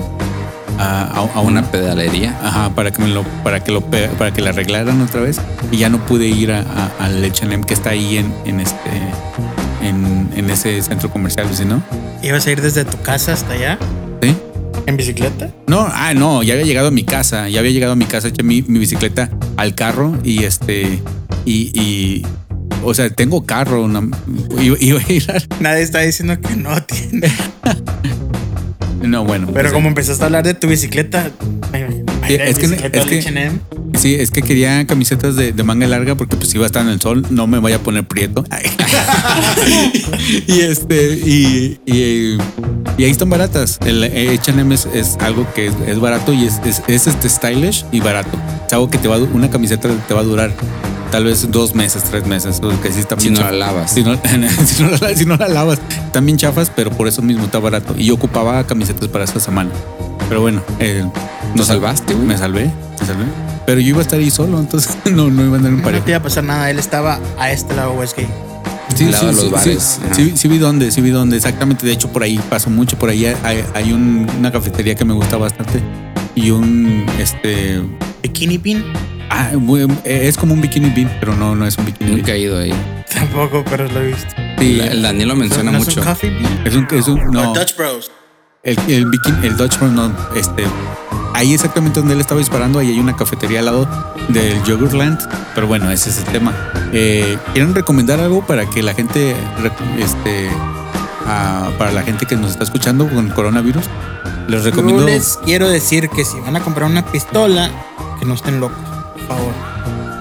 A, 0.77 1.29
a- 1.37 1.40
una 1.40 1.70
pedalería. 1.70 2.37
Ajá, 2.42 2.70
para 2.70 2.90
que 2.90 3.00
me 3.00 3.07
lo, 3.07 3.22
para 3.44 3.62
que 3.62 3.70
lo, 3.70 3.81
para 3.81 4.33
que 4.33 4.40
la 4.42 4.50
arreglaran 4.50 5.00
otra 5.03 5.20
vez 5.20 5.40
y 5.70 5.77
ya 5.77 5.88
no 5.88 5.98
pude 6.05 6.27
ir 6.27 6.50
al 6.50 7.24
H&M 7.24 7.64
que 7.64 7.74
está 7.74 7.90
ahí 7.90 8.16
en, 8.16 8.35
en 8.44 8.59
este, 8.59 8.90
ese 10.55 10.81
centro 10.83 11.11
comercial, 11.11 11.47
¿sí 11.53 11.64
no? 11.64 11.83
¿Ibas 12.23 12.47
a 12.47 12.51
ir 12.53 12.61
desde 12.62 12.85
tu 12.85 13.01
casa 13.03 13.33
hasta 13.35 13.53
allá 13.53 13.79
Sí. 14.23 14.35
en 14.87 14.97
bicicleta? 14.97 15.51
No, 15.67 15.87
ah, 15.90 16.14
no, 16.14 16.43
ya 16.43 16.55
había 16.55 16.64
llegado 16.67 16.88
a 16.88 16.90
mi 16.90 17.05
casa, 17.05 17.49
ya 17.49 17.61
había 17.61 17.73
llegado 17.73 17.93
a 17.93 17.97
mi 17.97 18.07
casa, 18.07 18.29
eché 18.29 18.43
mi, 18.43 18.62
mi 18.62 18.79
bicicleta 18.79 19.31
al 19.57 19.75
carro 19.75 20.17
y 20.25 20.45
este, 20.45 21.01
y, 21.45 21.79
y 21.79 22.27
o 22.83 22.93
sea, 22.95 23.11
tengo 23.11 23.45
carro, 23.45 23.83
una- 23.85 24.09
iba, 24.61 24.77
iba 24.81 25.01
a 25.01 25.12
ir 25.12 25.27
Nadie 25.61 25.83
está 25.83 26.01
diciendo 26.01 26.38
que 26.40 26.57
no 26.57 26.83
tiene. 26.83 27.31
no, 29.03 29.25
bueno. 29.25 29.47
Pero 29.49 29.61
pues, 29.64 29.73
como 29.73 29.88
empezaste 29.88 30.23
a 30.23 30.27
hablar 30.27 30.45
de 30.45 30.55
tu 30.55 30.67
bicicleta, 30.69 31.31
Sí, 31.73 32.04
es 32.28 32.58
que- 32.58 32.90
es 32.92 33.04
que- 33.04 33.18
H&M. 33.18 33.58
Sí, 33.98 34.14
es 34.14 34.30
que 34.30 34.42
quería 34.42 34.87
camisetas 34.87 35.37
de, 35.37 35.52
de 35.52 35.62
manga 35.62 35.87
larga 35.87 36.16
porque 36.16 36.37
pues 36.37 36.52
iba 36.54 36.64
a 36.64 36.66
estar 36.66 36.82
en 36.82 36.88
el 36.88 37.00
sol, 37.00 37.24
no 37.30 37.46
me 37.46 37.60
vaya 37.60 37.76
a 37.76 37.78
poner 37.78 38.04
prieto. 38.04 38.44
y 40.46 40.60
este, 40.60 41.14
y, 41.24 41.78
y, 41.87 42.38
y 42.98 43.04
ahí 43.04 43.10
están 43.10 43.30
baratas. 43.30 43.78
El 43.87 44.02
H&M 44.04 44.74
es, 44.74 44.87
es 44.92 45.16
algo 45.20 45.46
que 45.54 45.68
es, 45.68 45.74
es 45.87 46.00
barato 46.00 46.32
y 46.32 46.44
es, 46.44 46.60
es, 46.64 46.82
es, 46.88 47.06
este 47.06 47.28
stylish 47.28 47.84
y 47.92 48.00
barato. 48.00 48.37
Es 48.66 48.72
algo 48.72 48.90
que 48.90 48.98
te 48.98 49.08
va, 49.08 49.18
una 49.18 49.50
camiseta 49.50 49.88
te 50.08 50.14
va 50.14 50.20
a 50.20 50.24
durar 50.24 50.52
tal 51.10 51.24
vez 51.24 51.48
dos 51.52 51.76
meses, 51.76 52.02
tres 52.10 52.26
meses, 52.26 52.60
que 52.82 52.92
sí 52.92 52.98
está 52.98 53.18
Si 53.18 53.30
no 53.30 53.40
la 53.40 53.52
lavas. 53.52 53.92
Si 53.92 54.02
no, 54.02 54.16
si 54.66 54.82
no 54.82 54.90
la, 54.90 55.14
si 55.14 55.24
no 55.24 55.37
la 55.37 55.48
lavas, 55.48 55.78
bien 56.20 56.37
chafas, 56.37 56.72
pero 56.74 56.90
por 56.90 57.06
eso 57.06 57.22
mismo 57.22 57.44
está 57.44 57.60
barato. 57.60 57.94
Y 57.96 58.06
yo 58.06 58.14
ocupaba 58.14 58.66
camisetas 58.66 59.08
para 59.08 59.24
esta 59.24 59.38
semana. 59.38 59.70
Pero 60.28 60.40
bueno, 60.40 60.62
eh, 60.80 61.04
¿Lo 61.54 61.64
salvaste, 61.64 62.14
güey? 62.14 62.26
me 62.26 62.37
salvé, 62.38 62.70
me 63.00 63.06
salvé. 63.06 63.24
Pero 63.66 63.80
yo 63.80 63.88
iba 63.90 63.98
a 63.98 64.02
estar 64.02 64.18
ahí 64.18 64.30
solo, 64.30 64.58
entonces 64.58 64.96
no, 65.12 65.30
no 65.30 65.42
iba 65.44 65.54
a 65.54 65.56
andar 65.56 65.72
en 65.72 65.78
No 65.78 65.84
pareja. 65.84 66.04
te 66.04 66.10
iba 66.12 66.18
a 66.18 66.22
pasar 66.22 66.44
nada. 66.44 66.70
Él 66.70 66.78
estaba 66.78 67.18
a 67.38 67.50
este 67.50 67.74
lado 67.74 67.92
Westgate. 67.92 68.28
Sí, 68.96 69.04
Al 69.06 69.10
lado 69.12 69.26
de 69.26 69.32
los 69.32 69.50
bares. 69.50 70.00
Sí, 70.12 70.24
sí, 70.30 70.32
sí 70.37 70.48
vi 70.48 70.58
dónde, 70.58 70.90
sí 70.90 71.00
vi 71.00 71.10
dónde, 71.10 71.37
exactamente. 71.37 71.84
De 71.87 71.92
hecho, 71.92 72.12
por 72.12 72.22
ahí 72.22 72.38
paso 72.48 72.70
mucho. 72.70 72.96
Por 72.98 73.08
ahí 73.08 73.26
hay, 73.26 73.64
hay 73.74 73.92
un- 73.92 74.26
una 74.38 74.52
cafetería 74.52 74.94
que 74.94 75.04
me 75.04 75.14
gusta 75.14 75.37
bastante 75.37 75.80
y 76.37 76.50
un, 76.50 77.04
este, 77.18 77.80
Bikini 78.22 78.58
Pin. 78.58 78.84
ah, 79.30 79.50
es 80.04 80.37
como 80.37 80.54
un 80.54 80.60
bikini 80.60 80.90
bean, 80.90 81.10
pero 81.18 81.34
no, 81.34 81.54
no 81.56 81.66
es 81.66 81.76
un 81.78 81.87
bikini 81.87 82.12
Nunca 82.12 82.32
he 82.32 82.38
ido 82.40 82.58
ahí. 82.58 82.72
Tampoco, 83.12 83.64
pero 83.68 83.88
lo 83.88 84.00
he 84.00 84.06
visto. 84.08 84.32
Sí, 84.58 84.78
el 84.80 85.02
Daniel 85.02 85.28
lo 85.28 85.37
menciona 85.37 85.72
¿No 85.72 85.78
mucho. 85.78 85.90
es 85.90 85.96
un 85.96 86.04
coffee 86.04 86.30
bean? 86.30 86.66
es 86.66 86.74
un, 86.76 86.87
es 86.92 87.08
un, 87.08 87.20
no, 87.32 87.52
Dutch 87.52 87.76
Bros. 87.76 88.10
El, 88.64 88.79
el 88.88 89.07
bikini, 89.07 89.46
el 89.46 89.57
Dutch 89.57 89.79
Bros, 89.79 89.92
no, 89.92 90.11
este, 90.35 90.64
ahí 91.35 91.53
exactamente 91.53 92.00
donde 92.00 92.14
él 92.14 92.20
estaba 92.20 92.38
disparando, 92.38 92.79
ahí 92.79 92.88
hay 92.90 92.98
una 92.98 93.14
cafetería 93.14 93.59
al 93.61 93.66
lado 93.66 93.88
del 94.29 94.62
Yogurtland, 94.64 95.18
pero 95.55 95.66
bueno, 95.66 95.90
ese 95.90 96.11
es 96.11 96.18
el 96.18 96.24
tema. 96.24 96.53
Eh, 96.92 97.38
¿Quieren 97.53 97.74
recomendar 97.74 98.20
algo 98.20 98.44
para 98.46 98.66
que 98.66 98.83
la 98.83 98.94
gente, 98.94 99.37
este, 99.98 100.48
ah, 101.27 101.70
para 101.79 101.92
la 101.92 102.03
gente 102.03 102.24
que 102.27 102.37
nos 102.37 102.53
está 102.53 102.64
escuchando 102.64 103.07
con 103.09 103.29
coronavirus? 103.31 103.85
Les 104.48 104.64
recomiendo. 104.64 105.03
Yo 105.03 105.09
les 105.09 105.38
quiero 105.44 105.68
decir 105.68 106.09
que 106.09 106.24
si 106.24 106.40
van 106.40 106.57
a 106.57 106.61
comprar 106.61 106.88
una 106.90 107.05
pistola, 107.05 107.70
que 108.18 108.24
no 108.24 108.35
estén 108.35 108.61
locos, 108.61 108.79
por 109.12 109.27
favor. 109.29 109.53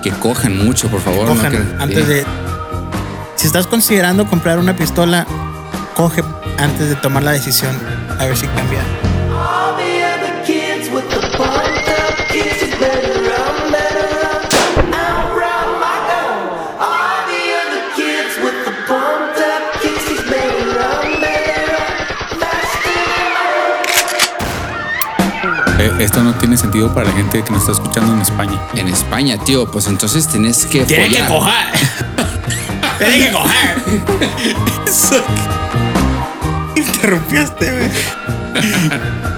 Que 0.02 0.12
cojan 0.12 0.58
mucho, 0.66 0.90
por 0.90 1.00
favor. 1.00 1.28
no 1.28 1.36
Cojan 1.36 1.52
que- 1.52 1.76
antes 1.82 2.08
de. 2.08 2.26
Si 3.36 3.48
estás 3.48 3.68
considerando 3.68 4.26
comprar 4.28 4.60
una 4.60 4.76
pistola, 4.76 5.26
coge 5.96 6.24
antes 6.58 6.90
de 6.90 6.96
tomar 6.96 7.24
la 7.24 7.32
decisión 7.32 7.76
a 8.24 8.28
ver 8.28 8.38
si 8.38 8.48
cambia. 8.48 8.80
Eh, 25.80 25.92
esto 26.00 26.24
no 26.24 26.34
tiene 26.36 26.56
sentido 26.56 26.94
para 26.94 27.08
la 27.10 27.12
gente 27.14 27.44
que 27.44 27.52
nos 27.52 27.62
está 27.62 27.74
escuchando 27.74 28.14
en 28.14 28.22
España. 28.22 28.62
En 28.76 28.88
España, 28.88 29.38
tío, 29.38 29.70
pues 29.70 29.88
entonces 29.88 30.28
tienes 30.30 30.66
que 30.66 30.86
Tiene 30.86 31.10
que 31.10 31.24
follar. 31.24 31.28
coger. 31.28 31.66
Tiene 33.00 33.26
que 33.26 33.32
coger. 33.32 33.84
Interrumpiste, 37.04 37.70
güey. 37.70 37.90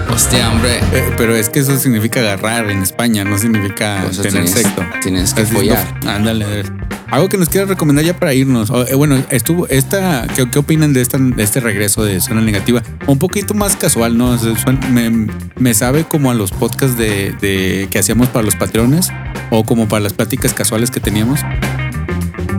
Hostia, 0.14 0.50
hombre. 0.52 0.78
Eh, 0.92 1.10
pero 1.16 1.34
es 1.34 1.48
que 1.48 1.58
eso 1.58 1.76
significa 1.78 2.20
agarrar 2.20 2.70
en 2.70 2.80
España, 2.82 3.24
no 3.24 3.36
significa 3.38 4.02
Pues 4.04 4.18
tener 4.18 4.44
tienes- 4.44 4.50
sexo. 4.52 4.84
tienes 5.02 5.34
que 5.34 5.44
follar. 5.46 5.84
Ándale. 6.06 6.62
Algo 7.10 7.28
que 7.28 7.36
nos 7.38 7.48
quieras 7.48 7.68
recomendar 7.68 8.04
ya 8.04 8.16
para 8.16 8.34
irnos. 8.34 8.70
O, 8.70 8.86
eh, 8.86 8.94
bueno, 8.94 9.20
estuvo 9.30 9.66
esta. 9.66 10.28
¿qué, 10.36 10.48
qué 10.48 10.60
opinan 10.60 10.92
de, 10.92 11.00
esta, 11.00 11.18
de 11.18 11.42
este 11.42 11.58
regreso 11.58 12.04
de 12.04 12.20
Zona 12.20 12.40
Negativa? 12.40 12.82
Un 13.08 13.18
poquito 13.18 13.52
más 13.52 13.74
casual, 13.74 14.16
¿no? 14.16 14.30
O 14.30 14.38
sea, 14.38 14.56
suena- 14.56 14.86
me, 14.88 15.26
me 15.56 15.74
sabe 15.74 16.04
como 16.04 16.30
a 16.30 16.34
los 16.34 16.52
podcasts 16.52 16.96
de, 16.96 17.34
de- 17.40 17.88
que 17.90 17.98
hacíamos 17.98 18.28
para 18.28 18.44
los 18.44 18.54
patrones 18.54 19.08
o 19.50 19.64
como 19.64 19.88
para 19.88 20.00
las 20.04 20.12
pláticas 20.12 20.52
casuales 20.54 20.92
que 20.92 21.00
teníamos. 21.00 21.40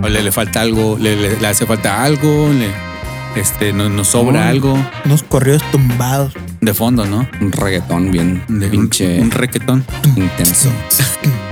O 0.04 0.10
le, 0.10 0.22
le 0.22 0.32
falta 0.34 0.60
algo, 0.62 0.98
le, 1.00 1.16
le- 1.16 1.40
le 1.40 1.48
hace 1.48 1.66
falta 1.66 2.04
algo, 2.04 2.50
le, 2.54 2.68
este, 3.36 3.74
no- 3.74 3.90
nos 3.90 4.08
sobra 4.10 4.44
No. 4.44 4.48
algo 4.50 4.78
Unos 5.06 5.24
corridos 5.24 5.62
tumbados. 5.72 6.34
de 6.62 6.74
fondo, 6.74 7.06
¿no? 7.06 7.28
Un 7.42 7.52
reggaetón 7.52 8.12
bien 8.12 8.44
De 8.48 8.68
pinche 8.68 9.20
un 9.20 9.32
requetón. 9.32 9.86
intenso. 10.16 10.70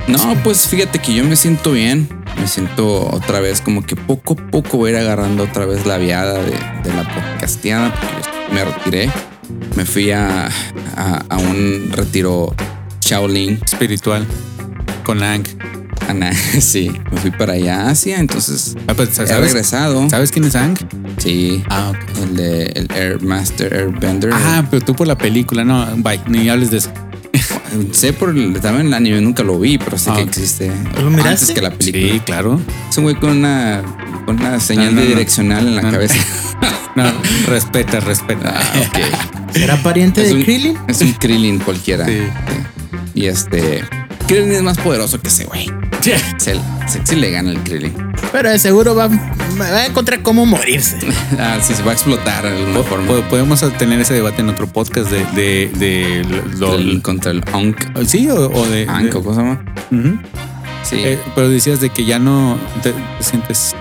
No, 0.08 0.36
pues 0.44 0.68
fíjate 0.68 1.00
que 1.00 1.12
yo 1.14 1.24
me 1.24 1.34
siento 1.34 1.72
bien. 1.72 2.08
Me 2.40 2.46
siento 2.46 3.08
otra 3.12 3.40
vez 3.40 3.60
como 3.60 3.82
que 3.84 3.96
poco 3.96 4.34
a 4.34 4.50
poco 4.52 4.76
voy 4.78 4.90
a 4.90 4.92
ir 4.92 4.98
agarrando 5.00 5.42
otra 5.42 5.66
vez 5.66 5.84
la 5.84 5.98
viada 5.98 6.34
de, 6.34 6.52
de 6.52 6.94
la 6.94 7.02
podcasteada 7.12 7.92
porque 7.92 8.54
me 8.54 8.64
retiré. 8.64 9.10
Me 9.74 9.84
fui 9.84 10.12
a, 10.12 10.46
a, 10.96 11.24
a 11.28 11.36
un 11.38 11.90
retiro 11.92 12.54
Shaolin. 13.00 13.58
espiritual 13.64 14.24
con 15.04 15.24
Ang. 15.24 15.44
Ana, 16.08 16.32
sí, 16.60 16.90
me 17.10 17.20
fui 17.20 17.30
para 17.30 17.54
allá, 17.54 17.88
Asia, 17.90 18.18
entonces 18.18 18.76
Ah, 18.86 18.94
pues, 18.94 19.10
he 19.10 19.26
¿sabes, 19.26 19.36
regresado. 19.52 20.08
¿Sabes 20.08 20.30
quién 20.30 20.44
es 20.44 20.54
Ang? 20.54 20.76
Sí, 21.18 21.62
Ah, 21.68 21.90
ok. 21.90 22.18
el 22.22 22.36
de 22.36 22.64
el 22.74 22.88
Air 22.94 23.22
Master 23.22 23.72
Airbender. 23.74 24.30
Ah, 24.32 24.64
pero 24.70 24.84
tú 24.84 24.94
por 24.94 25.06
la 25.06 25.16
película, 25.18 25.64
no, 25.64 25.86
bye, 25.98 26.20
ni 26.28 26.48
hables 26.48 26.70
de 26.70 26.78
eso. 26.78 26.90
Sé 27.92 28.12
por 28.12 28.30
el, 28.30 28.58
también 28.60 28.86
el 28.86 28.94
anime, 28.94 29.20
nunca 29.20 29.42
lo 29.42 29.58
vi, 29.58 29.76
pero 29.78 29.98
sé 29.98 30.10
Ah, 30.10 30.16
que 30.16 30.22
existe 30.22 30.70
¿Lo 31.02 31.10
miraste? 31.10 31.28
antes 31.30 31.50
que 31.50 31.60
la 31.60 31.70
película. 31.70 32.12
Sí, 32.14 32.20
claro. 32.20 32.60
Es 32.88 32.96
un 32.96 33.04
güey 33.04 33.16
con 33.16 33.30
una, 33.30 33.82
con 34.24 34.38
una 34.40 34.58
señal 34.60 34.86
No, 34.86 34.92
no, 34.92 35.00
de 35.00 35.04
no. 35.08 35.08
direccional 35.10 35.66
en 35.66 35.76
la 35.76 35.82
cabeza. 35.82 36.14
No, 36.96 37.04
respeta, 37.46 38.00
respeta. 38.00 38.54
Ah, 38.56 38.80
ok. 38.88 39.52
¿Será 39.52 39.76
pariente 39.82 40.22
Es 40.22 40.28
de 40.30 40.34
un, 40.36 40.42
Krillin? 40.44 40.78
es 40.88 41.02
un 41.02 41.12
Krillin 41.12 41.58
cualquiera. 41.58 42.06
Sí. 42.06 42.20
Y 43.14 43.26
este. 43.26 43.84
Krillin 44.26 44.52
es 44.52 44.62
más 44.62 44.78
poderoso 44.78 45.20
que 45.20 45.28
ese 45.28 45.44
güey. 45.44 45.70
Se, 46.38 46.60
se- 47.04 47.16
le 47.16 47.30
gana 47.30 47.50
el 47.50 47.58
Krillin. 47.62 47.94
Pero 48.32 48.50
de 48.50 48.58
seguro 48.58 48.94
va, 48.94 49.08
va 49.08 49.66
a 49.66 49.86
encontrar 49.86 50.22
cómo 50.22 50.46
morirse. 50.46 50.98
Ah, 51.38 51.58
sí, 51.60 51.74
se 51.74 51.82
va 51.82 51.90
a 51.92 51.94
explotar 51.94 52.44
de 52.44 52.56
alguna 52.56 52.82
forma. 52.82 53.06
Po- 53.06 53.22
Podemos 53.28 53.60
tener 53.78 54.00
ese 54.00 54.14
debate 54.14 54.42
en 54.42 54.48
otro 54.48 54.66
podcast 54.66 55.10
de, 55.10 55.24
de, 55.34 55.70
de 55.76 56.24
lo- 56.58 56.74
El- 56.74 57.02
contra 57.02 57.30
el 57.32 57.42
Onk. 57.52 57.76
sí 58.06 58.28
o, 58.28 58.36
o 58.50 58.66
de, 58.66 58.86
Ankh, 58.88 59.12
de- 59.12 59.18
¿o 59.18 59.22
¿cómo 59.22 59.34
se 59.34 59.40
llama? 59.42 59.64
Ujú. 59.90 60.18
Sí. 60.82 60.96
Eh, 60.98 61.18
pero 61.34 61.48
decías 61.48 61.80
de 61.80 61.90
que 61.90 62.04
ya 62.04 62.18
no 62.20 62.58
te, 62.82 62.92
te 62.92 62.98
sientes 63.24 63.74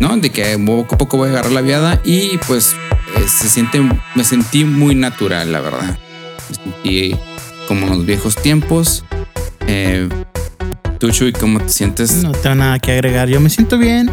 ¿no? 0.00 0.16
De 0.16 0.30
que 0.30 0.56
poco 0.64 0.94
a 0.94 0.98
poco 0.98 1.16
voy 1.18 1.28
a 1.28 1.32
agarrar 1.32 1.52
la 1.52 1.60
viada 1.60 2.00
y 2.04 2.38
pues 2.46 2.74
eh, 3.16 3.24
se 3.28 3.48
siente, 3.50 3.80
me 4.14 4.24
sentí 4.24 4.64
muy 4.64 4.94
natural, 4.94 5.52
la 5.52 5.60
verdad. 5.60 5.98
Me 6.48 6.54
sentí 6.54 7.16
como 7.66 7.86
en 7.88 7.92
los 7.96 8.06
viejos 8.06 8.36
tiempos. 8.36 9.04
Eh, 9.66 10.08
tú, 10.98 11.10
Chuy, 11.10 11.32
¿cómo 11.32 11.60
te 11.60 11.68
sientes? 11.70 12.22
No 12.22 12.32
tengo 12.32 12.56
nada 12.56 12.78
que 12.78 12.92
agregar. 12.92 13.28
Yo 13.28 13.40
me 13.40 13.50
siento 13.50 13.78
bien. 13.78 14.10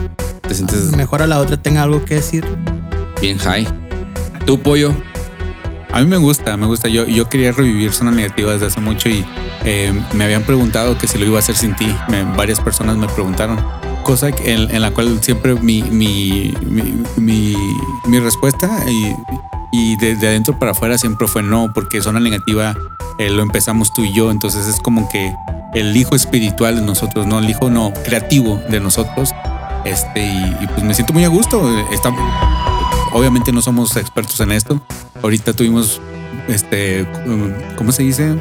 ¿Te 0.47 0.53
sientes 0.53 0.91
Mejor 0.95 1.21
a 1.21 1.27
la 1.27 1.39
otra 1.39 1.57
tenga 1.57 1.83
algo 1.83 2.03
que 2.05 2.15
decir. 2.15 2.45
bien 3.21 3.37
high? 3.39 3.67
¿Tú, 4.45 4.59
pollo? 4.61 4.93
A 5.91 6.01
mí 6.01 6.05
me 6.07 6.17
gusta, 6.17 6.57
me 6.57 6.65
gusta. 6.67 6.87
Yo, 6.89 7.05
yo 7.07 7.29
quería 7.29 7.51
revivir 7.51 7.91
Zona 7.93 8.11
Negativa 8.11 8.51
desde 8.51 8.67
hace 8.67 8.81
mucho 8.81 9.09
y 9.09 9.25
eh, 9.63 9.93
me 10.13 10.25
habían 10.25 10.43
preguntado 10.43 10.97
que 10.97 11.07
si 11.07 11.17
lo 11.17 11.25
iba 11.25 11.37
a 11.37 11.39
hacer 11.39 11.55
sin 11.55 11.75
ti. 11.75 11.87
Me- 12.09 12.23
varias 12.35 12.59
personas 12.59 12.97
me 12.97 13.07
preguntaron. 13.07 13.57
Cosa 14.03 14.29
en, 14.29 14.69
en 14.75 14.81
la 14.81 14.91
cual 14.91 15.17
siempre 15.21 15.55
mi, 15.55 15.81
mi, 15.83 16.53
mi, 16.65 16.93
mi, 17.17 17.55
mi 18.05 18.19
respuesta 18.19 18.69
y, 18.87 19.15
y 19.71 19.95
desde 19.97 20.27
adentro 20.27 20.59
para 20.59 20.73
afuera 20.73 20.97
siempre 20.97 21.27
fue 21.27 21.41
no, 21.41 21.71
porque 21.73 22.01
Zona 22.01 22.19
Negativa 22.19 22.75
eh, 23.17 23.29
lo 23.31 23.41
empezamos 23.41 23.91
tú 23.93 24.03
y 24.03 24.13
yo. 24.13 24.29
Entonces 24.31 24.67
es 24.67 24.79
como 24.81 25.09
que 25.09 25.33
el 25.75 25.95
hijo 25.95 26.15
espiritual 26.15 26.77
de 26.77 26.81
nosotros, 26.81 27.27
no 27.27 27.39
el 27.39 27.49
hijo 27.49 27.69
no 27.69 27.93
creativo 28.03 28.59
de 28.69 28.79
nosotros. 28.79 29.31
Este, 29.85 30.25
y, 30.25 30.57
y 30.61 30.67
pues 30.67 30.83
me 30.83 30.93
siento 30.93 31.13
muy 31.13 31.25
a 31.25 31.27
gusto. 31.27 31.61
Está, 31.91 32.11
obviamente 33.13 33.51
no 33.51 33.61
somos 33.61 33.95
expertos 33.97 34.39
en 34.39 34.51
esto. 34.51 34.81
Ahorita 35.21 35.53
tuvimos, 35.53 36.01
este, 36.47 37.05
¿cómo 37.75 37.91
se 37.91 38.03
dice? 38.03 38.35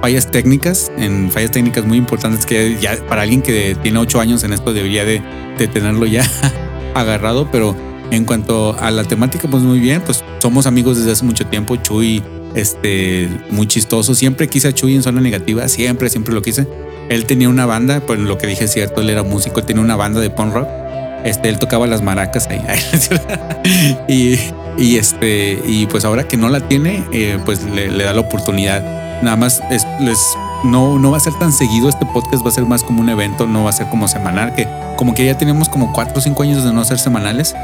Fallas 0.00 0.30
técnicas, 0.30 0.92
en 0.98 1.30
fallas 1.30 1.50
técnicas 1.50 1.86
muy 1.86 1.96
importantes 1.96 2.44
que 2.44 2.76
ya 2.78 2.96
para 3.08 3.22
alguien 3.22 3.40
que 3.40 3.74
tiene 3.82 3.98
ocho 3.98 4.20
años 4.20 4.44
en 4.44 4.52
esto 4.52 4.74
debería 4.74 5.04
de, 5.04 5.22
de 5.56 5.66
tenerlo 5.66 6.04
ya 6.04 6.28
agarrado, 6.94 7.48
pero 7.50 7.74
en 8.10 8.24
cuanto 8.24 8.76
a 8.78 8.90
la 8.90 9.04
temática, 9.04 9.48
pues 9.48 9.62
muy 9.62 9.80
bien, 9.80 10.02
pues 10.02 10.22
somos 10.40 10.66
amigos 10.66 10.98
desde 10.98 11.12
hace 11.12 11.24
mucho 11.24 11.46
tiempo. 11.46 11.76
Chuy, 11.76 12.22
este, 12.54 13.28
muy 13.50 13.66
chistoso. 13.66 14.14
Siempre 14.14 14.48
quise 14.48 14.68
a 14.68 14.72
Chuy 14.72 14.94
en 14.94 15.02
zona 15.02 15.20
negativa, 15.20 15.68
siempre, 15.68 16.10
siempre 16.10 16.34
lo 16.34 16.42
quise. 16.42 16.66
Él 17.08 17.26
tenía 17.26 17.48
una 17.48 17.66
banda, 17.66 18.00
pues 18.00 18.18
lo 18.18 18.38
que 18.38 18.46
dije 18.46 18.64
es 18.64 18.72
cierto, 18.72 19.00
él 19.00 19.10
era 19.10 19.22
músico, 19.22 19.62
tenía 19.62 19.82
una 19.82 19.96
banda 19.96 20.20
de 20.20 20.30
punk 20.30 20.54
rock. 20.54 20.68
Este, 21.24 21.48
él 21.48 21.58
tocaba 21.58 21.86
las 21.86 22.02
maracas 22.02 22.48
ahí. 22.48 22.60
y, 24.08 24.38
y 24.76 24.96
este, 24.96 25.60
y 25.66 25.86
pues 25.86 26.04
ahora 26.04 26.28
que 26.28 26.36
no 26.36 26.48
la 26.48 26.60
tiene, 26.68 27.04
eh, 27.12 27.38
pues 27.44 27.62
le, 27.62 27.90
le 27.90 28.04
da 28.04 28.12
la 28.12 28.20
oportunidad. 28.20 28.82
Nada 29.22 29.36
más 29.36 29.62
es, 29.70 29.86
les, 30.00 30.18
no, 30.64 30.98
no 30.98 31.10
va 31.10 31.18
a 31.18 31.20
ser 31.20 31.34
tan 31.34 31.52
seguido 31.52 31.88
este 31.88 32.06
podcast, 32.06 32.44
va 32.44 32.48
a 32.48 32.52
ser 32.52 32.64
más 32.64 32.82
como 32.82 33.00
un 33.00 33.08
evento, 33.08 33.46
no 33.46 33.64
va 33.64 33.70
a 33.70 33.72
ser 33.72 33.88
como 33.88 34.08
semanal, 34.08 34.54
que 34.54 34.66
como 34.96 35.14
que 35.14 35.24
ya 35.24 35.36
tenemos 35.36 35.68
como 35.68 35.92
cuatro 35.92 36.18
o 36.18 36.20
cinco 36.20 36.42
años 36.42 36.64
de 36.64 36.72
no 36.72 36.84
ser 36.84 36.98
semanales, 36.98 37.54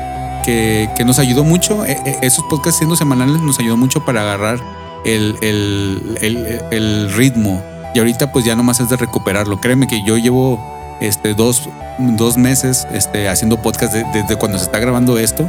que, 0.44 0.88
nos 1.04 1.18
ayudó 1.18 1.44
mucho. 1.44 1.84
eh, 1.84 2.00
eh, 2.04 2.18
esos 2.22 2.44
podcasts 2.44 2.78
siendo 2.78 2.96
semanales 2.96 3.40
nos 3.40 3.58
ayudó 3.58 3.76
mucho 3.76 4.04
para 4.04 4.22
agarrar 4.22 4.60
el, 5.04 5.36
el, 5.40 6.60
el, 6.70 7.12
ritmo. 7.14 7.62
Y 7.94 7.98
ahorita 7.98 8.30
pues 8.32 8.44
ya 8.44 8.54
nomás 8.56 8.80
es 8.80 8.88
de 8.88 8.96
recuperarlo. 8.96 9.60
Créeme 9.60 9.86
que 9.86 10.02
yo 10.04 10.16
llevo 10.16 10.60
este, 11.00 11.34
dos, 11.34 11.68
dos 11.98 12.36
meses 12.36 12.86
este, 12.92 13.28
haciendo 13.28 13.60
podcast 13.62 13.92
de- 13.92 14.04
desde 14.12 14.36
cuando 14.36 14.58
se 14.58 14.64
está 14.64 14.78
grabando 14.78 15.18
esto. 15.18 15.48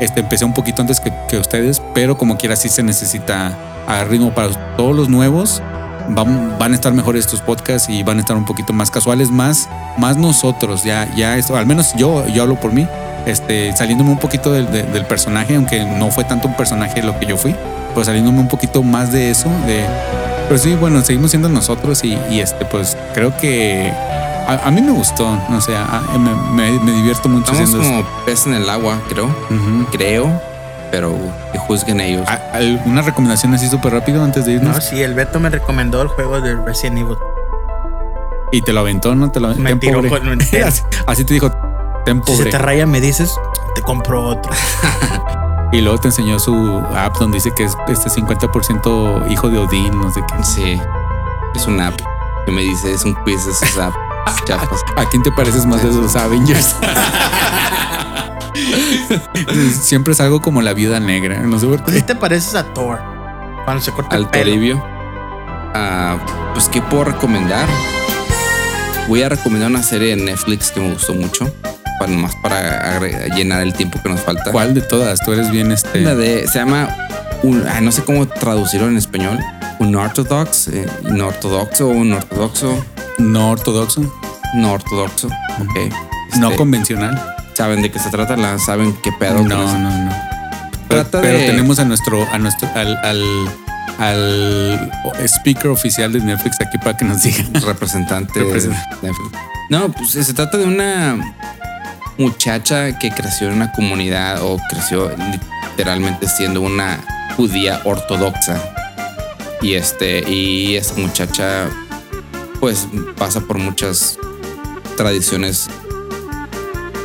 Este, 0.00 0.20
empecé 0.20 0.44
un 0.44 0.54
poquito 0.54 0.80
antes 0.82 1.00
que, 1.00 1.36
ustedes, 1.38 1.80
pero 1.94 2.16
como 2.18 2.36
quiera 2.36 2.56
sí 2.56 2.68
se 2.68 2.82
necesita 2.82 3.56
a 3.86 4.04
ritmo 4.04 4.32
para 4.34 4.76
todos 4.76 4.96
los 4.96 5.08
nuevos. 5.08 5.62
Van, 6.08 6.58
van 6.58 6.72
a 6.72 6.74
estar 6.74 6.92
mejores 6.92 7.26
estos 7.26 7.40
podcasts 7.40 7.88
y 7.88 8.02
van 8.02 8.16
a 8.18 8.20
estar 8.20 8.36
un 8.36 8.44
poquito 8.44 8.72
más 8.72 8.90
casuales, 8.90 9.30
más, 9.30 9.68
más 9.98 10.16
nosotros. 10.16 10.82
Ya, 10.82 11.08
ya 11.14 11.36
esto, 11.36 11.56
al 11.56 11.66
menos 11.66 11.92
yo, 11.94 12.26
yo 12.26 12.42
hablo 12.42 12.58
por 12.58 12.72
mí, 12.72 12.88
este, 13.26 13.74
saliéndome 13.76 14.10
un 14.10 14.18
poquito 14.18 14.52
del, 14.52 14.70
de- 14.70 14.82
del 14.84 15.04
personaje, 15.06 15.56
aunque 15.56 15.84
no 15.84 16.10
fue 16.10 16.24
tanto 16.24 16.48
un 16.48 16.56
personaje 16.56 17.02
lo 17.02 17.18
que 17.18 17.26
yo 17.26 17.36
fui, 17.36 17.54
pero 17.94 18.04
saliéndome 18.04 18.40
un 18.40 18.48
poquito 18.48 18.82
más 18.82 19.12
de 19.12 19.30
eso, 19.30 19.48
de, 19.66 19.84
pero 20.48 20.58
sí, 20.58 20.74
bueno, 20.74 21.02
seguimos 21.02 21.30
siendo 21.30 21.48
nosotros 21.48 22.02
y, 22.04 22.18
y, 22.30 22.40
este, 22.40 22.64
pues 22.64 22.96
creo 23.14 23.36
que 23.36 23.92
a, 24.48 24.66
a 24.66 24.70
mí 24.70 24.80
me 24.82 24.92
gustó, 24.92 25.38
no 25.48 25.60
sé, 25.60 25.74
a- 25.76 25.84
a- 26.14 26.18
me, 26.18 26.30
me- 26.52 26.80
me 26.80 26.92
divierto 26.92 27.28
mucho 27.28 27.52
Estamos 27.52 27.86
como 27.86 28.04
pez 28.26 28.46
en 28.46 28.54
el 28.54 28.68
agua, 28.68 28.98
creo. 29.08 29.28
esto. 29.28 29.54
Ujú. 29.54 29.86
Creo, 29.92 30.42
pero 30.90 31.14
que 31.52 31.58
juzguen 31.58 32.00
ellos. 32.00 32.26
¿A- 32.28 32.56
¿Alguna 32.56 33.02
recomendación 33.02 33.54
así 33.54 33.68
súper 33.68 33.92
rápido 33.92 34.22
antes 34.24 34.44
de 34.44 34.52
irnos? 34.52 34.74
No, 34.74 34.80
sí, 34.82 35.00
el 35.02 35.14
Beto 35.14 35.38
me 35.40 35.48
recomendó 35.48 36.02
el 36.02 36.08
juego 36.08 36.40
de 36.40 36.54
Resident 36.56 36.98
Evil. 36.98 37.16
Y 38.50 38.60
te 38.62 38.72
lo 38.74 38.80
aventó, 38.80 39.14
¿no? 39.14 39.30
Te 39.30 39.40
lo 39.40 39.54
Me 39.54 39.70
ten 39.70 39.80
tiró 39.80 40.06
con- 40.06 40.28
así, 40.66 40.82
así 41.06 41.24
te 41.24 41.32
dijo, 41.34 41.50
ten 42.04 42.22
Si 42.26 42.36
se 42.36 42.46
te 42.46 42.58
raya, 42.58 42.86
me 42.86 43.00
dices, 43.00 43.34
te 43.74 43.82
compro 43.82 44.24
otro. 44.24 44.52
Y 45.74 45.80
luego 45.80 45.96
te 45.96 46.08
enseñó 46.08 46.38
su 46.38 46.82
app 46.94 47.16
donde 47.16 47.36
dice 47.38 47.50
que 47.54 47.64
es 47.64 47.74
este 47.88 48.10
50% 48.10 49.30
hijo 49.30 49.48
de 49.48 49.58
Odín, 49.58 49.98
no 49.98 50.12
sé 50.12 50.20
qué. 50.28 50.44
Sí, 50.44 50.78
es 51.54 51.66
una 51.66 51.86
app 51.88 51.94
que 52.44 52.52
me 52.52 52.60
dice, 52.60 52.92
es 52.92 53.06
un 53.06 53.14
quiz 53.24 53.46
de 53.46 53.52
esas 53.52 53.78
apps 53.78 53.96
chafas. 54.44 54.82
¿A 54.98 55.06
quién 55.08 55.22
te 55.22 55.32
pareces 55.32 55.64
más 55.64 55.82
de 55.82 55.90
los 55.90 56.14
Avengers? 56.14 56.76
Siempre 59.80 60.12
es 60.12 60.20
algo 60.20 60.40
como 60.42 60.60
la 60.62 60.74
viuda 60.74 61.00
negra. 61.00 61.38
No 61.40 61.58
sé 61.58 61.66
por 61.66 61.82
Pues 61.84 61.96
qué. 61.96 62.02
te 62.02 62.14
pareces 62.16 62.54
a 62.54 62.64
Thor. 62.74 63.00
Cuando 63.64 63.82
se 63.82 63.92
corta 63.92 64.16
el 64.16 64.24
Al 64.24 64.30
pelo. 64.30 64.44
Toribio. 64.44 64.82
Ah, 65.74 66.18
pues, 66.52 66.68
¿qué 66.68 66.82
puedo 66.82 67.04
recomendar? 67.04 67.66
Voy 69.08 69.22
a 69.22 69.30
recomendar 69.30 69.70
una 69.70 69.82
serie 69.82 70.14
de 70.16 70.22
Netflix 70.22 70.70
que 70.70 70.80
me 70.80 70.92
gustó 70.92 71.14
mucho. 71.14 71.50
Para, 72.02 72.12
nomás 72.14 72.34
para 72.42 72.98
llenar 73.28 73.62
el 73.62 73.72
tiempo 73.74 74.00
que 74.02 74.08
nos 74.08 74.20
falta. 74.22 74.50
¿Cuál 74.50 74.74
de 74.74 74.80
todas? 74.80 75.20
Tú 75.20 75.32
eres 75.32 75.50
bien 75.52 75.70
este. 75.70 76.00
La 76.00 76.16
de, 76.16 76.48
se 76.48 76.58
llama, 76.58 76.88
un, 77.44 77.64
ah, 77.68 77.80
no 77.80 77.92
sé 77.92 78.02
cómo 78.02 78.26
traducirlo 78.26 78.88
en 78.88 78.96
español. 78.96 79.38
Un 79.78 79.94
ortodox, 79.94 80.66
eh, 80.68 80.84
inortodoxo, 81.08 81.86
un 81.88 82.12
ortodoxo, 82.12 82.84
No 83.18 83.50
ortodoxo, 83.50 84.00
no 84.54 84.72
ortodoxo. 84.72 85.28
Ok. 85.28 85.92
no 86.38 86.46
Este, 86.48 86.56
convencional. 86.56 87.36
¿Saben 87.54 87.82
de 87.82 87.90
qué 87.92 88.00
se 88.00 88.10
trata? 88.10 88.36
¿La, 88.36 88.58
¿Saben 88.58 88.96
qué 89.02 89.12
pedo? 89.12 89.42
No, 89.44 89.78
no, 89.78 89.90
no. 89.90 90.10
Pero, 90.88 91.02
Trata 91.02 91.20
pero 91.20 91.38
de- 91.38 91.46
tenemos 91.46 91.78
a 91.78 91.84
nuestro, 91.84 92.26
a 92.32 92.38
nuestro, 92.38 92.68
al, 92.74 92.96
al, 93.04 93.22
al 94.00 94.90
speaker 95.28 95.68
oficial 95.70 96.12
de 96.12 96.18
Netflix 96.20 96.56
aquí 96.60 96.78
para 96.78 96.96
que 96.96 97.04
nos 97.04 97.22
diga. 97.22 97.44
representante 97.64 98.40
de 98.40 98.44
Representante. 98.46 98.96
Netflix. 99.06 99.30
No, 99.70 99.90
pues 99.92 100.10
se 100.10 100.34
trata 100.34 100.58
de 100.58 100.64
una 100.64 101.16
muchacha 102.18 102.98
que 102.98 103.10
creció 103.10 103.48
en 103.48 103.54
una 103.54 103.72
comunidad 103.72 104.42
o 104.42 104.58
creció 104.70 105.10
literalmente 105.70 106.28
siendo 106.28 106.60
una 106.60 107.00
judía 107.36 107.80
ortodoxa. 107.84 108.60
Y 109.60 109.74
este, 109.74 110.28
y 110.28 110.76
esa 110.76 110.94
muchacha 110.94 111.68
pues 112.60 112.86
pasa 113.16 113.40
por 113.40 113.58
muchas 113.58 114.18
tradiciones 114.96 115.68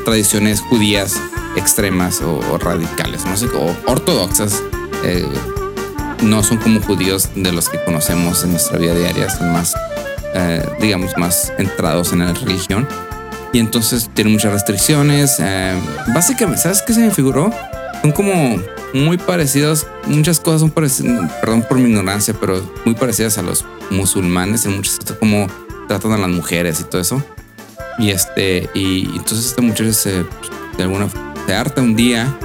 tradiciones 0.05 0.61
judías 0.61 1.15
extremas 1.57 2.21
o, 2.21 2.57
radicales, 2.57 3.25
no 3.25 3.35
sé, 3.35 3.47
o 3.47 3.75
ortodoxas. 3.91 4.61
eh, 5.03 5.25
no 6.23 6.43
son 6.43 6.57
como 6.57 6.81
judíos 6.81 7.29
de 7.35 7.51
los 7.51 7.69
que 7.69 7.83
conocemos 7.83 8.43
en 8.43 8.51
nuestra 8.51 8.77
vida 8.77 8.93
diaria, 8.95 9.29
son 9.29 9.53
más, 9.53 9.75
eh, 10.33 10.65
digamos, 10.79 11.15
más 11.17 11.53
entrados 11.57 12.13
en 12.13 12.19
la 12.19 12.33
religión. 12.33 12.87
Y 13.53 13.59
entonces 13.59 14.09
tiene 14.13 14.31
muchas 14.31 14.53
restricciones. 14.53 15.37
eh, 15.39 15.73
básicamente, 16.13 16.61
¿sabes 16.61 16.81
qué 16.81 16.93
se 16.93 16.99
me 16.99 17.11
figuró? 17.11 17.51
Son 18.01 18.11
como 18.11 18.61
muy 18.93 19.17
parecidos, 19.17 19.87
muchas 20.05 20.39
cosas 20.39 20.61
son 20.61 20.69
parecidas, 20.69 21.31
perdón 21.41 21.65
por 21.67 21.77
mi 21.77 21.89
ignorancia, 21.89 22.33
pero 22.39 22.61
muy 22.85 22.95
parecidas 22.95 23.37
a 23.37 23.41
los 23.41 23.65
musulmanes 23.89 24.65
en 24.65 24.75
muchas 24.75 24.99
cosas, 24.99 25.17
como 25.17 25.47
tratan 25.87 26.11
a 26.13 26.17
las 26.17 26.29
mujeres 26.29 26.79
y 26.79 26.83
todo 26.83 27.01
eso. 27.01 27.23
Y 27.97 28.11
este, 28.11 28.69
y 28.73 29.05
entonces 29.15 29.47
este 29.47 29.61
muchacho 29.61 29.93
se, 29.93 30.23
de 30.77 30.83
alguna 30.83 31.09
se 31.45 31.55
harta 31.55 31.81
un 31.81 31.95
día 31.95 32.37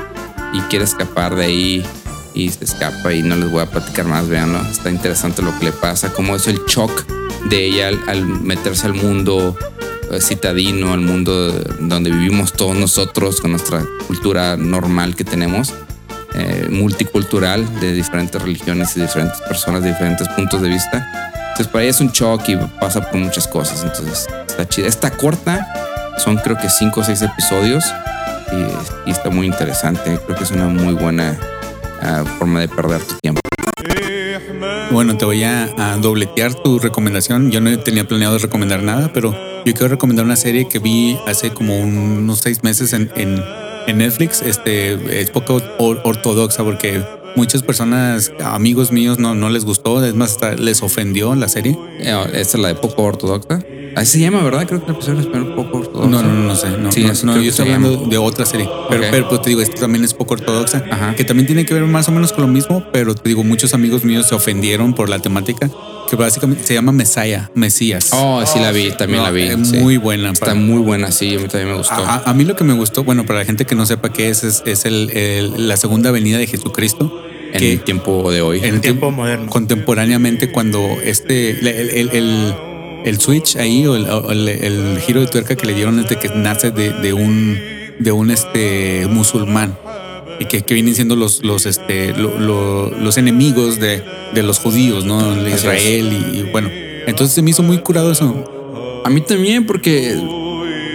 y 0.54 0.60
quiere 0.62 0.84
escapar 0.84 1.34
de 1.34 1.44
ahí 1.44 1.86
y 2.34 2.48
se 2.48 2.64
escapa 2.64 3.12
y 3.12 3.22
no 3.22 3.36
les 3.36 3.50
voy 3.50 3.60
a 3.60 3.66
platicar 3.66 4.06
más, 4.06 4.28
véanlo. 4.28 4.60
Está 4.62 4.90
interesante 4.90 5.42
lo 5.42 5.56
que 5.58 5.66
le 5.66 5.72
pasa, 5.72 6.12
cómo 6.12 6.36
es 6.36 6.46
el 6.48 6.58
shock 6.66 7.04
de 7.50 7.66
ella 7.66 7.88
al, 7.88 8.00
al 8.08 8.24
meterse 8.24 8.86
al 8.86 8.94
mundo 8.94 9.56
citadino, 10.20 10.92
al 10.92 11.00
mundo 11.00 11.52
donde 11.80 12.10
vivimos 12.10 12.52
todos 12.52 12.76
nosotros 12.76 13.40
con 13.40 13.52
nuestra 13.52 13.84
cultura 14.06 14.56
normal 14.56 15.16
que 15.16 15.24
tenemos, 15.24 15.72
eh, 16.34 16.66
multicultural 16.70 17.80
de 17.80 17.92
diferentes 17.92 18.40
religiones 18.40 18.96
y 18.96 19.00
diferentes 19.00 19.40
personas 19.42 19.82
de 19.82 19.90
diferentes 19.90 20.28
puntos 20.30 20.62
de 20.62 20.68
vista. 20.68 21.06
Entonces 21.50 21.68
para 21.68 21.82
ella 21.84 21.90
es 21.90 22.00
un 22.00 22.10
shock 22.10 22.48
y 22.48 22.56
pasa 22.80 23.02
por 23.10 23.20
muchas 23.20 23.46
cosas. 23.46 23.82
Entonces 23.84 24.26
está 24.46 24.68
chida. 24.68 24.86
Está 24.86 25.10
corta, 25.10 26.14
son 26.18 26.36
creo 26.36 26.56
que 26.56 26.68
cinco 26.68 27.00
o 27.00 27.04
seis 27.04 27.22
episodios 27.22 27.84
y, 28.52 29.08
y 29.08 29.12
está 29.12 29.30
muy 29.30 29.46
interesante. 29.46 30.18
Creo 30.24 30.36
que 30.36 30.44
es 30.44 30.50
una 30.50 30.66
muy 30.66 30.94
buena 30.94 31.38
ah, 32.00 32.24
forma 32.38 32.60
de 32.60 32.68
perder 32.68 33.02
tu 33.02 33.14
tiempo. 33.20 33.51
Bueno, 34.90 35.16
te 35.16 35.24
voy 35.24 35.42
a, 35.44 35.96
dobletear 36.00 36.54
tu 36.54 36.78
recomendación. 36.78 37.50
Yo 37.50 37.60
no 37.60 37.78
tenía 37.78 38.04
planeado 38.06 38.38
recomendar 38.38 38.82
nada, 38.82 39.10
pero 39.12 39.32
yo 39.64 39.72
quiero 39.72 39.88
recomendar 39.88 40.24
una 40.24 40.36
serie 40.36 40.68
que 40.68 40.78
vi 40.78 41.16
hace 41.26 41.50
como 41.50 41.78
unos 41.78 42.40
seis 42.40 42.62
meses 42.62 42.92
en, 42.92 43.10
en, 43.16 43.42
en 43.86 43.98
Netflix. 43.98 44.42
Este 44.42 45.20
es 45.20 45.30
poco 45.30 45.60
or- 45.78 46.00
ortodoxa 46.04 46.62
porque 46.64 47.02
muchas 47.36 47.62
personas, 47.62 48.32
amigos 48.44 48.92
míos, 48.92 49.18
no, 49.18 49.34
no 49.34 49.48
les 49.50 49.64
gustó. 49.64 50.04
Es 50.04 50.14
más, 50.14 50.32
hasta 50.32 50.54
les 50.54 50.82
ofendió 50.82 51.34
la 51.34 51.48
serie. 51.48 51.78
Eh, 52.00 52.14
Esta 52.34 52.56
es 52.56 52.62
la 52.62 52.68
de 52.68 52.74
poco 52.74 53.02
ortodoxa. 53.02 53.60
Así 53.96 54.12
se 54.12 54.20
llama, 54.20 54.42
¿verdad? 54.42 54.66
Creo 54.66 54.80
que 54.84 54.88
la 54.90 54.94
pusieron 54.94 55.20
en 55.20 55.26
español 55.26 55.54
poco 55.54 55.78
ortodoxa. 55.78 56.08
No, 56.10 56.22
no, 56.22 56.28
no, 56.32 56.42
no 56.48 56.56
sé. 56.56 56.70
No, 56.78 56.90
Sí, 56.92 57.04
no, 57.04 57.12
no, 57.34 57.40
yo 57.40 57.50
estoy 57.50 57.66
hablando 57.66 57.94
llama. 57.96 58.08
de 58.08 58.18
otra 58.18 58.46
serie. 58.46 58.68
Pero, 58.88 59.02
Ok. 59.02 59.08
pero 59.10 59.28
pues 59.28 59.42
te 59.42 59.50
digo, 59.50 59.60
esta 59.60 59.80
también 59.80 60.04
es 60.04 60.14
poco 60.14 60.34
ortodoxa, 60.34 60.84
Ajá. 60.90 61.14
que 61.14 61.24
también 61.24 61.46
tiene 61.46 61.66
que 61.66 61.74
ver 61.74 61.84
más 61.84 62.08
o 62.08 62.12
menos 62.12 62.32
con 62.32 62.42
lo 62.42 62.48
mismo, 62.48 62.84
pero 62.92 63.14
te 63.14 63.28
digo, 63.28 63.44
muchos 63.44 63.74
amigos 63.74 64.04
míos 64.04 64.26
se 64.28 64.34
ofendieron 64.34 64.94
por 64.94 65.08
la 65.08 65.18
temática, 65.18 65.70
que 66.08 66.16
básicamente 66.16 66.64
se 66.64 66.74
llama 66.74 66.92
Mesaya, 66.92 67.50
Mesías. 67.54 68.10
Oh, 68.12 68.42
sí 68.46 68.58
la 68.60 68.70
vi, 68.72 68.90
también 68.92 69.18
No, 69.18 69.24
la 69.24 69.30
vi. 69.30 69.42
es 69.42 69.68
sí. 69.68 69.76
muy 69.76 69.96
buena. 69.98 70.30
Está 70.32 70.46
para- 70.46 70.58
muy 70.58 70.78
buena, 70.82 71.10
sí, 71.12 71.34
a 71.36 71.38
mí 71.38 71.48
también 71.48 71.68
me 71.72 71.76
gustó. 71.78 71.94
a, 71.94 72.22
a- 72.24 72.34
mí 72.34 72.44
lo 72.44 72.56
que 72.56 72.64
me 72.64 72.72
gustó, 72.74 73.04
bueno, 73.04 73.24
para 73.26 73.40
la 73.40 73.44
gente 73.44 73.66
que 73.66 73.74
no 73.74 73.84
sepa 73.86 74.12
qué 74.12 74.30
es, 74.30 74.42
es, 74.44 74.62
es 74.66 74.84
el, 74.86 75.10
el- 75.10 75.68
la 75.68 75.76
segunda 75.76 76.10
venida 76.10 76.38
de 76.38 76.46
Jesucristo. 76.46 77.24
en 77.52 77.58
que 77.58 77.72
el 77.74 77.80
tiempo 77.82 78.32
de 78.32 78.40
hoy. 78.40 78.58
en 78.60 78.64
el 78.76 78.80
tiempo 78.80 79.08
tiempo 79.08 79.10
moderno. 79.10 79.50
Contemporáneamente, 79.50 80.50
cuando 80.50 80.80
este, 81.04 81.50
el, 81.50 81.66
el- 81.66 82.08
el- 82.12 82.54
el 83.04 83.20
switch 83.20 83.56
ahí 83.56 83.86
o 83.86 83.96
el, 83.96 84.08
o 84.08 84.30
el- 84.30 84.48
el 84.48 85.00
giro 85.00 85.20
de 85.20 85.26
tuerca 85.26 85.56
que 85.56 85.66
le 85.66 85.74
dieron 85.74 85.98
es 86.00 86.08
de 86.08 86.16
que 86.16 86.28
nace 86.28 86.70
de, 86.70 86.92
de 86.92 87.12
un, 87.12 87.58
de 87.98 88.12
un 88.12 88.30
este, 88.30 89.06
musulmán 89.10 89.76
y 90.40 90.44
que, 90.46 90.62
que 90.62 90.74
vienen 90.74 90.94
siendo 90.94 91.14
los, 91.16 91.42
los, 91.44 91.66
este, 91.66 92.12
lo- 92.14 92.38
lo- 92.38 92.90
los 92.90 93.16
enemigos 93.18 93.78
de, 93.80 94.02
de 94.34 94.42
los 94.42 94.58
judíos, 94.58 95.04
¿no? 95.04 95.20
Israel 95.48 96.12
y, 96.34 96.38
y 96.38 96.42
bueno. 96.52 96.68
Entonces 97.06 97.34
se 97.34 97.42
me 97.42 97.50
hizo 97.50 97.62
muy 97.62 97.78
curado 97.78 98.12
eso. 98.12 99.02
A 99.04 99.10
mí 99.10 99.20
también, 99.20 99.66
porque 99.66 100.16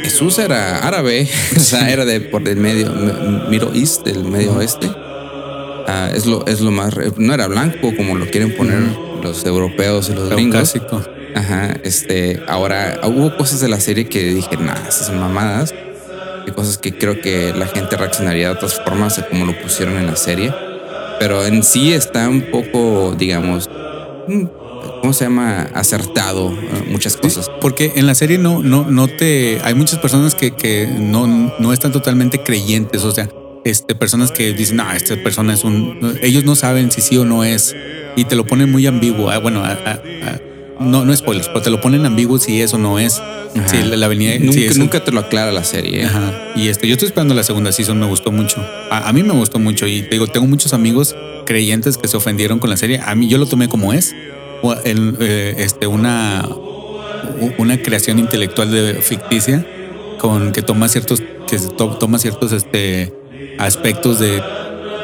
Jesús 0.03 0.37
era 0.39 0.79
árabe, 0.87 1.27
o 1.55 1.59
sea, 1.59 1.89
era 1.91 2.05
de 2.05 2.21
por 2.21 2.47
el 2.47 2.55
medio, 2.57 2.87
M- 2.87 3.49
Middle 3.49 3.77
East, 3.77 4.05
del 4.05 4.23
medio 4.23 4.53
oeste. 4.53 4.89
Ah, 5.89 6.09
es 6.13 6.25
lo, 6.25 6.45
es 6.47 6.61
lo 6.61 6.71
más, 6.71 6.93
no 7.17 7.33
era 7.33 7.47
blanco 7.47 7.93
como 7.95 8.15
lo 8.15 8.25
quieren 8.29 8.55
poner 8.55 8.79
los 9.23 9.45
europeos 9.45 10.09
y 10.09 10.13
los 10.13 10.29
gringos. 10.35 10.73
Ajá, 11.38 11.77
este, 11.83 12.41
ahora 12.47 12.99
hubo 13.03 13.38
cosas 13.38 13.59
de 13.59 13.67
la 13.67 13.79
serie 13.79 14.09
que 14.09 14.23
dije, 14.23 14.57
nah, 14.57 14.73
esas 14.88 15.05
son 15.05 15.19
mamadas. 15.19 15.71
Hay 16.47 16.51
cosas 16.51 16.79
que 16.79 16.97
creo 16.97 17.21
que 17.21 17.53
la 17.53 17.67
gente 17.67 17.95
reaccionaría 17.95 18.47
de 18.47 18.53
otras 18.53 18.81
formas 18.83 19.19
a 19.19 19.27
como 19.27 19.45
lo 19.45 19.55
pusieron 19.61 19.97
en 19.97 20.07
la 20.07 20.15
serie. 20.15 20.51
Pero 21.19 21.45
en 21.45 21.61
sí 21.61 21.93
está 21.93 22.27
un 22.27 22.41
poco, 22.41 23.13
digamos, 23.15 23.69
mm, 24.27 24.45
¿cómo 25.01 25.13
se 25.13 25.25
llama? 25.25 25.69
Acertado 25.75 26.49
muchas 26.88 27.15
cosas. 27.17 27.51
Porque 27.61 27.91
en 27.95 28.07
la 28.07 28.15
serie 28.15 28.39
no, 28.39 28.63
no, 28.63 28.89
no 28.89 29.07
te. 29.07 29.59
Hay 29.63 29.75
muchas 29.75 29.99
personas 29.99 30.33
que, 30.33 30.55
que 30.55 30.88
no, 30.88 31.27
no 31.27 31.71
están 31.71 31.91
totalmente 31.91 32.41
creyentes. 32.41 33.03
O 33.03 33.11
sea, 33.11 33.29
este, 33.63 33.93
personas 33.93 34.31
que 34.31 34.53
dicen, 34.53 34.77
no, 34.77 34.91
esta 34.91 35.15
persona 35.17 35.53
es 35.53 35.63
un. 35.63 36.17
Ellos 36.23 36.45
no 36.45 36.55
saben 36.55 36.89
si 36.89 37.01
sí 37.01 37.15
o 37.19 37.25
no 37.25 37.43
es. 37.43 37.75
Y 38.15 38.25
te 38.25 38.35
lo 38.35 38.47
ponen 38.47 38.71
muy 38.71 38.88
ambiguo. 38.88 39.29
Ah, 39.29 39.38
bueno, 39.38 39.61
ah, 39.63 39.77
ah, 39.85 39.99
ah, 40.23 40.39
no, 40.80 41.05
no 41.05 41.15
spoilers, 41.15 41.47
pero 41.47 41.61
te 41.61 41.69
lo 41.69 41.82
ponen 41.82 42.05
ambiguo 42.05 42.38
si 42.39 42.61
eso 42.61 42.78
no 42.78 42.99
es. 42.99 43.19
Ajá. 43.19 43.67
Si 43.69 43.82
la, 43.84 44.05
avenida. 44.05 44.34
Nunca, 44.39 44.51
si 44.53 44.65
es- 44.65 44.78
nunca 44.78 45.03
te 45.03 45.11
lo 45.11 45.19
aclara 45.19 45.51
la 45.51 45.63
serie. 45.63 46.01
¿eh? 46.01 46.05
Ajá. 46.05 46.32
Y 46.55 46.67
este, 46.67 46.88
yo 46.88 46.93
estoy 46.93 47.07
esperando 47.07 47.34
la 47.34 47.43
segunda 47.43 47.71
season, 47.71 47.99
me 47.99 48.05
gustó 48.05 48.32
mucho. 48.32 48.63
A, 48.91 49.09
a 49.09 49.13
mí 49.13 49.23
me 49.23 49.34
gustó 49.34 49.59
mucho 49.59 49.88
y 49.88 50.01
te 50.03 50.09
digo, 50.11 50.28
tengo 50.28 50.45
muchos 50.47 50.73
amigos 50.73 51.15
creyentes 51.45 51.97
que 51.97 52.07
se 52.07 52.17
ofendieron 52.17 52.59
con 52.59 52.69
la 52.69 52.78
serie. 52.78 52.99
A 53.05 53.15
mí 53.15 53.28
yo 53.28 53.38
lo 53.38 53.45
tomé 53.45 53.67
como 53.69 53.93
es, 53.93 54.13
o 54.61 54.73
el, 54.73 55.15
eh, 55.19 55.55
este, 55.59 55.88
una, 55.88 56.47
una 57.57 57.82
creación 57.82 58.19
intelectual 58.19 58.71
de 58.71 58.95
ficticia 59.01 59.65
con 60.19 60.51
que 60.51 60.61
toma 60.61 60.88
ciertos, 60.89 61.21
que 61.47 61.57
to- 61.59 61.97
toma 61.99 62.17
ciertos 62.19 62.51
este, 62.51 63.13
aspectos 63.59 64.19
de, 64.19 64.41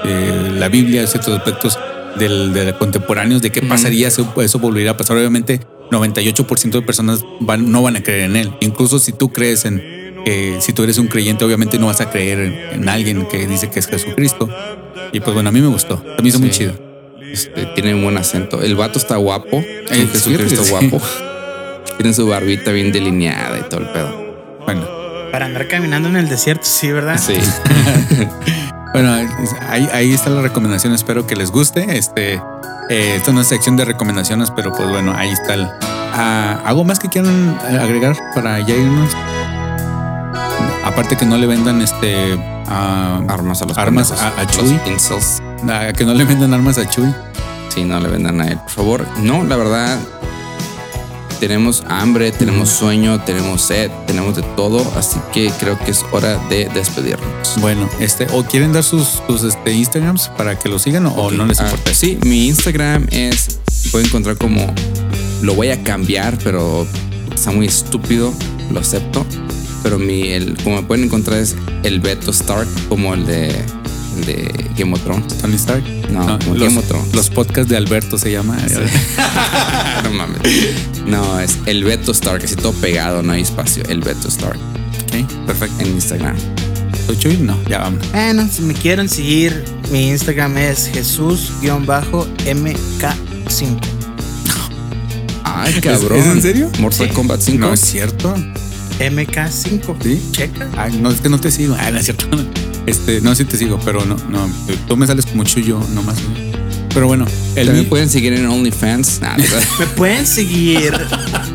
de 0.03 0.51
la 0.59 0.69
Biblia, 0.69 1.05
ciertos 1.07 1.38
aspectos 1.38 1.78
del, 2.18 2.53
de 2.53 2.74
contemporáneos, 2.78 3.41
de 3.41 3.51
qué 3.51 3.61
pasaría 3.61 4.09
si 4.09 4.26
eso 4.38 4.59
volviera 4.59 4.91
a 4.91 4.97
pasar. 4.97 5.18
Obviamente, 5.18 5.61
98% 5.91 6.72
de 6.72 6.82
personas 6.82 7.24
van, 7.39 7.72
no 7.72 7.82
van 7.82 7.95
a 7.95 8.03
creer 8.03 8.22
en 8.22 8.36
él. 8.36 8.53
Incluso 8.61 8.99
si 8.99 9.11
tú 9.11 9.32
crees 9.32 9.66
en, 9.66 9.82
que 10.26 10.57
si 10.59 10.74
tú 10.74 10.84
eres 10.84 10.97
un 10.97 11.07
creyente, 11.07 11.45
obviamente 11.45 11.78
no 11.80 11.88
vas 11.88 12.01
a 12.01 12.09
creer 12.09 12.39
en, 12.39 12.53
en 12.82 12.89
alguien 12.89 13.26
que 13.28 13.47
dice 13.47 13.70
que 13.70 13.80
es 13.80 13.88
Jesucristo. 13.88 14.49
Y 15.11 15.20
pues 15.20 15.34
bueno, 15.34 15.49
a 15.49 15.51
mí 15.51 15.61
me 15.61 15.68
gustó. 15.68 16.03
A 16.18 16.22
mí 16.22 16.30
hizo 16.30 16.39
muy 16.39 16.49
chido. 16.49 16.74
Este, 17.22 17.66
tiene 17.74 17.95
un 17.95 18.03
buen 18.03 18.18
acento. 18.18 18.61
El 18.61 18.76
vato 18.76 18.99
está 18.99 19.16
guapo. 19.18 19.57
Eh, 19.57 19.86
El 19.89 20.09
Jesucristo 20.09 20.64
sí. 20.64 20.70
guapo. 20.72 21.01
tiene 21.97 22.14
su 22.14 22.28
barbita 22.28 22.72
bien 22.72 22.91
delineada 22.91 23.59
y 23.59 23.70
todo 23.70 23.82
el 23.82 23.88
pedo. 23.89 24.36
Bueno, 24.66 24.88
Para 25.32 25.45
andar 25.45 25.68
caminando 25.68 26.09
en 26.09 26.16
el 26.16 26.30
desierto, 26.30 26.66
sí, 26.66 26.91
¿verdad? 26.91 27.20
Sí. 27.20 27.36
bueno, 28.93 29.13
ahí, 29.69 29.89
ahí 29.91 30.13
está 30.13 30.29
la 30.29 30.41
recomendación. 30.41 30.93
Espero 30.93 31.25
que 31.27 31.35
les 31.35 31.51
guste. 31.51 31.97
Este, 31.97 32.35
eh, 32.89 33.15
esto 33.17 33.33
no 33.33 33.41
es 33.41 33.47
sección 33.47 33.75
de 33.77 33.85
recomendaciones, 33.85 34.51
pero 34.51 34.71
pues 34.73 34.87
bueno, 34.89 35.13
ahí 35.15 35.29
está 35.31 35.55
el. 35.55 35.67
Ah, 36.15 36.59
¿Algo 36.65 36.83
más 36.83 36.99
que 36.99 37.09
quieran 37.09 37.57
agregar 37.81 38.15
para 38.35 38.59
ya 38.59 38.75
irnos? 38.75 39.09
Aparte 40.85 41.15
que 41.17 41.25
no 41.25 41.37
le 41.37 41.47
vendan 41.47 41.81
este 41.81 42.37
ah, 42.67 43.21
Armas 43.29 43.61
a 43.61 43.65
los 43.65 43.77
Armas 43.77 44.11
a- 44.11 44.27
a 44.39 44.43
Los 44.43 44.51
Chuy. 44.57 44.79
incels. 44.91 45.41
ah, 45.69 45.91
que 45.95 46.05
no 46.05 46.13
le 46.13 46.23
vendan 46.25 46.53
armas 46.53 46.77
a 46.77 46.87
Chuy. 46.89 47.13
Sí, 47.69 47.83
no 47.83 47.99
le 47.99 48.09
vendan 48.09 48.39
a 48.41 48.47
él, 48.47 48.57
por 48.59 48.69
favor. 48.69 49.07
No, 49.17 49.43
la 49.43 49.55
verdad, 49.55 49.97
tenemos 51.47 51.83
hambre, 51.89 52.31
tenemos 52.31 52.69
sueño, 52.69 53.19
tenemos 53.25 53.63
sed, 53.63 53.91
tenemos 54.07 54.37
de 54.37 54.43
todo, 54.55 54.79
así 54.95 55.19
que 55.33 55.51
creo 55.59 55.77
que 55.77 55.91
es 55.91 56.05
hora 56.13 56.37
de 56.47 56.69
despedirnos. 56.73 57.59
Bueno, 57.59 57.89
este, 57.99 58.27
o 58.31 58.45
quieren 58.45 58.71
dar 58.71 58.81
sus, 58.85 59.19
sus 59.27 59.43
este, 59.43 59.73
Instagrams 59.73 60.29
para 60.37 60.57
que 60.57 60.69
lo 60.69 60.79
sigan 60.79 61.05
o, 61.05 61.31
no 61.31 61.45
les 61.45 61.59
Ah, 61.59 61.65
importa. 61.65 61.93
sí, 61.93 62.17
mi 62.23 62.47
Instagram 62.47 63.07
es, 63.11 63.59
pueden 63.91 64.07
encontrar 64.07 64.37
como, 64.37 64.73
lo 65.41 65.53
voy 65.53 65.67
a 65.71 65.83
cambiar, 65.83 66.37
pero 66.41 66.87
está 67.35 67.51
muy 67.51 67.65
estúpido, 67.65 68.33
lo 68.71 68.79
acepto. 68.79 69.25
Pero 69.83 69.99
mi, 69.99 70.29
el, 70.29 70.55
como 70.63 70.77
me 70.77 70.83
pueden 70.83 71.03
encontrar 71.03 71.39
es 71.39 71.57
el 71.83 71.99
Beto 71.99 72.31
Stark, 72.31 72.69
como 72.87 73.13
el 73.13 73.25
de, 73.25 73.53
el 74.18 74.26
de 74.26 74.70
Game 74.78 74.93
of 74.93 75.01
Thrones. 75.03 75.38
Tony 75.39 75.55
Stark. 75.55 75.84
No, 76.11 76.38
como 76.39 76.55
los, 76.55 76.64
Game 76.68 76.80
of 76.80 76.88
Thrones. 76.88 77.14
los 77.14 77.30
podcasts 77.30 77.70
de 77.70 77.78
Alberto 77.78 78.18
se 78.18 78.32
llama. 78.32 78.57
no 80.03 80.11
mames. 80.11 80.41
No, 81.05 81.39
es 81.39 81.57
el 81.66 81.84
Beto 81.84 82.11
Stark, 82.11 82.43
así 82.45 82.55
todo 82.55 82.72
pegado, 82.74 83.22
no 83.24 83.34
hay 83.34 83.41
espacio. 83.41 83.84
El 83.89 83.99
Beto 84.01 84.28
Stark 84.30 84.57
Ok, 85.03 85.16
perfecto. 85.45 85.82
en 85.84 85.88
Instagram. 85.89 86.36
¿Soy 87.07 87.18
Chuy? 87.18 87.38
No, 87.38 87.57
ya 87.70 87.80
vamos. 87.80 87.99
Bueno, 88.11 88.47
si 88.51 88.61
me 88.61 88.74
quieren 88.74 89.09
seguir, 89.09 89.64
mi 89.91 90.09
Instagram 90.09 90.57
es 90.57 90.89
Jesús-MK5. 90.93 93.78
Ay, 95.43 95.74
cabrón. 95.82 96.20
¿Es 96.20 96.26
en 96.28 96.41
serio? 96.41 96.70
Mortal 96.80 97.07
Sí. 97.09 97.14
Kombat 97.14 97.41
5. 97.41 97.59
No 97.59 97.74
es 97.74 97.80
cierto. 97.82 98.34
MK5. 98.99 99.95
Sí. 100.01 100.22
Checa. 100.32 100.70
Ay, 100.78 100.97
no, 101.01 101.09
es 101.11 101.20
que 101.22 101.30
no 101.30 101.39
te 101.39 101.51
sigo. 101.51 101.76
Ah, 101.78 101.91
no 101.91 101.97
es 101.99 102.05
cierto. 102.05 102.26
Este, 102.86 103.21
no, 103.21 103.34
sí 103.36 103.45
te 103.45 103.57
sigo, 103.57 103.79
pero 103.86 104.05
no, 104.05 104.15
no. 104.29 104.49
Tú 104.88 104.97
me 104.97 105.07
sales 105.07 105.25
como 105.25 105.43
Chuyo 105.43 105.79
nomás. 105.93 106.17
¿no? 106.21 106.53
Pero 106.93 107.07
bueno, 107.07 107.25
el 107.55 107.65
También 107.67 107.86
mi- 107.86 107.89
pueden 107.89 108.09
seguir 108.09 108.34
en 108.34 108.45
OnlyFans. 108.45 109.21
Me 109.79 109.86
pueden 109.95 110.27
seguir 110.27 110.93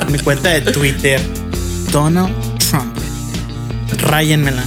en 0.05 0.13
mi 0.13 0.19
cuenta 0.19 0.49
de 0.51 0.73
Twitter, 0.73 1.21
Donald 1.93 2.35
Trump. 2.35 2.48
Ráyenmela. 4.09 4.65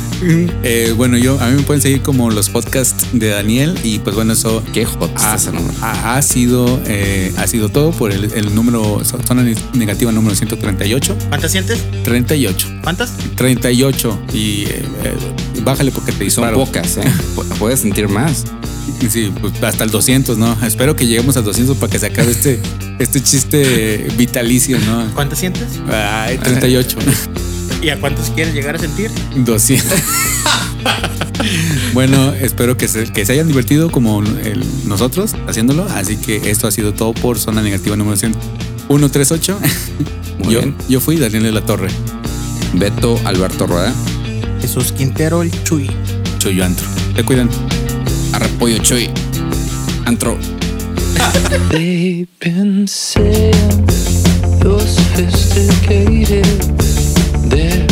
eh, 0.64 0.94
bueno, 0.96 1.18
yo 1.18 1.40
a 1.42 1.48
mí 1.50 1.58
me 1.58 1.64
pueden 1.64 1.82
seguir 1.82 2.02
como 2.02 2.30
los 2.30 2.50
podcasts 2.50 3.08
de 3.12 3.30
Daniel 3.30 3.76
y 3.84 4.00
pues 4.00 4.16
bueno, 4.16 4.34
eso 4.34 4.64
Qué 4.72 4.86
hot 4.86 5.12
ha, 5.82 6.22
sido 6.22 6.80
eh, 6.86 7.34
ha 7.38 7.48
sido 7.48 7.70
todo 7.70 7.92
por 7.92 8.12
el, 8.12 8.32
el 8.34 8.54
número 8.54 9.02
zona 9.04 9.44
negativa 9.74 10.12
número 10.12 10.36
138 10.36 11.18
¿Cuántas 11.30 11.52
sientes? 11.52 11.80
38 12.04 12.68
¿Cuántas? 12.84 13.14
38 13.36 14.20
y 14.34 14.62
eh, 14.66 14.86
eh, 15.06 15.14
bájale 15.64 15.92
porque 15.92 16.12
te 16.12 16.18
Son 16.30 16.44
disparo. 16.46 16.58
pocas, 16.58 16.98
¿eh? 16.98 17.02
Pu- 17.36 17.46
Puedes 17.58 17.80
sentir 17.80 18.08
más. 18.08 18.44
Sí, 19.10 19.32
pues 19.42 19.54
hasta 19.64 19.84
el 19.84 19.90
200, 19.90 20.38
¿no? 20.38 20.56
Espero 20.66 20.96
que 20.96 21.08
lleguemos 21.08 21.36
al 21.38 21.44
200 21.44 21.78
para 21.78 21.92
que 21.92 21.98
se 22.00 22.06
acabe 22.08 22.32
este 22.32 22.60
este 23.00 23.22
chiste 23.22 24.08
vitalicio, 24.18 24.78
¿no? 24.80 25.08
¿Cuántas 25.16 25.40
sientes? 25.40 25.68
Ay, 25.92 26.38
38. 26.38 26.98
¿Y 27.82 27.90
a 27.90 28.00
cuántos 28.00 28.30
quieres 28.30 28.54
llegar 28.54 28.76
a 28.76 28.80
sentir? 28.80 29.12
200. 29.36 29.92
bueno, 31.94 32.32
espero 32.34 32.78
que 32.78 32.88
se, 32.88 33.12
hayan 33.32 33.48
divertido 33.48 33.92
como 33.92 34.22
nosotros 34.86 35.36
haciéndolo. 35.48 35.86
Así 35.96 36.18
que 36.18 36.52
esto 36.52 36.68
ha 36.68 36.72
sido 36.72 36.94
todo 36.94 37.14
por 37.14 37.40
Zona 37.40 37.62
Negativa 37.62 37.96
número 37.96 38.18
138. 38.18 39.60
Muy 40.40 40.54
yo, 40.54 40.60
bien. 40.60 40.76
yo 40.90 41.00
fui 41.00 41.18
Daniel 41.18 41.44
de 41.44 41.52
la 41.52 41.66
Torre. 41.66 41.90
Beto 42.74 43.20
Alberto 43.26 43.68
Rueda. 43.68 43.94
Jesús 44.62 44.92
Quintero, 44.92 45.42
el 45.42 45.52
Chuy. 45.64 45.90
Chuyo 46.38 46.64
Antro. 46.64 46.88
Te 47.16 47.24
cuidan. 47.24 47.50
Arrepollo 48.34 48.78
Chuy. 48.78 49.10
Antro. 50.06 50.38
They've 51.70 52.28
been 52.40 52.88
saying 52.88 53.92
you're. 56.32 56.81
There 57.44 57.91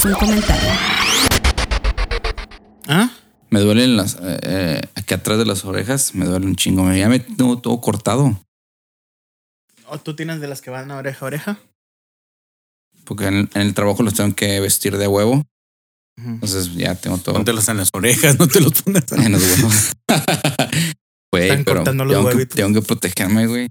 sin 0.00 0.12
comentar. 0.12 0.58
¿Ah? 2.88 3.10
Me 3.50 3.60
duelen 3.60 3.96
las. 3.96 4.14
Eh, 4.14 4.38
eh, 4.42 4.80
aquí 4.94 5.14
atrás 5.14 5.38
de 5.38 5.44
las 5.44 5.64
orejas 5.64 6.14
me 6.14 6.24
duele 6.24 6.46
un 6.46 6.56
chingo. 6.56 6.84
Me, 6.84 6.98
ya 6.98 7.08
me 7.08 7.18
tengo 7.20 7.58
todo 7.58 7.80
cortado. 7.80 8.40
¿O 9.86 9.98
tú 9.98 10.14
tienes 10.14 10.40
de 10.40 10.48
las 10.48 10.62
que 10.62 10.70
van 10.70 10.90
a 10.90 10.96
oreja 10.96 11.24
a 11.24 11.26
oreja? 11.26 11.58
Porque 13.04 13.26
en, 13.26 13.50
el 13.54 13.74
trabajo 13.74 14.02
los 14.02 14.14
tengo 14.14 14.34
que 14.34 14.60
vestir 14.60 14.96
de 14.96 15.06
huevo. 15.06 15.44
Entonces 16.16 16.74
ya 16.74 16.94
tengo 16.94 17.18
todo. 17.18 17.34
Póntelos 17.34 17.68
en 17.68 17.78
las 17.78 17.88
orejas, 17.92 18.38
no 18.38 18.46
te 18.46 18.60
los 18.60 18.82
pongas 18.82 19.10
en 19.12 19.32
los 19.32 19.42
huevos. 19.42 19.92
Güey, 21.32 21.62
pero 21.62 21.84
tengo 21.84 22.28
que, 22.30 22.46
tengo 22.46 22.80
que 22.80 22.84
protegerme, 22.84 23.46
güey. 23.46 23.68